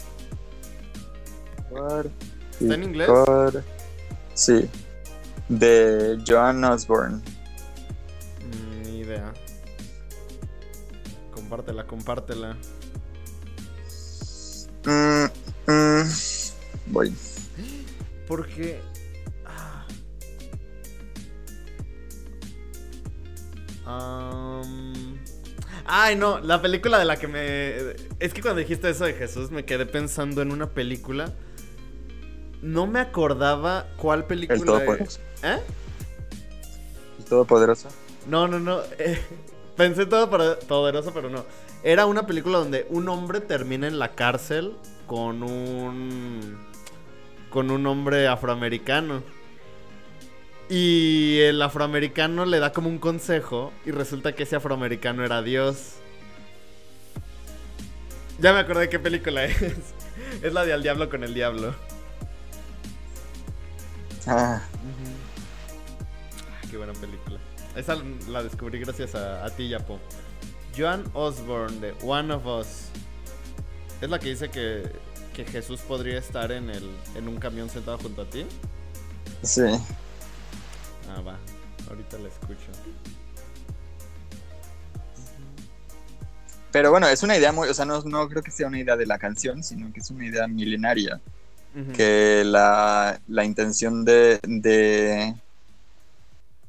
War 1.69 2.09
¿Está 2.59 2.73
en 2.73 2.83
inglés? 2.83 3.09
Sí. 4.33 4.69
De 5.49 6.21
Joan 6.27 6.63
Osborne. 6.63 7.21
Ni 8.83 8.99
idea. 8.99 9.31
Compártela, 11.33 11.85
compártela. 11.85 12.57
Mm, 14.85 15.25
mm, 15.67 16.09
Voy. 16.87 17.15
Porque. 18.27 18.81
Am, 23.91 25.19
Ay, 25.85 26.15
no, 26.15 26.39
la 26.39 26.61
película 26.61 26.99
de 26.99 27.05
la 27.05 27.17
que 27.17 27.27
me. 27.27 27.75
Es 28.19 28.33
que 28.33 28.41
cuando 28.41 28.59
dijiste 28.59 28.89
eso 28.89 29.05
de 29.05 29.13
Jesús 29.13 29.51
me 29.51 29.65
quedé 29.65 29.85
pensando 29.85 30.41
en 30.41 30.51
una 30.51 30.69
película. 30.69 31.33
No 32.61 32.87
me 32.87 32.99
acordaba 32.99 33.87
cuál 33.97 34.25
película. 34.25 34.59
El 34.59 34.65
Todopoderoso. 34.65 35.19
¿Eh? 35.43 35.59
El 37.19 37.25
Todopoderoso. 37.25 37.89
No, 38.27 38.47
no, 38.47 38.59
no. 38.59 38.81
eh, 38.99 39.19
pensé 39.75 40.05
todo 40.05 40.29
poderoso, 40.29 41.11
pero 41.13 41.29
no. 41.29 41.43
Era 41.83 42.05
una 42.05 42.27
película 42.27 42.59
donde 42.59 42.85
un 42.89 43.09
hombre 43.09 43.41
termina 43.41 43.87
en 43.87 43.97
la 43.99 44.13
cárcel 44.13 44.75
con 45.07 45.43
un. 45.43 46.57
con 47.49 47.71
un 47.71 47.85
hombre 47.87 48.27
afroamericano. 48.27 49.23
Y 50.71 51.39
el 51.41 51.61
afroamericano 51.61 52.45
le 52.45 52.59
da 52.59 52.71
como 52.71 52.87
un 52.87 52.97
consejo 52.97 53.73
y 53.85 53.91
resulta 53.91 54.35
que 54.35 54.43
ese 54.43 54.55
afroamericano 54.55 55.25
era 55.25 55.41
Dios. 55.41 55.95
Ya 58.39 58.53
me 58.53 58.59
acordé 58.59 58.89
qué 58.89 58.99
película 58.99 59.45
es. 59.45 59.57
Es 60.41 60.53
la 60.53 60.65
de 60.65 60.73
Al 60.73 60.83
Diablo 60.83 61.09
con 61.09 61.23
el 61.25 61.33
Diablo. 61.33 61.75
Ah, 64.27 64.61
Ah, 66.51 66.61
Qué 66.69 66.77
buena 66.77 66.93
película. 66.93 67.39
Esa 67.75 67.95
la 68.27 68.43
descubrí 68.43 68.79
gracias 68.79 69.15
a, 69.15 69.45
a 69.45 69.49
ti, 69.55 69.67
Yapo. 69.69 69.99
Joan 70.77 71.09
Osborne 71.13 71.79
de 71.79 71.95
One 72.01 72.33
of 72.33 72.45
Us. 72.45 72.91
Es 74.01 74.09
la 74.09 74.19
que 74.19 74.29
dice 74.29 74.49
que, 74.51 75.01
que 75.33 75.45
Jesús 75.45 75.81
podría 75.81 76.17
estar 76.17 76.51
en, 76.51 76.69
el, 76.69 77.03
en 77.15 77.27
un 77.27 77.37
camión 77.39 77.69
sentado 77.69 77.99
junto 77.99 78.21
a 78.23 78.29
ti. 78.29 78.45
sí. 79.43 79.61
Ah, 81.15 81.21
va. 81.21 81.37
Ahorita 81.89 82.17
la 82.19 82.27
escucho. 82.29 82.71
Pero 86.71 86.89
bueno, 86.91 87.07
es 87.07 87.21
una 87.23 87.35
idea 87.37 87.51
muy, 87.51 87.67
o 87.67 87.73
sea, 87.73 87.83
no, 87.85 88.01
no 88.03 88.29
creo 88.29 88.41
que 88.41 88.51
sea 88.51 88.67
una 88.67 88.79
idea 88.79 88.95
de 88.95 89.05
la 89.05 89.19
canción, 89.19 89.61
sino 89.63 89.91
que 89.91 89.99
es 89.99 90.09
una 90.09 90.25
idea 90.25 90.47
milenaria. 90.47 91.19
Que 91.95 92.43
la, 92.45 93.17
la 93.29 93.45
intención 93.45 94.03
de, 94.03 94.39
de, 94.43 95.33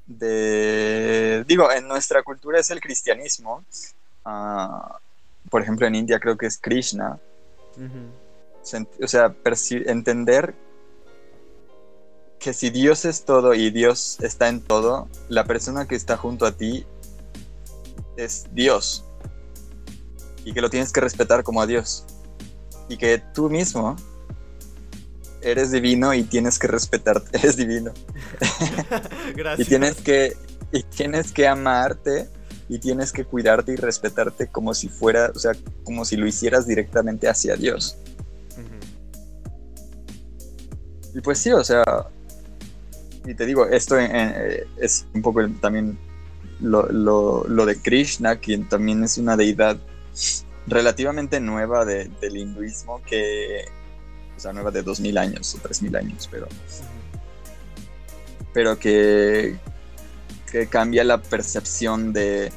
de- 0.06 1.44
Digo, 1.46 1.70
en 1.72 1.88
nuestra 1.88 2.22
cultura 2.22 2.60
es 2.60 2.70
el 2.70 2.80
cristianismo. 2.80 3.64
Ah, 4.24 4.98
por 5.50 5.62
ejemplo, 5.62 5.86
en 5.88 5.96
India 5.96 6.20
creo 6.20 6.36
que 6.36 6.46
es 6.46 6.56
Krishna. 6.58 7.18
O 9.00 9.08
sea, 9.08 9.34
entender 9.86 10.54
que 12.42 12.52
si 12.52 12.70
Dios 12.70 13.04
es 13.04 13.24
todo 13.24 13.54
y 13.54 13.70
Dios 13.70 14.18
está 14.20 14.48
en 14.48 14.60
todo, 14.60 15.08
la 15.28 15.44
persona 15.44 15.86
que 15.86 15.94
está 15.94 16.16
junto 16.16 16.44
a 16.44 16.50
ti 16.50 16.84
es 18.16 18.46
Dios. 18.52 19.04
Y 20.44 20.52
que 20.52 20.60
lo 20.60 20.68
tienes 20.68 20.92
que 20.92 21.00
respetar 21.00 21.44
como 21.44 21.62
a 21.62 21.66
Dios. 21.66 22.04
Y 22.88 22.96
que 22.96 23.22
tú 23.32 23.48
mismo 23.48 23.94
eres 25.40 25.70
divino 25.70 26.12
y 26.14 26.24
tienes 26.24 26.58
que 26.58 26.66
respetarte, 26.66 27.30
eres 27.38 27.56
divino. 27.56 27.92
Gracias. 29.36 29.66
Y 29.66 29.70
tienes 29.70 29.94
que, 29.96 30.36
y 30.72 30.82
tienes 30.82 31.30
que 31.30 31.46
amarte 31.46 32.28
y 32.68 32.80
tienes 32.80 33.12
que 33.12 33.24
cuidarte 33.24 33.72
y 33.72 33.76
respetarte 33.76 34.48
como 34.48 34.74
si 34.74 34.88
fuera, 34.88 35.30
o 35.32 35.38
sea, 35.38 35.52
como 35.84 36.04
si 36.04 36.16
lo 36.16 36.26
hicieras 36.26 36.66
directamente 36.66 37.28
hacia 37.28 37.54
Dios. 37.54 37.96
Y 41.14 41.20
pues 41.20 41.38
sí, 41.38 41.52
o 41.52 41.62
sea, 41.62 41.84
y 43.26 43.34
te 43.34 43.46
digo, 43.46 43.66
esto 43.66 43.96
eh, 43.98 44.66
es 44.78 45.06
un 45.14 45.22
poco 45.22 45.40
también 45.60 45.98
lo, 46.60 46.86
lo- 46.90 47.44
de 47.66 47.80
Krishna, 47.80 48.36
quien 48.36 48.68
también 48.68 49.02
es 49.04 49.18
una 49.18 49.36
deidad 49.36 49.78
relativamente 50.66 51.40
nueva 51.40 51.84
de- 51.84 52.10
del 52.20 52.36
hinduismo, 52.36 53.00
que, 53.04 53.64
o 54.36 54.40
sea, 54.40 54.52
nueva 54.52 54.70
de 54.70 54.82
2000 54.82 55.18
años 55.18 55.54
o 55.54 55.58
3000 55.58 55.96
años, 55.96 56.28
pero, 56.30 56.46
pero 58.52 58.78
que, 58.78 59.56
que 60.50 60.66
cambia 60.66 61.04
la 61.04 61.20
percepción 61.22 62.12
de, 62.12 62.52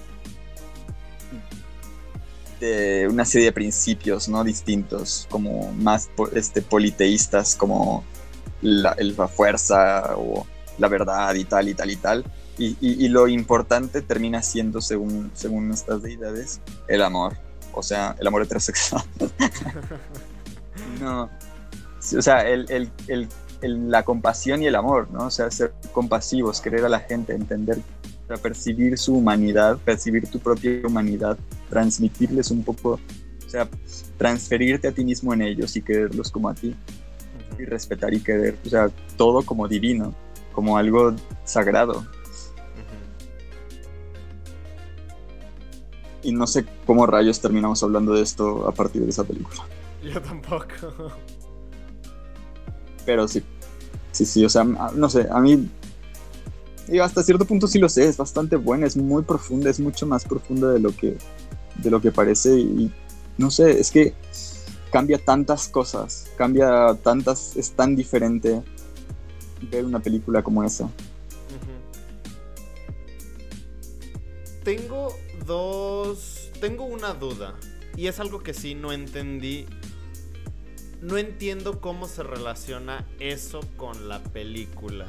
de 2.59 3.07
una 3.09 3.26
serie 3.26 3.47
de 3.47 3.51
principios 3.53 4.30
no 4.30 4.43
distintos, 4.43 5.28
como 5.30 5.72
más 5.74 6.09
este, 6.34 6.61
politeístas, 6.61 7.55
como 7.55 8.03
la, 8.61 8.95
la 8.99 9.28
fuerza 9.28 10.13
o 10.16 10.45
la 10.78 10.88
verdad 10.88 11.34
y 11.36 11.45
tal 11.45 11.69
y 11.69 11.73
tal 11.73 11.91
y 11.91 11.95
tal. 11.95 12.26
Y, 12.57 12.78
y- 12.80 13.05
y 13.05 13.09
lo 13.09 13.28
importante 13.28 14.01
termina 14.01 14.41
siendo, 14.41 14.80
según, 14.82 15.32
según 15.34 15.71
estas 15.71 16.01
deidades, 16.01 16.61
el 16.88 17.01
amor. 17.01 17.38
O 17.73 17.84
sea, 17.84 18.15
el 18.19 18.28
amor 18.28 18.43
heterosexual. 18.43 19.03
no. 21.01 21.30
O 22.17 22.21
sea, 22.21 22.47
el, 22.47 22.65
el- 22.69 22.89
el- 23.07 23.28
la 23.89 24.03
compasión 24.03 24.61
y 24.61 24.67
el 24.67 24.76
amor, 24.76 25.09
¿no? 25.11 25.26
O 25.26 25.32
sea, 25.32 25.49
ser 25.49 25.73
compasivos, 25.91 26.61
querer 26.61 26.86
a 26.86 26.89
la 26.89 26.99
gente, 26.99 27.34
entender, 27.34 27.80
percibir 28.41 28.97
su 28.97 29.15
humanidad, 29.15 29.78
percibir 29.84 30.28
tu 30.30 30.39
propia 30.39 30.82
humanidad, 30.86 31.38
transmitirles 31.69 32.51
un 32.51 32.63
poco, 32.63 32.99
o 33.45 33.49
sea, 33.49 33.67
transferirte 34.17 34.88
a 34.88 34.91
ti 34.91 35.03
mismo 35.03 35.34
en 35.34 35.41
ellos 35.41 35.76
y 35.76 35.82
quererlos 35.82 36.30
como 36.32 36.49
a 36.49 36.53
ti 36.53 36.76
y 37.57 37.65
respetar 37.65 38.13
y 38.13 38.19
querer, 38.19 38.57
o 38.65 38.69
sea, 38.69 38.89
todo 39.17 39.41
como 39.43 39.67
divino, 39.67 40.13
como 40.56 40.78
algo 40.78 41.14
sagrado. 41.43 42.06
Y 46.24 46.32
no 46.32 46.47
sé 46.47 46.66
cómo 46.88 47.06
rayos 47.06 47.39
terminamos 47.39 47.84
hablando 47.84 48.14
de 48.14 48.24
esto 48.24 48.68
a 48.68 48.72
partir 48.72 49.03
de 49.03 49.10
esa 49.10 49.24
película. 49.24 49.62
Yo 50.03 50.20
tampoco. 50.22 50.66
Pero 53.06 53.28
sí, 53.28 53.43
sí, 54.12 54.26
sí, 54.26 54.43
o 54.43 54.49
sea, 54.49 54.62
a- 54.64 54.91
no 54.95 55.10
sé, 55.10 55.28
a 55.30 55.39
mí, 55.39 55.70
y 56.88 56.97
hasta 56.99 57.22
cierto 57.22 57.45
punto 57.45 57.68
sí 57.68 57.78
lo 57.78 57.89
sé, 57.89 58.08
es 58.08 58.18
bastante 58.18 58.56
buena, 58.56 58.88
es 58.88 58.97
muy 58.97 59.22
profunda, 59.22 59.70
es 59.70 59.80
mucho 59.80 60.08
más 60.08 60.26
profunda 60.26 60.72
de 60.72 60.80
lo 60.80 60.95
que, 60.95 61.16
de 61.76 61.91
lo 61.91 62.01
que 62.01 62.12
parece 62.12 62.58
y 62.58 62.91
no 63.38 63.51
sé, 63.51 63.80
es 63.80 63.91
que 63.91 64.16
cambia 64.91 65.20
tantas 65.24 65.68
cosas, 65.68 66.26
cambia 66.38 66.95
tantas, 67.03 67.56
es 67.58 67.72
tan 67.74 67.95
diferente 67.95 68.64
ver 69.70 69.86
una 69.86 69.99
película 69.99 70.43
como 70.43 70.63
esa. 70.63 70.89
Tengo 74.66 75.16
dos. 75.45 76.49
Tengo 76.59 76.86
una 76.86 77.13
duda. 77.13 77.53
Y 77.95 78.07
es 78.07 78.20
algo 78.20 78.41
que 78.41 78.53
sí 78.53 78.74
no 78.74 78.91
entendí. 78.91 79.68
No 81.01 81.18
entiendo 81.18 81.80
cómo 81.82 82.07
se 82.07 82.24
relaciona 82.24 83.05
eso 83.20 83.59
con 83.78 84.09
la 84.09 84.24
película. 84.24 85.05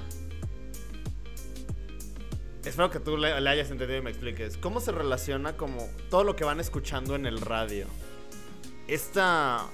Espero 2.66 2.90
que 2.90 3.00
tú 3.00 3.16
le, 3.16 3.40
le 3.40 3.48
hayas 3.48 3.70
entendido 3.70 3.98
y 3.98 4.02
me 4.02 4.10
expliques. 4.10 4.58
¿Cómo 4.58 4.80
se 4.80 4.92
relaciona 4.92 5.56
como 5.56 5.88
todo 6.10 6.22
lo 6.22 6.36
que 6.36 6.44
van 6.44 6.60
escuchando 6.60 7.14
en 7.14 7.24
el 7.24 7.40
radio? 7.40 7.86
Esta. 8.88 9.66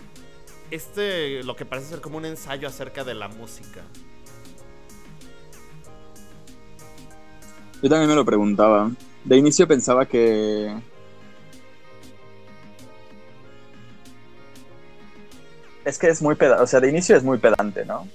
Este. 0.70 1.42
Lo 1.42 1.56
que 1.56 1.66
parece 1.66 1.88
ser 1.88 2.00
como 2.00 2.18
un 2.18 2.24
ensayo 2.24 2.68
acerca 2.68 3.02
de 3.02 3.14
la 3.14 3.26
música. 3.26 3.82
Yo 7.82 7.88
también 7.88 8.08
me 8.08 8.14
lo 8.14 8.24
preguntaba. 8.24 8.90
De 9.24 9.36
inicio 9.36 9.66
pensaba 9.66 10.06
que. 10.06 10.72
Es 15.84 15.98
que 15.98 16.08
es 16.08 16.22
muy 16.22 16.36
pedante, 16.36 16.62
o 16.62 16.66
sea, 16.68 16.78
de 16.78 16.88
inicio 16.88 17.16
es 17.16 17.24
muy 17.24 17.38
pedante, 17.38 17.84
¿no? 17.84 18.06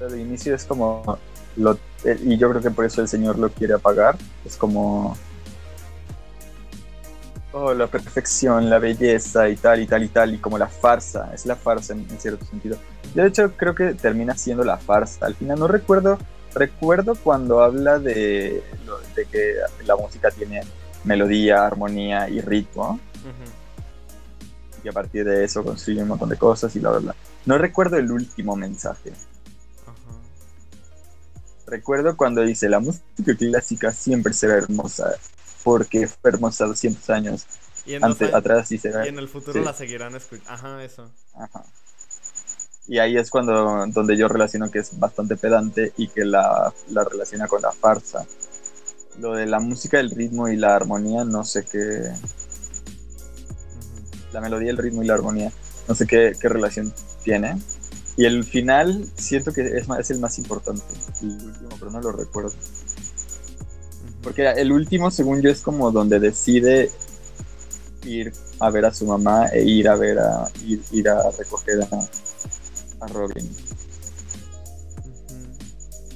De 0.00 0.20
inicio 0.20 0.54
es 0.54 0.64
como. 0.64 1.18
Lo, 1.56 1.78
eh, 2.04 2.18
y 2.22 2.36
yo 2.36 2.50
creo 2.50 2.60
que 2.60 2.70
por 2.70 2.84
eso 2.84 3.00
el 3.00 3.08
Señor 3.08 3.38
lo 3.38 3.50
quiere 3.50 3.74
apagar. 3.74 4.18
Es 4.44 4.56
como. 4.56 5.16
Oh, 7.52 7.72
la 7.72 7.86
perfección, 7.86 8.68
la 8.68 8.80
belleza 8.80 9.48
y 9.48 9.56
tal 9.56 9.80
y 9.80 9.86
tal 9.86 10.02
y 10.02 10.08
tal. 10.08 10.34
Y 10.34 10.38
como 10.38 10.58
la 10.58 10.66
farsa. 10.66 11.30
Es 11.32 11.46
la 11.46 11.54
farsa 11.54 11.92
en, 11.92 12.00
en 12.10 12.18
cierto 12.18 12.44
sentido. 12.46 12.76
Yo, 13.14 13.22
de 13.22 13.28
hecho, 13.28 13.52
creo 13.56 13.76
que 13.76 13.94
termina 13.94 14.36
siendo 14.36 14.64
la 14.64 14.76
farsa. 14.76 15.24
Al 15.24 15.36
final 15.36 15.60
no 15.60 15.68
recuerdo. 15.68 16.18
Recuerdo 16.56 17.14
cuando 17.16 17.60
habla 17.62 17.98
de, 17.98 18.62
de 19.14 19.24
que 19.26 19.56
la 19.84 19.94
música 19.94 20.30
tiene 20.30 20.62
melodía, 21.04 21.66
armonía 21.66 22.28
y 22.30 22.40
ritmo. 22.40 22.98
Ujú. 23.20 24.82
Y 24.84 24.88
a 24.88 24.92
partir 24.92 25.24
de 25.26 25.44
eso 25.44 25.62
construye 25.62 26.02
un 26.02 26.08
montón 26.08 26.30
de 26.30 26.36
cosas 26.38 26.74
y 26.74 26.78
bla, 26.78 26.90
bla, 26.92 26.98
bla. 27.00 27.14
No 27.44 27.58
recuerdo 27.58 27.96
el 27.98 28.10
último 28.10 28.56
mensaje. 28.56 29.12
Recuerdo 31.66 32.16
cuando 32.16 32.42
dice, 32.42 32.68
la 32.68 32.78
música 32.80 33.02
clásica 33.36 33.90
siempre 33.92 34.32
será 34.32 34.54
hermosa, 34.56 35.14
porque 35.64 36.06
fue 36.06 36.30
hermosa 36.30 36.64
200 36.66 37.10
años 37.10 37.44
Y 37.84 37.94
en, 37.94 38.04
antes, 38.04 38.22
años- 38.28 38.34
atrás 38.36 38.70
y 38.72 38.78
será... 38.78 39.04
y 39.04 39.08
en 39.08 39.18
el 39.18 39.28
futuro 39.28 39.52
sí. 39.58 39.64
la 39.64 39.72
seguirán 39.74 40.14
escuchando. 40.14 40.50
Ajá, 40.52 40.84
eso. 40.84 41.10
Ajá. 41.34 41.64
Y 42.88 42.98
ahí 42.98 43.16
es 43.16 43.30
cuando 43.30 43.84
donde 43.88 44.16
yo 44.16 44.28
relaciono 44.28 44.70
que 44.70 44.78
es 44.78 44.98
bastante 44.98 45.36
pedante 45.36 45.92
y 45.96 46.08
que 46.08 46.24
la, 46.24 46.72
la 46.90 47.04
relaciona 47.04 47.48
con 47.48 47.62
la 47.62 47.72
farsa. 47.72 48.26
Lo 49.18 49.34
de 49.34 49.46
la 49.46 49.58
música, 49.58 49.98
el 49.98 50.10
ritmo 50.10 50.48
y 50.48 50.56
la 50.56 50.76
armonía, 50.76 51.24
no 51.24 51.44
sé 51.44 51.64
qué... 51.64 52.12
La 54.32 54.40
melodía, 54.40 54.70
el 54.70 54.76
ritmo 54.76 55.02
y 55.02 55.06
la 55.06 55.14
armonía, 55.14 55.50
no 55.88 55.94
sé 55.94 56.06
qué, 56.06 56.36
qué 56.38 56.48
relación 56.48 56.92
tiene. 57.24 57.56
Y 58.16 58.24
el 58.24 58.44
final 58.44 59.04
siento 59.16 59.52
que 59.52 59.62
es, 59.62 59.86
es 59.98 60.10
el 60.10 60.20
más 60.20 60.38
importante, 60.38 60.82
el 61.22 61.28
último, 61.28 61.70
pero 61.78 61.90
no 61.90 62.00
lo 62.00 62.12
recuerdo. 62.12 62.52
Porque 64.22 64.48
el 64.50 64.72
último, 64.72 65.10
según 65.10 65.42
yo, 65.42 65.50
es 65.50 65.60
como 65.60 65.90
donde 65.90 66.18
decide 66.18 66.90
ir 68.04 68.32
a 68.60 68.70
ver 68.70 68.86
a 68.86 68.94
su 68.94 69.06
mamá 69.06 69.46
e 69.48 69.62
ir 69.62 69.88
a 69.88 69.96
ver 69.96 70.18
a 70.18 70.48
ir, 70.64 70.80
ir 70.92 71.08
a 71.08 71.30
recoger 71.30 71.82
a, 71.82 72.08
a 73.00 73.06
Robin. 73.08 73.50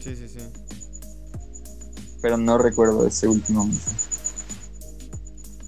Sí, 0.00 0.16
sí, 0.16 0.28
sí. 0.28 0.40
Pero 2.22 2.36
no 2.36 2.58
recuerdo 2.58 3.06
ese 3.06 3.28
último 3.28 3.66
mensaje. 3.66 3.96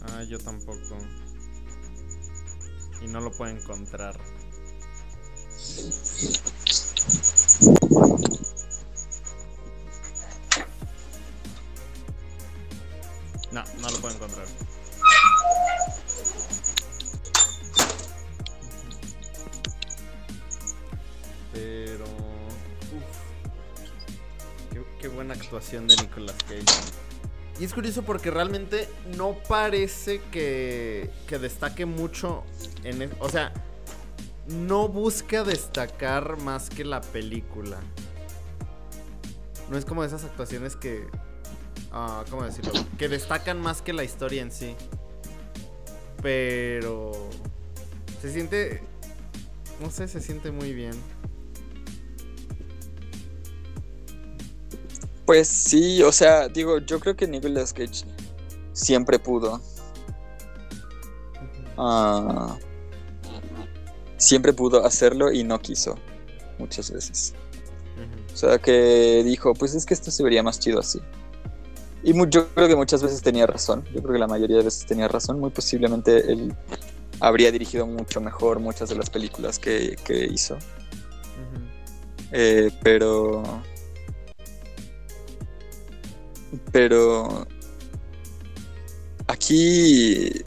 Ah, 0.02 0.22
yo 0.24 0.38
tampoco. 0.38 0.98
Y 3.00 3.08
no 3.08 3.20
lo 3.20 3.32
puedo 3.32 3.56
encontrar. 3.56 4.18
De 25.70 25.96
Nicolas 25.96 26.36
Cage. 26.48 26.64
Y 27.60 27.64
es 27.64 27.72
curioso 27.72 28.02
porque 28.02 28.30
realmente 28.30 28.88
no 29.16 29.36
parece 29.48 30.20
que, 30.32 31.10
que 31.26 31.38
destaque 31.38 31.86
mucho 31.86 32.42
en... 32.82 33.02
el- 33.02 33.14
o 33.20 33.28
sea, 33.28 33.52
no 34.48 34.88
busca 34.88 35.44
destacar 35.44 36.38
más 36.40 36.68
que 36.68 36.84
la 36.84 37.00
película. 37.00 37.78
No 39.70 39.78
es 39.78 39.84
como 39.84 40.02
esas 40.02 40.24
actuaciones 40.24 40.76
que... 40.76 41.06
ah, 41.92 42.24
¿Cómo 42.30 42.42
decirlo? 42.42 42.72
Que 42.98 43.08
destacan 43.08 43.60
más 43.60 43.80
que 43.82 43.92
la 43.92 44.02
historia 44.04 44.42
en 44.42 44.50
sí. 44.50 44.74
Pero... 46.22 47.12
Se 48.20 48.32
siente... 48.32 48.82
No 49.80 49.90
sé, 49.90 50.08
se 50.08 50.20
siente 50.20 50.50
muy 50.50 50.72
bien. 50.72 50.92
Pues 55.32 55.48
sí, 55.48 56.02
o 56.02 56.12
sea, 56.12 56.46
digo, 56.46 56.76
yo 56.80 57.00
creo 57.00 57.16
que 57.16 57.26
Nicolas 57.26 57.72
Cage 57.72 58.04
siempre 58.74 59.18
pudo. 59.18 59.62
ah, 61.78 62.58
siempre 64.18 64.52
pudo 64.52 64.84
hacerlo 64.84 65.32
y 65.32 65.42
no 65.42 65.58
quiso. 65.58 65.94
Muchas 66.58 66.90
veces. 66.90 67.32
O 68.30 68.36
sea, 68.36 68.58
que 68.58 69.22
dijo, 69.24 69.54
pues 69.54 69.74
es 69.74 69.86
que 69.86 69.94
esto 69.94 70.10
se 70.10 70.22
vería 70.22 70.42
más 70.42 70.60
chido 70.60 70.80
así. 70.80 71.00
Y 72.02 72.12
yo 72.28 72.48
creo 72.48 72.68
que 72.68 72.76
muchas 72.76 73.02
veces 73.02 73.22
tenía 73.22 73.46
razón. 73.46 73.84
Yo 73.94 74.02
creo 74.02 74.12
que 74.12 74.18
la 74.18 74.28
mayoría 74.28 74.58
de 74.58 74.64
veces 74.64 74.84
tenía 74.84 75.08
razón. 75.08 75.40
Muy 75.40 75.48
posiblemente 75.48 76.30
él 76.30 76.54
habría 77.20 77.50
dirigido 77.50 77.86
mucho 77.86 78.20
mejor 78.20 78.60
muchas 78.60 78.90
de 78.90 78.96
las 78.96 79.08
películas 79.08 79.58
que, 79.58 79.96
que 80.04 80.26
hizo. 80.26 80.58
Eh, 82.32 82.70
pero. 82.82 83.42
Pero. 86.72 87.46
Aquí. 89.26 90.42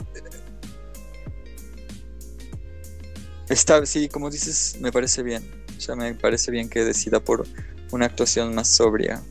Está, 3.48 3.84
sí, 3.86 4.08
como 4.08 4.30
dices, 4.30 4.76
me 4.80 4.90
parece 4.90 5.22
bien. 5.22 5.48
O 5.76 5.80
sea, 5.80 5.94
me 5.94 6.14
parece 6.14 6.50
bien 6.50 6.68
que 6.68 6.84
decida 6.84 7.20
por 7.20 7.46
una 7.92 8.06
actuación 8.06 8.54
más 8.54 8.68
sobria. 8.68 9.22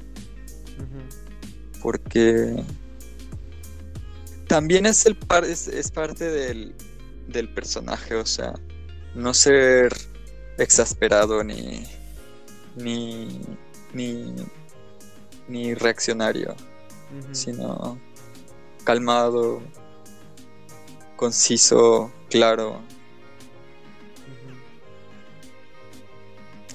Porque. 1.81 2.55
También 4.47 4.85
es, 4.85 5.05
el 5.05 5.15
par- 5.15 5.43
es, 5.43 5.67
es 5.67 5.91
parte 5.91 6.29
del, 6.29 6.75
del 7.27 7.49
personaje, 7.53 8.15
o 8.15 8.25
sea, 8.25 8.53
no 9.15 9.33
ser 9.33 9.93
exasperado 10.57 11.43
ni. 11.43 11.83
ni. 12.75 13.41
ni. 13.93 14.33
Ni 15.47 15.73
reaccionario, 15.73 16.55
sino 17.31 17.99
calmado, 18.83 19.61
conciso, 21.15 22.11
claro. 22.29 22.81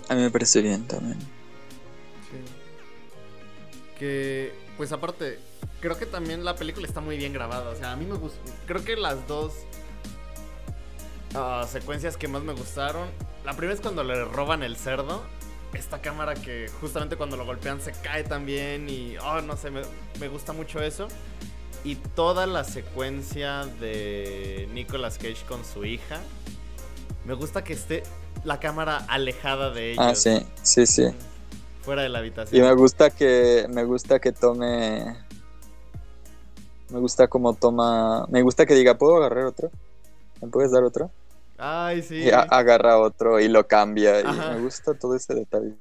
A 0.08 0.14
mí 0.14 0.22
me 0.22 0.30
parece 0.30 0.60
bien 0.60 0.86
también. 0.88 1.18
Sí. 1.20 2.38
Que, 3.96 4.52
pues 4.76 4.90
aparte, 4.90 5.38
creo 5.80 5.96
que 5.98 6.06
también 6.06 6.44
la 6.44 6.56
película 6.56 6.86
está 6.86 7.00
muy 7.00 7.16
bien 7.16 7.32
grabada. 7.32 7.70
O 7.70 7.76
sea, 7.76 7.92
a 7.92 7.96
mí 7.96 8.06
me 8.06 8.16
gustó. 8.16 8.38
Creo 8.66 8.84
que 8.84 8.96
las 8.96 9.26
dos 9.28 9.52
ah, 11.34 11.64
secuencias 11.70 12.16
que 12.16 12.26
más 12.26 12.42
me 12.42 12.52
gustaron. 12.54 13.08
La 13.44 13.52
primera 13.52 13.74
es 13.74 13.80
cuando 13.80 14.02
le 14.02 14.24
roban 14.24 14.64
el 14.64 14.76
cerdo. 14.76 15.22
Esta 15.72 16.00
cámara 16.00 16.34
que 16.34 16.68
justamente 16.80 17.16
cuando 17.16 17.36
lo 17.36 17.44
golpean 17.46 17.80
se 17.80 17.92
cae 17.92 18.24
también. 18.24 18.88
Y, 18.88 19.16
oh, 19.18 19.40
no 19.40 19.56
sé, 19.56 19.70
me, 19.70 19.82
me 20.18 20.28
gusta 20.28 20.52
mucho 20.52 20.80
eso. 20.80 21.08
Y 21.84 21.96
toda 21.96 22.46
la 22.46 22.64
secuencia 22.64 23.66
de 23.80 24.68
Nicolas 24.72 25.16
Cage 25.16 25.44
con 25.48 25.64
su 25.64 25.84
hija. 25.84 26.20
Me 27.24 27.34
gusta 27.34 27.62
que 27.64 27.74
esté 27.74 28.02
la 28.44 28.60
cámara 28.60 29.04
alejada 29.08 29.70
de 29.70 29.92
ellos. 29.92 30.04
Ah, 30.04 30.14
sí, 30.14 30.46
sí, 30.62 30.86
sí. 30.86 31.08
Fuera 31.82 32.02
de 32.02 32.08
la 32.08 32.18
habitación. 32.18 32.62
Y 32.62 32.66
me 32.66 32.74
gusta 32.74 33.10
que 33.10 33.66
me 33.70 33.84
gusta 33.84 34.18
que 34.18 34.32
tome 34.32 35.16
me 36.90 36.98
gusta 36.98 37.28
como 37.28 37.54
toma 37.54 38.26
me 38.28 38.42
gusta 38.42 38.66
que 38.66 38.74
diga 38.74 38.98
puedo 38.98 39.16
agarrar 39.16 39.46
otro 39.46 39.70
me 40.42 40.48
puedes 40.48 40.72
dar 40.72 40.82
otro 40.82 41.10
Ay, 41.61 42.02
sí. 42.02 42.16
y 42.24 42.30
agarra 42.30 42.98
otro 42.98 43.38
y 43.38 43.48
lo 43.48 43.66
cambia 43.68 44.20
y 44.20 44.24
me 44.24 44.58
gusta 44.61 44.94
todo 44.94 45.14
ese 45.14 45.34
detalle 45.34 45.74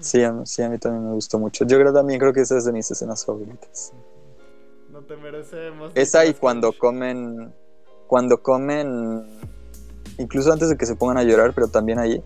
sí 0.00 0.22
a, 0.22 0.32
mí- 0.32 0.46
sí 0.46 0.62
a 0.62 0.68
mí 0.68 0.78
también 0.78 1.04
me 1.06 1.12
gustó 1.14 1.38
mucho 1.38 1.64
yo 1.64 1.78
creo 1.78 1.92
también 1.92 2.18
creo 2.20 2.32
que 2.32 2.40
esa 2.40 2.56
es 2.56 2.64
de 2.64 2.72
mis 2.72 2.90
escenas 2.90 3.24
favoritas 3.24 3.92
No 4.90 5.00
te 5.02 5.16
merecemos. 5.16 5.92
esa 5.94 6.24
y 6.24 6.34
cuando 6.34 6.72
comen 6.72 7.52
cuando 8.06 8.42
comen 8.42 9.26
incluso 10.18 10.52
antes 10.52 10.68
de 10.68 10.76
que 10.76 10.86
se 10.86 10.96
pongan 10.96 11.18
a 11.18 11.22
llorar 11.24 11.52
pero 11.54 11.68
también 11.68 11.98
ahí 11.98 12.22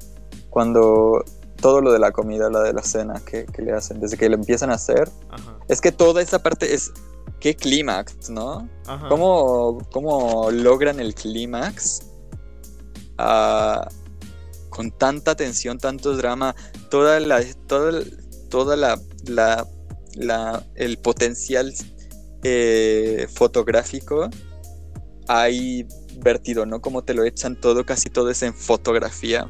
cuando 0.51 1.25
todo 1.61 1.81
lo 1.81 1.93
de 1.93 1.99
la 1.99 2.13
comida 2.13 2.51
la 2.51 2.61
de 2.61 2.73
la 2.73 2.83
cena 2.83 3.21
que, 3.25 3.47
que 3.47 3.63
le 3.63 3.73
hacen 3.73 4.01
desde 4.01 4.17
que 4.17 4.29
le 4.29 4.35
empiezan 4.37 4.71
a 4.71 4.75
hacer 4.75 5.09
Ajá. 5.31 5.57
Es 5.69 5.81
que 5.81 5.93
toda 5.93 6.21
esa 6.21 6.41
parte 6.43 6.75
es. 6.75 6.93
¿Qué 7.41 7.55
clímax, 7.57 8.31
no? 8.31 8.69
Ajá. 8.87 9.09
¿Cómo, 9.09 9.79
cómo 9.91 10.51
logran 10.51 11.01
el 11.01 11.15
clímax? 11.15 12.03
ah, 13.19 13.89
con 14.71 14.91
tanta 14.91 15.35
tensión, 15.35 15.79
tanto 15.79 16.17
drama, 16.17 16.55
toda 16.91 17.21
la. 17.21 17.43
Toda, 17.67 18.03
toda 18.49 18.77
la, 18.77 18.99
la- 19.27 19.67
la- 20.15 20.65
el 20.75 20.99
potencial 20.99 21.73
eh, 22.43 23.27
fotográfico 23.35 24.29
hay 25.29 25.87
vertido, 26.19 26.67
¿no? 26.67 26.81
Como 26.81 27.03
te 27.05 27.15
lo 27.15 27.25
echan 27.25 27.61
todo, 27.61 27.85
casi 27.87 28.11
todo 28.11 28.31
es 28.31 28.43
en 28.43 28.55
fotografía 28.55 29.49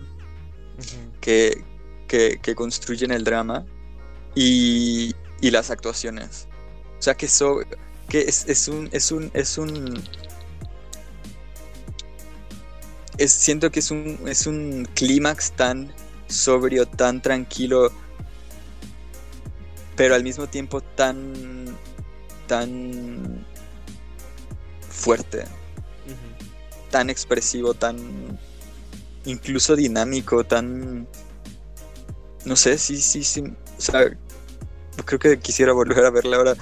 que, 1.21 1.65
que, 2.09 2.39
que 2.43 2.55
construyen 2.55 3.11
el 3.13 3.25
drama 3.25 3.65
y, 4.35 5.15
y 5.41 5.51
las 5.51 5.71
actuaciones. 5.71 6.49
O 7.03 7.05
sea 7.05 7.15
que 7.17 7.27
eso 7.27 7.63
que 8.09 8.21
es, 8.21 8.45
es 8.47 8.69
un 8.69 8.89
es 8.93 9.11
un 9.11 9.29
es 9.35 9.59
un 9.59 10.01
es, 13.19 13.33
siento 13.33 13.73
que 13.73 13.81
es 13.81 13.91
un 13.91 14.21
es 14.27 14.47
un 14.47 14.87
clímax 14.95 15.51
tan 15.51 15.93
sobrio, 16.29 16.87
tan 16.87 17.21
tranquilo, 17.21 17.91
pero 19.97 20.15
al 20.15 20.23
mismo 20.23 20.47
tiempo 20.47 20.81
tan 20.81 21.77
tan 22.47 23.45
fuerte, 24.89 25.45
tan 26.93 27.11
expresivo, 27.11 27.75
tan 27.75 28.39
incluso 29.25 29.75
dinámico, 29.75 30.45
tan 30.45 31.09
no 32.45 32.55
sé, 32.55 32.79
sí, 32.79 32.99
sí, 32.99 33.25
sí, 33.25 33.43
o 33.77 33.81
sea, 33.81 34.17
creo 35.05 35.19
que 35.19 35.39
quisiera 35.39 35.73
volver 35.73 36.05
a 36.05 36.11
verla 36.11 36.37
ahora 36.37 36.57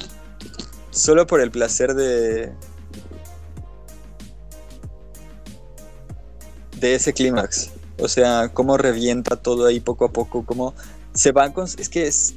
solo 0.90 1.26
por 1.26 1.40
el 1.40 1.50
placer 1.50 1.94
de 1.94 2.52
de 6.80 6.94
ese 6.94 7.12
clímax. 7.12 7.70
O 7.98 8.08
sea, 8.08 8.50
cómo 8.52 8.76
revienta 8.76 9.36
todo 9.36 9.66
ahí 9.66 9.80
poco 9.80 10.04
a 10.04 10.12
poco, 10.12 10.44
cómo 10.44 10.74
se 11.14 11.32
van 11.32 11.52
con... 11.52 11.64
Es 11.64 11.88
que 11.88 12.06
es, 12.06 12.34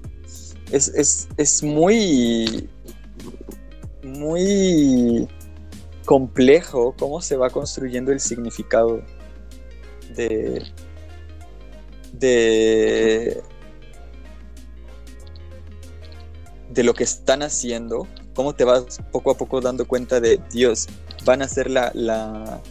es, 0.72 0.88
es, 0.90 1.28
es 1.38 1.64
muy... 1.64 2.70
Muy 4.04 5.28
complejo 6.06 6.96
cómo 6.98 7.22
se 7.22 7.36
va 7.36 7.50
construyendo 7.50 8.12
el 8.12 8.20
significado 8.20 9.02
de... 10.16 10.64
De... 12.14 13.44
De 16.70 16.84
lo 16.84 16.94
que 16.94 17.04
están 17.04 17.42
haciendo, 17.42 18.08
cómo 18.36 18.54
te 18.54 18.64
vas 18.64 19.00
poco 19.12 19.32
a 19.32 19.38
poco 19.38 19.60
dando 19.60 19.88
cuenta 19.88 20.20
de, 20.20 20.40
Dios, 20.52 20.88
van 21.26 21.42
a 21.42 21.48
ser 21.48 21.70
la, 21.70 21.92
la, 21.94 22.62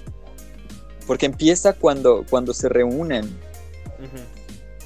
porque 1.07 1.27
empieza 1.27 1.73
cuando, 1.73 2.25
cuando 2.29 2.55
se 2.55 2.69
reúnen. 2.69 3.39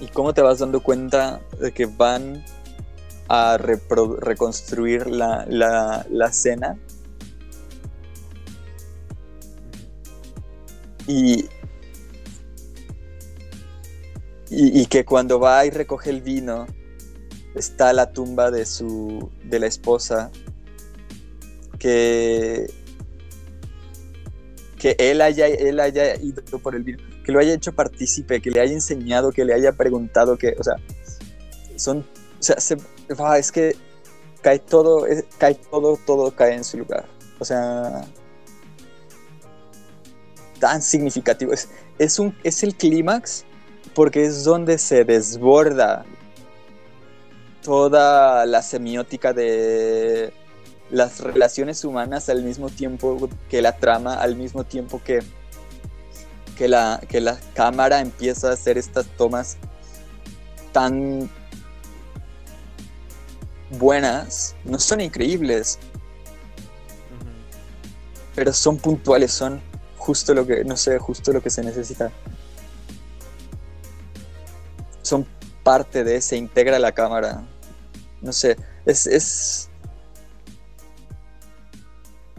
Y 0.01 0.07
cómo 0.09 0.33
te 0.33 0.41
vas 0.41 0.61
dando 0.61 0.83
cuenta 0.83 1.41
de 1.61 1.73
que 1.73 1.87
van 1.87 2.45
a 3.29 3.57
reconstruir 3.59 5.07
la, 5.07 5.45
la, 5.49 6.07
la 6.11 6.27
escena 6.27 6.79
y, 11.07 11.45
y, 14.51 14.81
y 14.81 14.87
que 14.87 15.05
cuando 15.05 15.39
va 15.41 15.65
y 15.67 15.71
recoge 15.71 16.11
el 16.11 16.21
vino 16.21 16.67
está 17.55 17.93
la 17.93 18.13
tumba 18.13 18.51
de 18.51 18.65
su 18.67 19.31
de 19.45 19.59
la 19.59 19.67
esposa 19.67 20.31
que 21.79 22.67
que 24.79 24.97
él 24.99 25.21
haya, 25.21 25.47
él 25.47 25.79
haya 25.79 26.17
ido 26.17 26.43
por 26.59 26.75
el 26.75 26.83
vino, 26.83 26.99
que 27.25 27.31
lo 27.31 27.39
haya 27.39 27.55
hecho 27.55 27.73
partícipe, 27.73 28.43
que 28.43 28.51
le 28.51 28.59
haya 28.61 28.73
enseñado, 28.73 29.31
que 29.31 29.45
le 29.45 29.55
haya 29.55 29.71
preguntado, 29.73 30.37
que, 30.37 30.57
o 30.59 30.65
sea, 30.65 30.75
son, 31.77 31.99
o 31.99 32.43
sea, 32.43 32.59
se- 32.59 32.79
es 33.39 33.53
que 33.53 33.77
cae 34.41 34.59
todo, 34.59 35.07
cae 35.39 35.55
todo, 35.55 35.97
todo 36.05 36.35
cae 36.35 36.55
en 36.55 36.65
su 36.65 36.79
lugar. 36.79 37.07
O 37.39 37.45
sea, 37.45 38.05
tan 40.59 40.83
significativo. 40.83 41.53
Es, 41.53 41.69
es, 41.99 42.19
un, 42.19 42.37
es 42.43 42.65
el 42.65 42.75
clímax 42.75 43.45
porque 43.95 44.25
es 44.25 44.43
donde 44.43 44.79
se 44.79 45.05
desborda 45.05 46.05
toda 47.63 48.45
la 48.47 48.63
semiótica 48.63 49.33
de 49.33 50.33
las 50.91 51.21
relaciones 51.21 51.85
humanas 51.85 52.29
al 52.29 52.43
mismo 52.43 52.69
tiempo 52.69 53.31
que 53.49 53.63
la 53.63 53.77
trama, 53.77 54.15
al 54.15 54.37
mismo 54.37 54.65
tiempo 54.65 55.01
que, 55.03 55.21
que, 56.57 56.69
la, 56.69 57.01
que 57.09 57.21
la 57.21 57.39
cámara 57.55 58.01
empieza 58.01 58.51
a 58.51 58.53
hacer 58.53 58.77
estas 58.77 59.07
tomas 59.17 59.57
tan 60.73 61.31
buenas, 63.71 64.55
no 64.65 64.79
son 64.79 65.01
increíbles, 65.01 65.79
pero 68.35 68.53
son 68.53 68.77
puntuales, 68.77 69.33
son 69.33 69.63
justo 69.97 70.35
lo 70.35 70.47
que, 70.47 70.65
no 70.65 70.77
sé, 70.77 70.99
justo 70.99 71.33
lo 71.33 71.43
que 71.43 71.51
se 71.51 71.63
necesita. 71.63 72.11
Son 75.03 75.27
parte 75.63 76.05
de, 76.05 76.21
se 76.21 76.37
integra 76.37 76.79
la 76.79 76.93
cámara. 76.93 77.45
No 78.23 78.33
sé, 78.33 78.57
es, 78.87 79.07
es, 79.07 79.69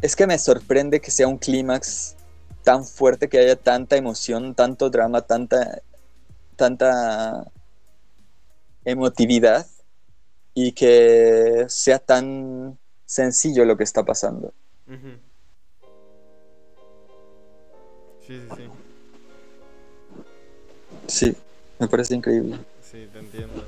es 0.02 0.16
que 0.16 0.26
me 0.26 0.40
sorprende 0.40 1.02
que 1.02 1.12
sea 1.12 1.28
un 1.28 1.38
clímax 1.38 2.16
tan 2.64 2.86
fuerte, 2.86 3.28
que 3.28 3.38
haya 3.40 3.58
tanta 3.58 3.98
emoción, 3.98 4.56
tanto 4.56 4.90
drama, 4.90 5.22
tanta, 5.22 5.82
tanta 6.56 7.52
emotividad 8.86 9.68
y 10.54 10.72
que 10.72 11.66
sea 11.68 12.00
tan 12.00 12.80
sencillo 13.06 13.66
lo 13.66 13.76
que 13.76 13.84
está 13.84 14.04
pasando. 14.06 14.54
Sí, 18.26 18.40
sí, 18.40 18.48
sí. 18.56 18.64
Sí, 21.08 21.38
me 21.78 21.88
parece 21.90 22.16
increíble. 22.16 22.58
Sí, 22.82 23.10
te 23.12 23.20
entiendo. 23.20 23.66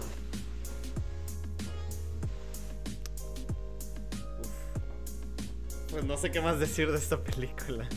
Pues 5.96 6.04
no 6.04 6.18
sé 6.18 6.30
qué 6.30 6.42
más 6.42 6.60
decir 6.60 6.92
de 6.92 6.98
esta 6.98 7.18
película. 7.24 7.88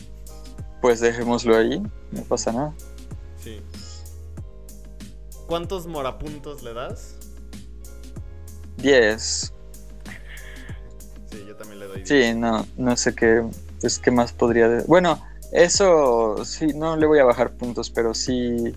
Pues 0.81 1.01
dejémoslo 1.01 1.57
ahí, 1.57 1.83
no 2.11 2.21
pasa 2.23 2.53
nada. 2.53 2.73
Sí. 3.43 3.61
¿Cuántos 5.47 5.85
morapuntos 5.85 6.63
le 6.63 6.73
das? 6.73 7.15
10. 8.77 9.53
Sí, 11.29 11.43
yo 11.45 11.57
también 11.57 11.79
le 11.79 11.87
doy 11.87 12.03
10. 12.03 12.07
Sí, 12.07 12.33
no, 12.39 12.65
no 12.77 12.95
sé 12.95 13.13
qué, 13.13 13.43
pues 13.81 13.99
qué 13.99 14.11
más 14.11 14.31
podría... 14.31 14.69
de- 14.69 14.83
Bueno, 14.83 15.21
eso 15.51 16.45
sí, 16.45 16.67
no 16.67 16.95
le 16.95 17.05
voy 17.05 17.19
a 17.19 17.25
bajar 17.25 17.51
puntos, 17.57 17.89
pero 17.89 18.13
sí 18.13 18.73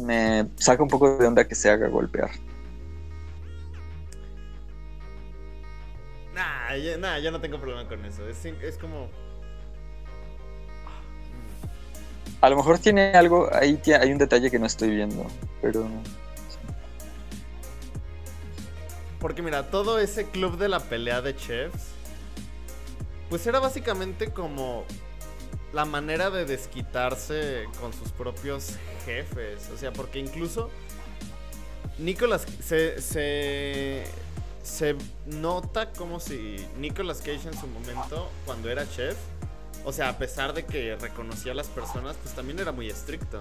me 0.00 0.48
saca 0.56 0.82
un 0.82 0.88
poco 0.88 1.16
de 1.16 1.28
onda 1.28 1.46
que 1.46 1.54
se 1.54 1.70
haga 1.70 1.86
golpear. 1.86 2.30
Nah, 6.76 6.82
yo, 6.82 6.98
nah, 6.98 7.18
yo 7.18 7.30
no 7.30 7.40
tengo 7.40 7.58
problema 7.58 7.88
con 7.88 8.04
eso. 8.04 8.28
Es, 8.28 8.44
es 8.44 8.76
como. 8.78 9.08
A 12.40 12.50
lo 12.50 12.56
mejor 12.56 12.78
tiene 12.78 13.12
algo, 13.12 13.48
ahí 13.52 13.80
hay 13.98 14.12
un 14.12 14.18
detalle 14.18 14.50
que 14.50 14.58
no 14.58 14.66
estoy 14.66 14.90
viendo, 14.90 15.26
pero 15.62 15.88
Porque 19.20 19.42
mira, 19.42 19.70
todo 19.70 19.98
ese 19.98 20.26
club 20.26 20.58
de 20.58 20.68
la 20.68 20.80
pelea 20.80 21.22
de 21.22 21.34
chefs, 21.34 21.88
pues 23.30 23.46
era 23.46 23.58
básicamente 23.58 24.30
como 24.30 24.84
la 25.72 25.84
manera 25.86 26.30
de 26.30 26.44
desquitarse 26.44 27.64
con 27.80 27.92
sus 27.92 28.12
propios 28.12 28.76
jefes. 29.04 29.70
O 29.74 29.78
sea, 29.78 29.92
porque 29.92 30.18
incluso 30.18 30.70
Nicolas 31.98 32.46
se, 32.62 33.00
se, 33.00 34.04
se 34.66 34.96
nota 35.26 35.92
como 35.92 36.18
si 36.18 36.56
Nicolas 36.78 37.18
Cage 37.18 37.48
en 37.48 37.58
su 37.58 37.68
momento, 37.68 38.28
cuando 38.44 38.68
era 38.68 38.88
chef, 38.88 39.16
o 39.84 39.92
sea, 39.92 40.08
a 40.08 40.18
pesar 40.18 40.52
de 40.54 40.64
que 40.64 40.96
reconocía 40.96 41.52
a 41.52 41.54
las 41.54 41.68
personas, 41.68 42.16
pues 42.20 42.34
también 42.34 42.58
era 42.58 42.72
muy 42.72 42.88
estricto. 42.88 43.40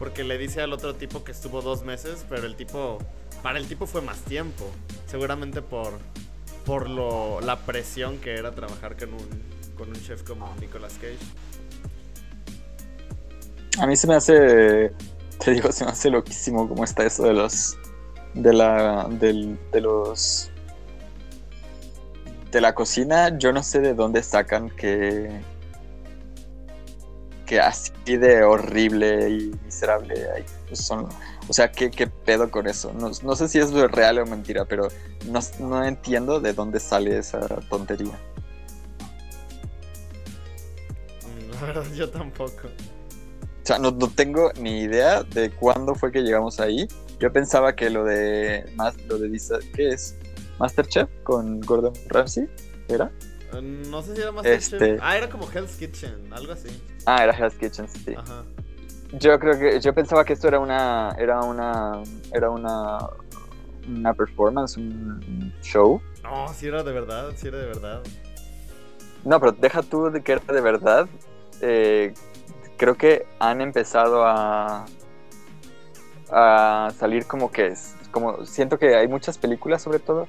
Porque 0.00 0.24
le 0.24 0.36
dice 0.36 0.60
al 0.60 0.72
otro 0.72 0.96
tipo 0.96 1.22
que 1.22 1.30
estuvo 1.30 1.62
dos 1.62 1.84
meses, 1.84 2.26
pero 2.28 2.46
el 2.46 2.56
tipo, 2.56 2.98
para 3.42 3.58
el 3.58 3.68
tipo 3.68 3.86
fue 3.86 4.02
más 4.02 4.18
tiempo. 4.22 4.68
Seguramente 5.06 5.62
por, 5.62 5.98
por 6.64 6.90
lo, 6.90 7.40
la 7.40 7.60
presión 7.60 8.18
que 8.18 8.34
era 8.34 8.50
trabajar 8.50 8.96
con 8.96 9.14
un, 9.14 9.28
con 9.78 9.88
un 9.88 10.02
chef 10.02 10.24
como 10.24 10.52
Nicolas 10.60 10.94
Cage. 10.94 11.16
a 13.78 13.86
mí 13.86 13.94
se 13.94 14.08
me 14.08 14.16
hace, 14.16 14.92
te 15.38 15.52
digo, 15.52 15.70
se 15.70 15.84
me 15.84 15.92
hace 15.92 16.10
loquísimo 16.10 16.68
cómo 16.68 16.82
está 16.82 17.04
eso 17.06 17.22
de 17.22 17.34
los, 17.34 17.76
de 18.34 18.52
la, 18.52 19.06
del, 19.08 19.58
de 19.70 19.80
los, 19.80 20.50
de 22.50 22.60
la 22.60 22.74
cocina. 22.74 23.36
Yo 23.38 23.52
no 23.52 23.62
sé 23.62 23.80
de 23.80 23.94
dónde 23.94 24.22
sacan 24.22 24.70
que, 24.70 25.30
que 27.46 27.60
así 27.60 27.92
de 28.16 28.42
horrible 28.42 29.30
y 29.30 29.52
miserable 29.64 30.14
hay- 30.32 30.44
son. 30.72 31.08
O 31.48 31.52
sea, 31.52 31.70
¿qué, 31.70 31.90
qué 31.90 32.08
pedo 32.08 32.50
con 32.50 32.66
eso? 32.66 32.92
No, 32.92 33.10
no 33.22 33.36
sé 33.36 33.48
si 33.48 33.58
es 33.58 33.70
real 33.72 34.18
o 34.18 34.26
mentira, 34.26 34.64
pero 34.64 34.88
no, 35.30 35.38
no 35.60 35.84
entiendo 35.84 36.40
de 36.40 36.52
dónde 36.52 36.80
sale 36.80 37.18
esa 37.18 37.40
tontería. 37.68 38.18
Mm, 41.22 41.50
La 41.60 41.60
verdad, 41.60 41.84
yo 41.94 42.10
tampoco. 42.10 42.68
O 42.68 43.66
sea, 43.66 43.78
no, 43.78 43.90
no 43.90 44.08
tengo 44.08 44.52
ni 44.60 44.80
idea 44.80 45.22
de 45.22 45.50
cuándo 45.50 45.94
fue 45.94 46.12
que 46.12 46.22
llegamos 46.22 46.60
ahí. 46.60 46.86
Yo 47.18 47.32
pensaba 47.32 47.74
que 47.74 47.90
lo 47.90 48.04
de 48.04 48.70
más 48.76 48.96
lo 49.06 49.18
de 49.18 49.30
¿qué 49.74 49.88
es? 49.88 50.14
Masterchef 50.58 51.08
con 51.22 51.60
Gordon 51.60 51.92
Ramsay, 52.08 52.48
¿era? 52.88 53.10
Eh, 53.52 53.60
No 53.90 54.02
sé 54.02 54.14
si 54.16 54.22
era 54.22 54.32
Masterchef. 54.32 54.72
Este- 54.72 54.98
Ah, 55.00 55.16
era 55.16 55.28
como 55.28 55.50
Hell's 55.50 55.76
Kitchen, 55.76 56.32
algo 56.32 56.52
así. 56.52 56.68
Ah, 57.06 57.22
era 57.24 57.32
Hell's 57.36 57.54
Kitchen, 57.54 57.88
sí. 57.88 58.14
Ajá. 58.16 58.44
Yo 59.12 59.38
creo 59.38 59.58
que 59.58 59.80
yo 59.80 59.94
pensaba 59.94 60.24
que 60.24 60.32
esto 60.32 60.48
era 60.48 60.58
una 60.58 61.14
era 61.18 61.40
una 61.40 62.02
era 62.32 62.50
una 62.50 62.98
una 63.88 64.14
performance, 64.14 64.76
un 64.76 65.52
show. 65.62 66.00
No, 66.24 66.48
si 66.52 66.66
era 66.66 66.82
de 66.82 66.92
verdad, 66.92 67.30
si 67.36 67.46
era 67.46 67.58
de 67.58 67.66
verdad. 67.66 68.02
No, 69.24 69.38
pero 69.38 69.52
deja 69.52 69.82
tú 69.82 70.10
de 70.10 70.22
que 70.22 70.32
era 70.32 70.42
de 70.52 70.60
verdad. 70.60 71.08
eh, 71.60 72.12
creo 72.76 72.96
que 72.96 73.26
han 73.38 73.60
empezado 73.60 74.24
a, 74.26 74.84
a 76.30 76.90
salir 76.98 77.26
como 77.26 77.50
que 77.50 77.68
es. 77.68 77.94
Como 78.10 78.44
siento 78.44 78.78
que 78.78 78.94
hay 78.96 79.08
muchas 79.08 79.38
películas, 79.38 79.82
sobre 79.82 79.98
todo, 80.00 80.26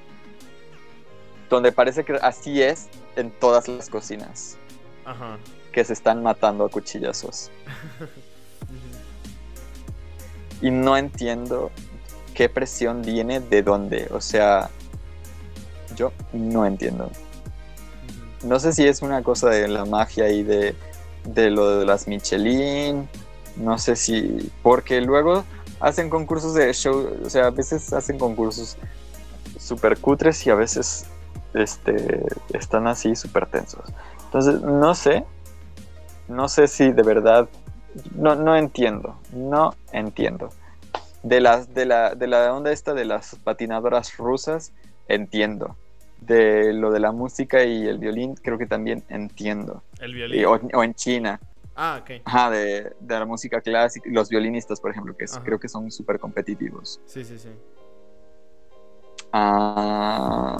donde 1.48 1.72
parece 1.72 2.04
que 2.04 2.14
así 2.22 2.62
es 2.62 2.88
en 3.16 3.30
todas 3.30 3.68
las 3.68 3.88
cocinas, 3.88 4.56
Ajá. 5.04 5.38
que 5.72 5.84
se 5.84 5.92
están 5.92 6.22
matando 6.22 6.64
a 6.64 6.68
cuchillazos. 6.68 7.50
Y 10.60 10.70
no 10.70 10.96
entiendo 10.96 11.70
qué 12.34 12.48
presión 12.48 13.02
viene 13.02 13.40
de 13.40 13.62
dónde. 13.62 14.08
O 14.10 14.20
sea, 14.20 14.70
yo 15.94 16.12
no 16.32 16.66
entiendo. 16.66 17.10
No 18.42 18.58
sé 18.58 18.72
si 18.72 18.86
es 18.86 19.02
una 19.02 19.22
cosa 19.22 19.50
de 19.50 19.68
la 19.68 19.84
magia 19.84 20.28
y 20.30 20.42
de, 20.42 20.74
de 21.24 21.50
lo 21.50 21.78
de 21.78 21.86
las 21.86 22.08
Michelin. 22.08 23.08
No 23.56 23.78
sé 23.78 23.96
si. 23.96 24.50
Porque 24.62 25.00
luego 25.00 25.44
hacen 25.80 26.10
concursos 26.10 26.54
de 26.54 26.72
show. 26.72 27.08
O 27.24 27.30
sea, 27.30 27.46
a 27.46 27.50
veces 27.50 27.92
hacen 27.92 28.18
concursos 28.18 28.76
súper 29.58 29.98
cutres 29.98 30.44
y 30.46 30.50
a 30.50 30.54
veces 30.54 31.06
este, 31.60 32.22
están 32.52 32.86
así 32.86 33.14
súper 33.16 33.46
tensos. 33.46 33.84
Entonces, 34.24 34.60
no 34.62 34.94
sé. 34.94 35.24
No 36.28 36.48
sé 36.48 36.68
si 36.68 36.92
de 36.92 37.02
verdad. 37.02 37.48
No, 38.14 38.34
no 38.34 38.56
entiendo. 38.56 39.16
No 39.32 39.74
entiendo. 39.92 40.50
De, 41.22 41.40
las, 41.40 41.74
de, 41.74 41.84
la, 41.86 42.14
de 42.14 42.26
la 42.26 42.54
onda 42.54 42.70
esta 42.70 42.94
de 42.94 43.04
las 43.04 43.34
patinadoras 43.36 44.16
rusas, 44.18 44.72
entiendo 45.08 45.76
de 46.20 46.72
lo 46.72 46.90
de 46.90 46.98
la 47.00 47.12
música 47.12 47.62
y 47.64 47.86
el 47.86 47.98
violín, 47.98 48.34
creo 48.34 48.58
que 48.58 48.66
también 48.66 49.04
entiendo. 49.08 49.82
El 50.00 50.10
Y- 50.10 50.14
violín. 50.14 50.44
o, 50.46 50.78
o 50.78 50.82
en 50.84 50.92
China, 50.94 51.40
Ah, 51.76 52.00
ok. 52.02 52.22
ajá, 52.24 52.50
de, 52.50 52.92
de 52.98 53.18
la 53.20 53.24
música 53.24 53.60
clásica, 53.60 54.10
los 54.12 54.28
violinistas, 54.28 54.80
por 54.80 54.90
ejemplo, 54.90 55.16
que 55.16 55.24
es- 55.26 55.38
creo 55.44 55.60
que 55.60 55.68
son 55.68 55.90
súper 55.92 56.18
competitivos. 56.18 57.00
Sí, 57.06 57.24
sí, 57.24 57.38
sí. 57.38 57.50
Ah, 59.32 60.56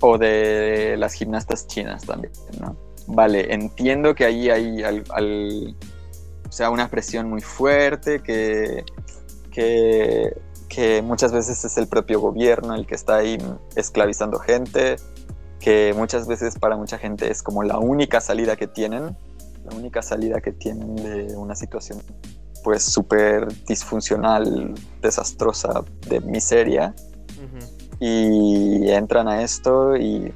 o 0.00 0.18
de 0.18 0.96
las 0.98 1.12
gimnastas 1.14 1.66
chinas 1.66 2.04
también, 2.04 2.32
¿no? 2.60 2.76
Vale, 3.06 3.52
entiendo 3.52 4.14
que 4.14 4.24
ahí 4.24 4.50
hay 4.50 4.82
o 6.48 6.52
sea, 6.52 6.70
una 6.70 6.88
presión 6.88 7.28
muy 7.28 7.40
fuerte, 7.40 8.20
que, 8.22 8.84
que, 9.50 10.34
que 10.68 11.02
muchas 11.02 11.32
veces 11.32 11.64
es 11.64 11.76
el 11.78 11.88
propio 11.88 12.20
gobierno 12.20 12.74
el 12.74 12.86
que 12.86 12.94
está 12.94 13.16
ahí 13.16 13.38
esclavizando 13.76 14.38
gente, 14.38 14.96
que 15.60 15.94
muchas 15.96 16.26
veces 16.26 16.58
para 16.58 16.76
mucha 16.76 16.98
gente 16.98 17.30
es 17.30 17.42
como 17.42 17.62
la 17.62 17.78
única 17.78 18.20
salida 18.20 18.56
que 18.56 18.66
tienen, 18.66 19.16
la 19.64 19.76
única 19.76 20.02
salida 20.02 20.40
que 20.40 20.52
tienen 20.52 20.96
de 20.96 21.36
una 21.36 21.54
situación 21.54 22.02
pues 22.64 22.82
súper 22.82 23.48
disfuncional, 23.64 24.74
desastrosa, 25.00 25.82
de 26.08 26.20
miseria. 26.20 26.94
Y 28.00 28.90
entran 28.90 29.28
a 29.28 29.42
esto 29.42 29.96
y, 29.96 30.32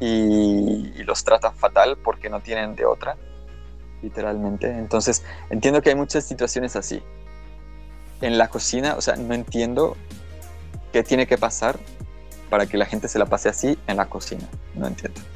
y- 0.00 1.02
los 1.04 1.24
tratan 1.24 1.54
fatal 1.56 1.96
porque 1.98 2.30
no 2.30 2.40
tienen 2.40 2.76
de 2.76 2.84
otra, 2.84 3.16
literalmente. 4.02 4.68
Entonces, 4.70 5.24
entiendo 5.50 5.82
que 5.82 5.90
hay 5.90 5.96
muchas 5.96 6.24
situaciones 6.24 6.76
así. 6.76 7.02
En 8.20 8.38
la 8.38 8.48
cocina, 8.48 8.94
o 8.96 9.00
sea, 9.00 9.16
no 9.16 9.34
entiendo 9.34 9.96
qué 10.92 11.02
tiene 11.02 11.26
que 11.26 11.36
pasar 11.38 11.78
para 12.48 12.66
que 12.66 12.76
la 12.76 12.84
gente 12.86 13.08
se 13.08 13.18
la 13.18 13.26
pase 13.26 13.48
así 13.48 13.78
en 13.86 13.96
la 13.96 14.06
cocina. 14.06 14.46
No 14.74 14.86
entiendo. 14.86 15.20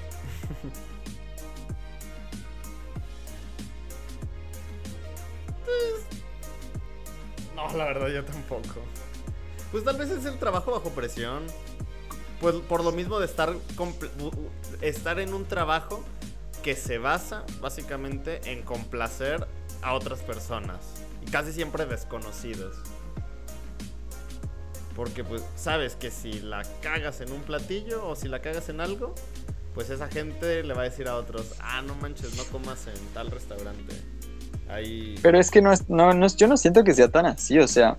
No, 7.55 7.73
la 7.77 7.85
verdad 7.85 8.09
yo 8.09 8.25
tampoco. 8.25 8.81
Pues 9.75 9.83
tal 9.83 9.97
vez 9.97 10.09
es 10.11 10.25
el 10.25 10.39
trabajo 10.39 10.71
bajo 10.71 10.91
presión. 10.91 11.43
Pues 12.41 12.55
por 12.69 12.85
lo 12.85 12.93
mismo 12.93 13.19
de 13.19 13.27
estar, 13.27 13.53
estar 14.81 15.19
en 15.19 15.35
un 15.35 15.47
trabajo 15.47 16.05
que 16.63 16.77
se 16.77 16.99
basa 16.99 17.43
básicamente 17.61 18.53
en 18.53 18.63
complacer 18.63 19.49
a 19.83 19.95
otras 19.95 20.21
personas. 20.21 20.77
Y 21.27 21.29
casi 21.29 21.53
siempre 21.53 21.87
desconocidos. 21.87 22.77
Porque 24.95 25.25
pues 25.25 25.43
sabes 25.57 25.97
que 25.97 26.13
si 26.13 26.35
la 26.35 26.63
cagas 26.81 27.21
en 27.21 27.33
un 27.33 27.41
platillo 27.41 28.07
o 28.07 28.15
si 28.15 28.29
la 28.29 28.39
cagas 28.39 28.69
en 28.69 28.81
algo, 28.81 29.13
pues 29.75 29.91
esa 29.91 30.07
gente 30.07 30.63
le 30.63 30.73
va 30.73 30.83
a 30.83 30.85
decir 30.85 31.09
a 31.09 31.17
otros, 31.17 31.55
ah, 31.59 31.83
no 31.83 31.97
manches, 31.97 32.37
no 32.37 32.45
comas 32.45 32.87
en 32.87 32.95
tal 33.13 33.29
restaurante. 33.33 33.97
Pero 35.21 35.41
es 35.41 35.51
que 35.51 35.61
no 35.63 35.73
es, 35.73 35.89
no, 35.91 36.13
no 36.15 36.27
es- 36.27 36.37
yo 36.37 36.47
no 36.47 36.57
siento 36.57 36.85
que 36.85 36.95
sea 36.95 37.09
tan 37.09 37.27
así, 37.27 37.59
o 37.59 37.67
sea, 37.67 37.99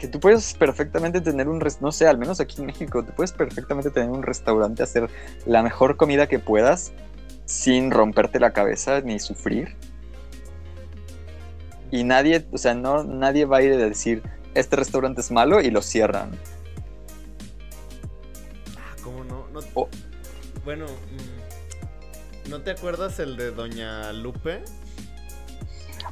que 0.00 0.08
tú 0.08 0.18
puedes 0.18 0.54
perfectamente 0.54 1.20
tener 1.20 1.46
un, 1.46 1.62
no 1.80 1.92
sé, 1.92 2.06
al 2.08 2.16
menos 2.16 2.40
aquí 2.40 2.58
en 2.62 2.66
México, 2.66 3.04
tú 3.04 3.12
puedes 3.12 3.32
perfectamente 3.32 3.90
tener 3.90 4.08
un 4.08 4.22
restaurante, 4.22 4.82
hacer 4.82 5.10
la 5.44 5.62
mejor 5.62 5.98
comida 5.98 6.26
que 6.26 6.38
puedas 6.38 6.92
sin 7.44 7.90
romperte 7.90 8.40
la 8.40 8.54
cabeza 8.54 9.02
ni 9.02 9.18
sufrir. 9.20 9.76
Y 11.90 12.04
nadie, 12.04 12.46
o 12.50 12.56
sea, 12.56 12.74
no, 12.74 13.04
nadie 13.04 13.44
va 13.44 13.58
a 13.58 13.62
ir 13.62 13.74
a 13.74 13.76
decir, 13.76 14.22
este 14.54 14.74
restaurante 14.76 15.20
es 15.20 15.30
malo 15.30 15.60
y 15.60 15.70
lo 15.70 15.82
cierran. 15.82 16.30
Ah, 18.78 18.96
¿cómo 19.04 19.22
no? 19.24 19.46
No- 19.52 19.60
Oh. 19.74 19.86
Bueno, 20.64 20.86
mm, 20.86 22.48
¿no 22.48 22.62
te 22.62 22.70
acuerdas 22.70 23.18
el 23.18 23.36
de 23.36 23.50
Doña 23.50 24.14
Lupe? 24.14 24.62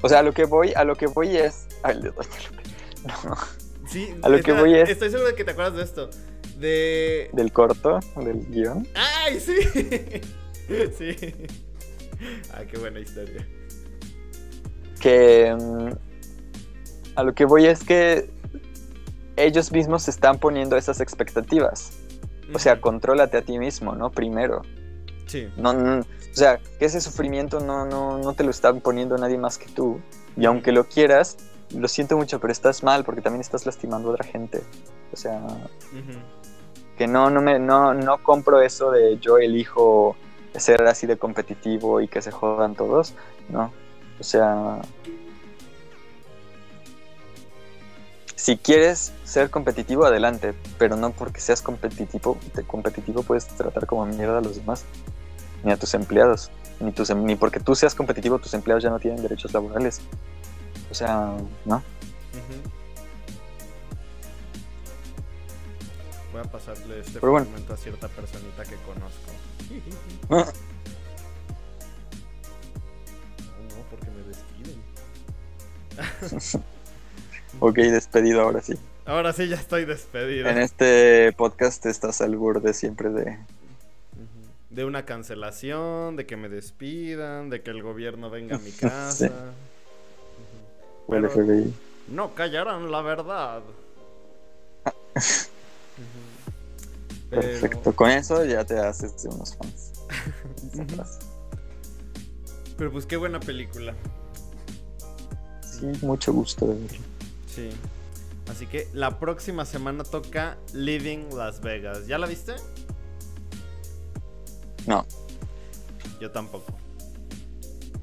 O 0.03 0.11
sea, 0.11 0.19
a 0.19 0.23
lo 0.23 0.33
que 0.35 0.45
voy, 0.45 0.75
a 0.75 0.85
lo 0.85 0.95
que 0.95 1.07
voy 1.07 1.39
es... 1.39 1.69
Ay, 1.83 1.95
le 2.03 2.11
doy 2.11 2.27
a 2.27 2.51
Lupe. 2.51 2.63
No, 3.25 3.37
Sí, 3.89 4.15
A 4.23 4.29
lo 4.29 4.41
que 4.41 4.53
voy 4.53 4.75
es- 4.75 4.89
Estoy 4.91 5.11
seguro 5.11 5.29
de 5.31 5.35
que 5.35 5.45
te 5.45 5.51
acuerdas 5.53 5.77
de 5.77 5.83
esto. 5.83 6.11
De. 6.59 7.31
del 7.33 7.53
corto, 7.53 8.01
del 8.17 8.45
guion. 8.49 8.87
¡Ay, 8.95 9.39
sí! 9.41 9.55
sí. 10.99 11.17
Ah, 12.53 12.65
qué 12.71 12.77
buena 12.79 12.99
historia. 13.01 13.47
que 15.01 15.55
mm, 15.59 15.91
a 17.15 17.23
lo 17.23 17.33
que 17.35 17.45
voy 17.45 17.67
es 17.67 17.85
que 17.85 18.29
ellos 19.37 19.71
mismos 19.71 20.03
se 20.03 20.11
están 20.11 20.39
poniendo 20.39 20.77
esas 20.77 21.01
expectativas. 21.01 21.93
O 22.53 22.59
sea, 22.59 22.81
contrólate 22.81 23.37
a 23.37 23.43
ti 23.43 23.59
mismo, 23.59 23.95
¿no? 23.95 24.11
Primero. 24.11 24.63
Sí. 25.27 25.49
No, 25.57 25.73
no- 25.73 26.01
o 26.01 26.05
sea, 26.39 26.59
que 26.79 26.85
ese 26.87 27.01
sufrimiento 27.01 27.61
no, 27.61 27.85
no, 27.85 28.19
no 28.19 28.33
te 28.35 28.43
lo 28.43 28.51
está 28.51 28.73
poniendo 28.75 29.17
nadie 29.17 29.39
más 29.39 29.59
que 29.59 29.67
tú. 29.69 30.01
Y 30.37 30.45
aunque 30.47 30.73
lo 30.73 30.85
quieras, 30.89 31.37
lo 31.75 31.89
siento 31.89 32.17
mucho, 32.17 32.41
pero 32.41 32.53
estás 32.53 32.83
mal 32.83 33.05
porque 33.05 33.21
también 33.21 33.41
estás 33.41 33.67
lastimando 33.67 34.09
a 34.11 34.13
otra 34.13 34.25
gente. 34.25 34.63
O 35.13 35.17
sea, 35.17 35.41
que 36.97 37.07
no, 37.07 37.31
no, 37.31 37.41
me, 37.41 37.59
no, 37.59 37.95
no 37.95 38.23
compro 38.23 38.61
eso 38.61 38.91
de 38.91 39.19
yo 39.19 39.39
elijo 39.39 40.17
ser 40.57 40.83
así 40.83 41.07
de 41.07 41.17
competitivo 41.19 42.01
y 42.01 42.09
que 42.09 42.23
se 42.23 42.31
jodan 42.31 42.75
todos. 42.75 43.15
No. 43.49 43.73
O 44.19 44.25
sea. 44.25 44.81
Si 48.35 48.57
quieres 48.57 49.13
ser 49.25 49.51
competitivo, 49.51 50.05
adelante. 50.05 50.55
Pero 50.79 50.97
no 50.97 51.11
porque 51.11 51.41
seas 51.41 51.61
competitivo, 51.61 52.39
te- 52.55 52.63
competitivo 52.65 53.23
puedes 53.23 53.47
tratar 53.49 53.87
como 53.87 54.07
mierda 54.07 54.39
a 54.39 54.41
los 54.41 54.57
demás. 54.57 54.85
Ni 55.65 55.73
a 55.73 55.77
tus 55.77 55.93
empleados. 55.95 56.51
Ni, 56.81 56.93
tus, 56.93 57.11
em- 57.11 57.25
ni 57.25 57.35
porque 57.37 57.61
tú 57.61 57.75
seas 57.75 57.95
competitivo, 57.95 58.39
tus 58.39 58.55
empleados 58.55 58.83
ya 58.85 58.91
no 58.91 59.01
tienen 59.01 59.21
derechos 59.23 59.53
laborales. 59.53 60.01
O 60.91 60.95
sea, 60.95 61.37
no. 61.65 61.83
Voy 66.33 66.41
a 66.41 66.45
pasarle 66.45 67.01
este 67.01 67.21
Pero 67.21 67.33
bueno. 67.33 67.47
fragmento 67.47 67.75
a 67.75 67.77
cierta 67.77 68.09
personita 68.09 68.63
que 68.65 68.77
conozco. 68.87 69.33
Ah. 70.31 70.47
No, 73.59 73.77
no, 73.77 73.83
porque 73.91 74.07
me 74.11 74.23
despiden. 74.23 74.79
Ok, 77.61 77.77
despedido 77.77 78.43
ahora 78.43 78.61
sí. 78.61 78.75
Ahora 79.05 79.33
sí 79.33 79.49
ya 79.49 79.57
estoy 79.57 79.85
despedido. 79.87 80.49
En 80.49 80.59
este 80.59 81.33
podcast 81.33 81.87
estás 81.87 82.21
al 82.21 82.37
borde 82.37 82.73
siempre 82.75 83.09
de. 83.09 83.39
De 84.71 84.85
una 84.85 85.05
cancelación, 85.07 86.15
de 86.17 86.27
que 86.27 86.37
me 86.37 86.49
despidan, 86.51 87.49
de 87.51 87.63
que 87.63 87.71
el 87.71 87.83
gobierno 87.83 88.29
venga 88.31 88.57
a 88.57 88.59
mi 88.59 88.71
casa. 88.81 89.31
Pero- 91.09 91.31
FBI. 91.31 91.75
No 92.09 92.35
callarán 92.35 92.91
la 92.91 93.03
verdad. 93.03 93.63
Pero- 97.31 97.43
Perfecto. 97.43 97.95
Con 97.95 98.11
eso 98.11 98.45
ya 98.45 98.65
te 98.65 98.79
haces 98.79 99.23
de 99.23 99.29
unos 99.29 99.55
fans. 99.57 99.93
Pero 102.79 102.93
pues 102.93 103.05
qué 103.07 103.17
buena 103.17 103.41
película. 103.41 103.95
Sí, 105.63 105.87
mucho 106.03 106.33
gusto 106.33 106.67
de 106.67 106.75
verlo. 106.75 106.99
Sí. 107.55 107.71
Así 108.51 108.67
que 108.67 108.89
la 108.95 109.19
próxima 109.19 109.65
semana 109.67 110.05
toca 110.05 110.57
Living 110.73 111.29
Las 111.37 111.61
Vegas. 111.61 112.07
¿Ya 112.07 112.17
la 112.19 112.27
viste? 112.27 112.55
No. 114.87 115.05
yo 116.21 116.31
tampoco. 116.31 116.73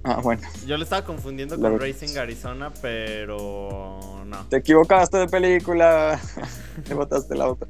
Ah, 0.07 0.19
bueno. 0.21 0.43
Yo 0.67 0.77
lo 0.77 0.83
estaba 0.83 1.03
confundiendo 1.03 1.59
con. 1.59 1.79
Racing 1.79 2.15
Arizona, 2.17 2.71
pero 2.79 4.23
no. 4.23 4.45
Te 4.49 4.57
equivocaste 4.57 5.17
de 5.17 5.27
película. 5.27 6.21
Te 6.87 6.93
botaste 6.93 7.35
la 7.35 7.47
otra. 7.49 7.67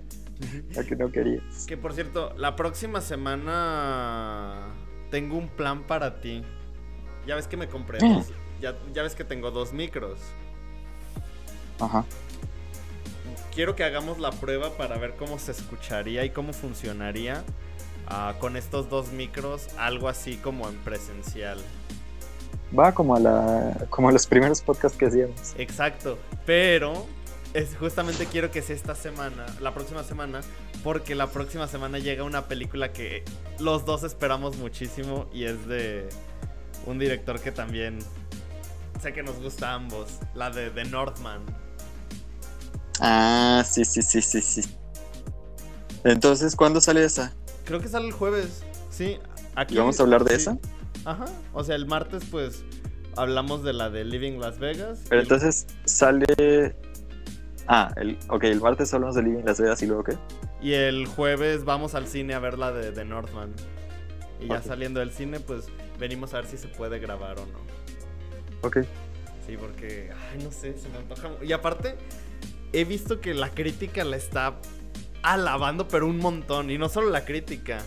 La 0.73 0.83
que 0.83 0.97
no 0.97 1.09
querías. 1.09 1.65
Que 1.65 1.77
por 1.77 1.93
cierto, 1.93 2.33
la 2.35 2.57
próxima 2.57 2.99
semana 2.99 4.67
tengo 5.11 5.37
un 5.37 5.47
plan 5.47 5.83
para 5.87 6.19
ti. 6.19 6.43
Ya 7.25 7.35
ves 7.35 7.47
que 7.47 7.55
me 7.55 7.69
compré 7.69 7.99
dos. 7.99 8.27
Ya, 8.59 8.75
ya 8.93 9.03
ves 9.03 9.15
que 9.15 9.23
tengo 9.23 9.51
dos 9.51 9.71
micros. 9.71 10.19
Ajá. 11.79 12.03
Quiero 13.53 13.77
que 13.77 13.85
hagamos 13.85 14.19
la 14.19 14.31
prueba 14.31 14.71
para 14.71 14.97
ver 14.97 15.15
cómo 15.15 15.39
se 15.39 15.53
escucharía 15.53 16.25
y 16.25 16.31
cómo 16.31 16.51
funcionaría 16.51 17.45
ah, 18.07 18.33
con 18.39 18.57
estos 18.57 18.89
dos 18.89 19.13
micros, 19.13 19.69
algo 19.77 20.09
así 20.09 20.35
como 20.35 20.67
en 20.67 20.75
presencial. 20.79 21.59
Va 22.77 22.93
como 22.93 23.15
a 23.15 23.19
la 23.19 23.87
como 23.89 24.09
a 24.09 24.11
los 24.11 24.25
primeros 24.27 24.61
podcasts 24.61 24.97
que 24.97 25.05
hacíamos. 25.05 25.53
Exacto, 25.57 26.17
pero 26.45 27.05
es 27.53 27.75
justamente 27.77 28.25
quiero 28.25 28.51
que 28.51 28.61
sea 28.61 28.75
esta 28.75 28.95
semana, 28.95 29.45
la 29.61 29.73
próxima 29.73 30.03
semana, 30.03 30.41
porque 30.83 31.15
la 31.15 31.27
próxima 31.27 31.67
semana 31.67 31.99
llega 31.99 32.23
una 32.23 32.47
película 32.47 32.91
que 32.91 33.23
los 33.59 33.85
dos 33.85 34.03
esperamos 34.03 34.57
muchísimo 34.57 35.27
y 35.33 35.45
es 35.45 35.65
de 35.67 36.09
un 36.85 36.99
director 36.99 37.39
que 37.39 37.51
también 37.51 37.99
sé 39.01 39.13
que 39.13 39.23
nos 39.23 39.39
gusta 39.41 39.71
a 39.71 39.75
ambos, 39.75 40.19
la 40.33 40.49
de 40.49 40.69
The 40.69 40.85
Northman. 40.85 41.41
Ah, 42.99 43.63
sí, 43.65 43.85
sí, 43.85 44.01
sí, 44.01 44.21
sí, 44.21 44.41
sí. 44.41 44.61
Entonces, 46.03 46.55
¿cuándo 46.55 46.81
sale 46.81 47.03
esa? 47.03 47.33
Creo 47.65 47.79
que 47.79 47.87
sale 47.87 48.07
el 48.07 48.13
jueves, 48.13 48.63
sí. 48.89 49.17
Aquí 49.55 49.75
¿Y 49.75 49.77
vamos 49.77 49.99
a 49.99 50.03
hablar 50.03 50.23
de 50.23 50.31
sí. 50.31 50.41
esa? 50.41 50.57
Ajá, 51.05 51.25
o 51.53 51.63
sea, 51.63 51.75
el 51.75 51.85
martes 51.85 52.23
pues 52.29 52.63
hablamos 53.15 53.63
de 53.63 53.73
la 53.73 53.89
de 53.89 54.03
Living 54.03 54.39
Las 54.39 54.59
Vegas. 54.59 55.01
Pero 55.07 55.21
y- 55.21 55.23
entonces 55.23 55.67
sale. 55.85 56.75
Ah, 57.67 57.91
el, 57.95 58.17
ok, 58.29 58.43
el 58.43 58.61
martes 58.61 58.93
hablamos 58.93 59.15
de 59.15 59.23
Living 59.23 59.43
Las 59.45 59.59
Vegas 59.59 59.81
y 59.81 59.87
luego 59.87 60.03
qué. 60.03 60.17
Y 60.61 60.73
el 60.73 61.05
jueves 61.07 61.63
vamos 61.63 61.95
al 61.95 62.07
cine 62.07 62.33
a 62.33 62.39
ver 62.39 62.57
la 62.57 62.71
de 62.71 63.05
Northman. 63.05 63.53
Y 64.39 64.47
ya 64.47 64.61
saliendo 64.61 64.99
del 64.99 65.11
cine, 65.11 65.39
pues 65.39 65.67
venimos 65.99 66.33
a 66.33 66.37
ver 66.41 66.47
si 66.47 66.57
se 66.57 66.67
puede 66.67 66.99
grabar 66.99 67.39
o 67.39 67.45
no. 67.45 67.59
Ok. 68.61 68.79
Sí, 69.47 69.55
porque, 69.57 70.11
ay, 70.31 70.43
no 70.43 70.51
sé, 70.51 70.77
se 70.77 70.89
me 70.89 70.97
antoja. 70.97 71.29
Y 71.43 71.51
aparte, 71.53 71.95
he 72.73 72.83
visto 72.83 73.21
que 73.21 73.33
la 73.33 73.49
crítica 73.49 74.03
la 74.03 74.17
está 74.17 74.55
alabando, 75.21 75.87
pero 75.87 76.07
un 76.07 76.17
montón. 76.17 76.69
Y 76.71 76.77
no 76.77 76.89
solo 76.89 77.09
la 77.09 77.25
crítica. 77.25 77.81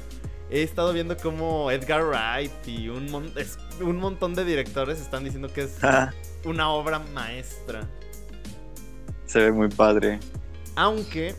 He 0.50 0.62
estado 0.62 0.92
viendo 0.92 1.16
como 1.16 1.70
Edgar 1.70 2.04
Wright 2.04 2.50
y 2.66 2.88
un, 2.88 3.10
mon- 3.10 3.32
es- 3.36 3.58
un 3.80 3.96
montón 3.96 4.34
de 4.34 4.44
directores 4.44 4.98
están 5.00 5.24
diciendo 5.24 5.52
que 5.52 5.62
es 5.62 5.76
una 6.44 6.70
obra 6.70 6.98
maestra. 7.12 7.86
Se 9.26 9.40
ve 9.40 9.52
muy 9.52 9.68
padre. 9.68 10.20
Aunque 10.74 11.34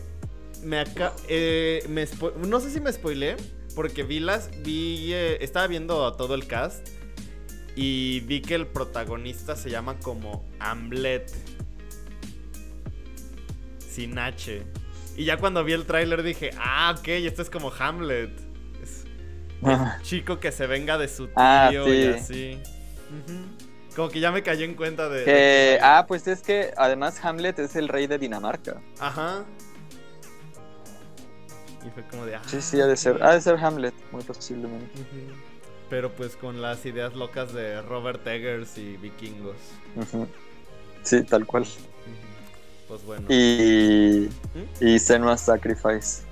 me 0.62 0.78
acá 0.78 1.12
eh, 1.28 1.84
me 1.88 2.06
no 2.46 2.60
sé 2.60 2.70
si 2.70 2.80
me 2.80 2.92
spoilé 2.92 3.36
porque 3.74 4.02
vi 4.02 4.20
las 4.20 4.50
vi 4.62 5.12
eh, 5.12 5.38
estaba 5.40 5.66
viendo 5.66 6.06
a 6.06 6.16
todo 6.16 6.34
el 6.34 6.46
cast 6.46 6.86
y 7.74 8.20
vi 8.20 8.42
que 8.42 8.54
el 8.54 8.66
protagonista 8.66 9.56
se 9.56 9.70
llama 9.70 9.98
como 9.98 10.46
Hamlet 10.60 11.32
sin 13.88 14.18
H. 14.18 14.62
Y 15.16 15.24
ya 15.24 15.36
cuando 15.38 15.64
vi 15.64 15.72
el 15.72 15.84
tráiler 15.84 16.22
dije, 16.22 16.50
"Ah, 16.58 16.94
ok, 16.98 17.08
esto 17.08 17.42
es 17.42 17.50
como 17.50 17.72
Hamlet." 17.76 18.30
Chico 20.02 20.40
que 20.40 20.52
se 20.52 20.66
venga 20.66 20.96
de 20.98 21.08
su 21.08 21.26
tío 21.26 21.34
Ah, 21.36 21.70
y 21.72 21.84
sí. 21.84 22.08
así. 22.08 22.62
Ujú. 23.10 23.94
Como 23.96 24.08
que 24.08 24.20
ya 24.20 24.30
me 24.32 24.42
cayó 24.42 24.64
en 24.64 24.74
cuenta 24.74 25.08
de, 25.08 25.24
Que, 25.24 25.78
ah, 25.82 26.04
pues 26.06 26.26
es 26.28 26.42
que 26.42 26.72
además 26.76 27.22
Hamlet 27.24 27.58
es 27.58 27.74
el 27.76 27.88
rey 27.88 28.06
de 28.06 28.18
Dinamarca. 28.18 28.80
Ajá. 28.98 29.44
Y 31.86 31.90
fue 31.90 32.04
como 32.04 32.24
de, 32.26 32.36
ah, 32.36 32.42
Sí, 32.46 32.60
sí, 32.62 32.80
ha 32.80 32.86
de 32.86 32.96
ser, 32.96 33.22
ha 33.22 33.32
de 33.34 33.40
ser 33.40 33.56
Hamlet, 33.56 33.94
muy 34.12 34.22
posiblemente. 34.22 34.86
Pero 35.88 36.12
pues 36.12 36.36
con 36.36 36.62
las 36.62 36.86
ideas 36.86 37.14
locas 37.14 37.52
de 37.52 37.82
Robert 37.82 38.24
Eggers 38.26 38.78
y 38.78 38.96
vikingos. 38.96 39.56
Sí, 41.02 41.22
tal 41.24 41.46
cual. 41.46 41.66
Pues 42.86 43.04
bueno. 43.04 43.26
Y. 43.28 44.28
¿Mm? 44.80 44.84
Y 44.86 44.98
Senua's 44.98 45.40
Sacrifice. 45.42 46.22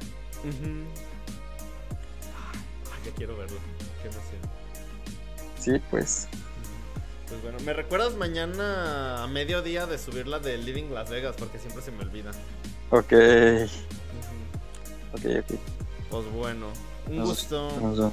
Sí, 5.68 5.82
pues. 5.90 6.28
Pues 7.28 7.42
bueno, 7.42 7.58
¿me 7.60 7.74
recuerdas 7.74 8.14
mañana 8.14 9.22
a 9.22 9.26
mediodía 9.26 9.84
de 9.86 9.98
subir 9.98 10.26
la 10.26 10.38
de 10.38 10.56
Living 10.56 10.90
Las 10.94 11.10
Vegas? 11.10 11.36
Porque 11.38 11.58
siempre 11.58 11.82
se 11.82 11.90
me 11.92 12.02
olvida. 12.04 12.30
Ok. 12.90 13.12
Ujú. 13.12 13.68
Ok, 15.12 15.44
ok. 15.44 15.58
Pues 16.10 16.32
bueno, 16.32 16.68
un 17.06 17.16
Nos- 17.18 17.28
gusto. 17.28 17.70
Nos 17.82 17.98
vemos. 17.98 18.12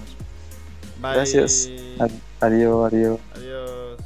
Bye. 1.01 1.14
Gracias. 1.14 1.70
Ad- 1.99 2.12
Adiós, 2.41 2.91
adiós. 2.93 3.20
Adiós. 3.36 3.99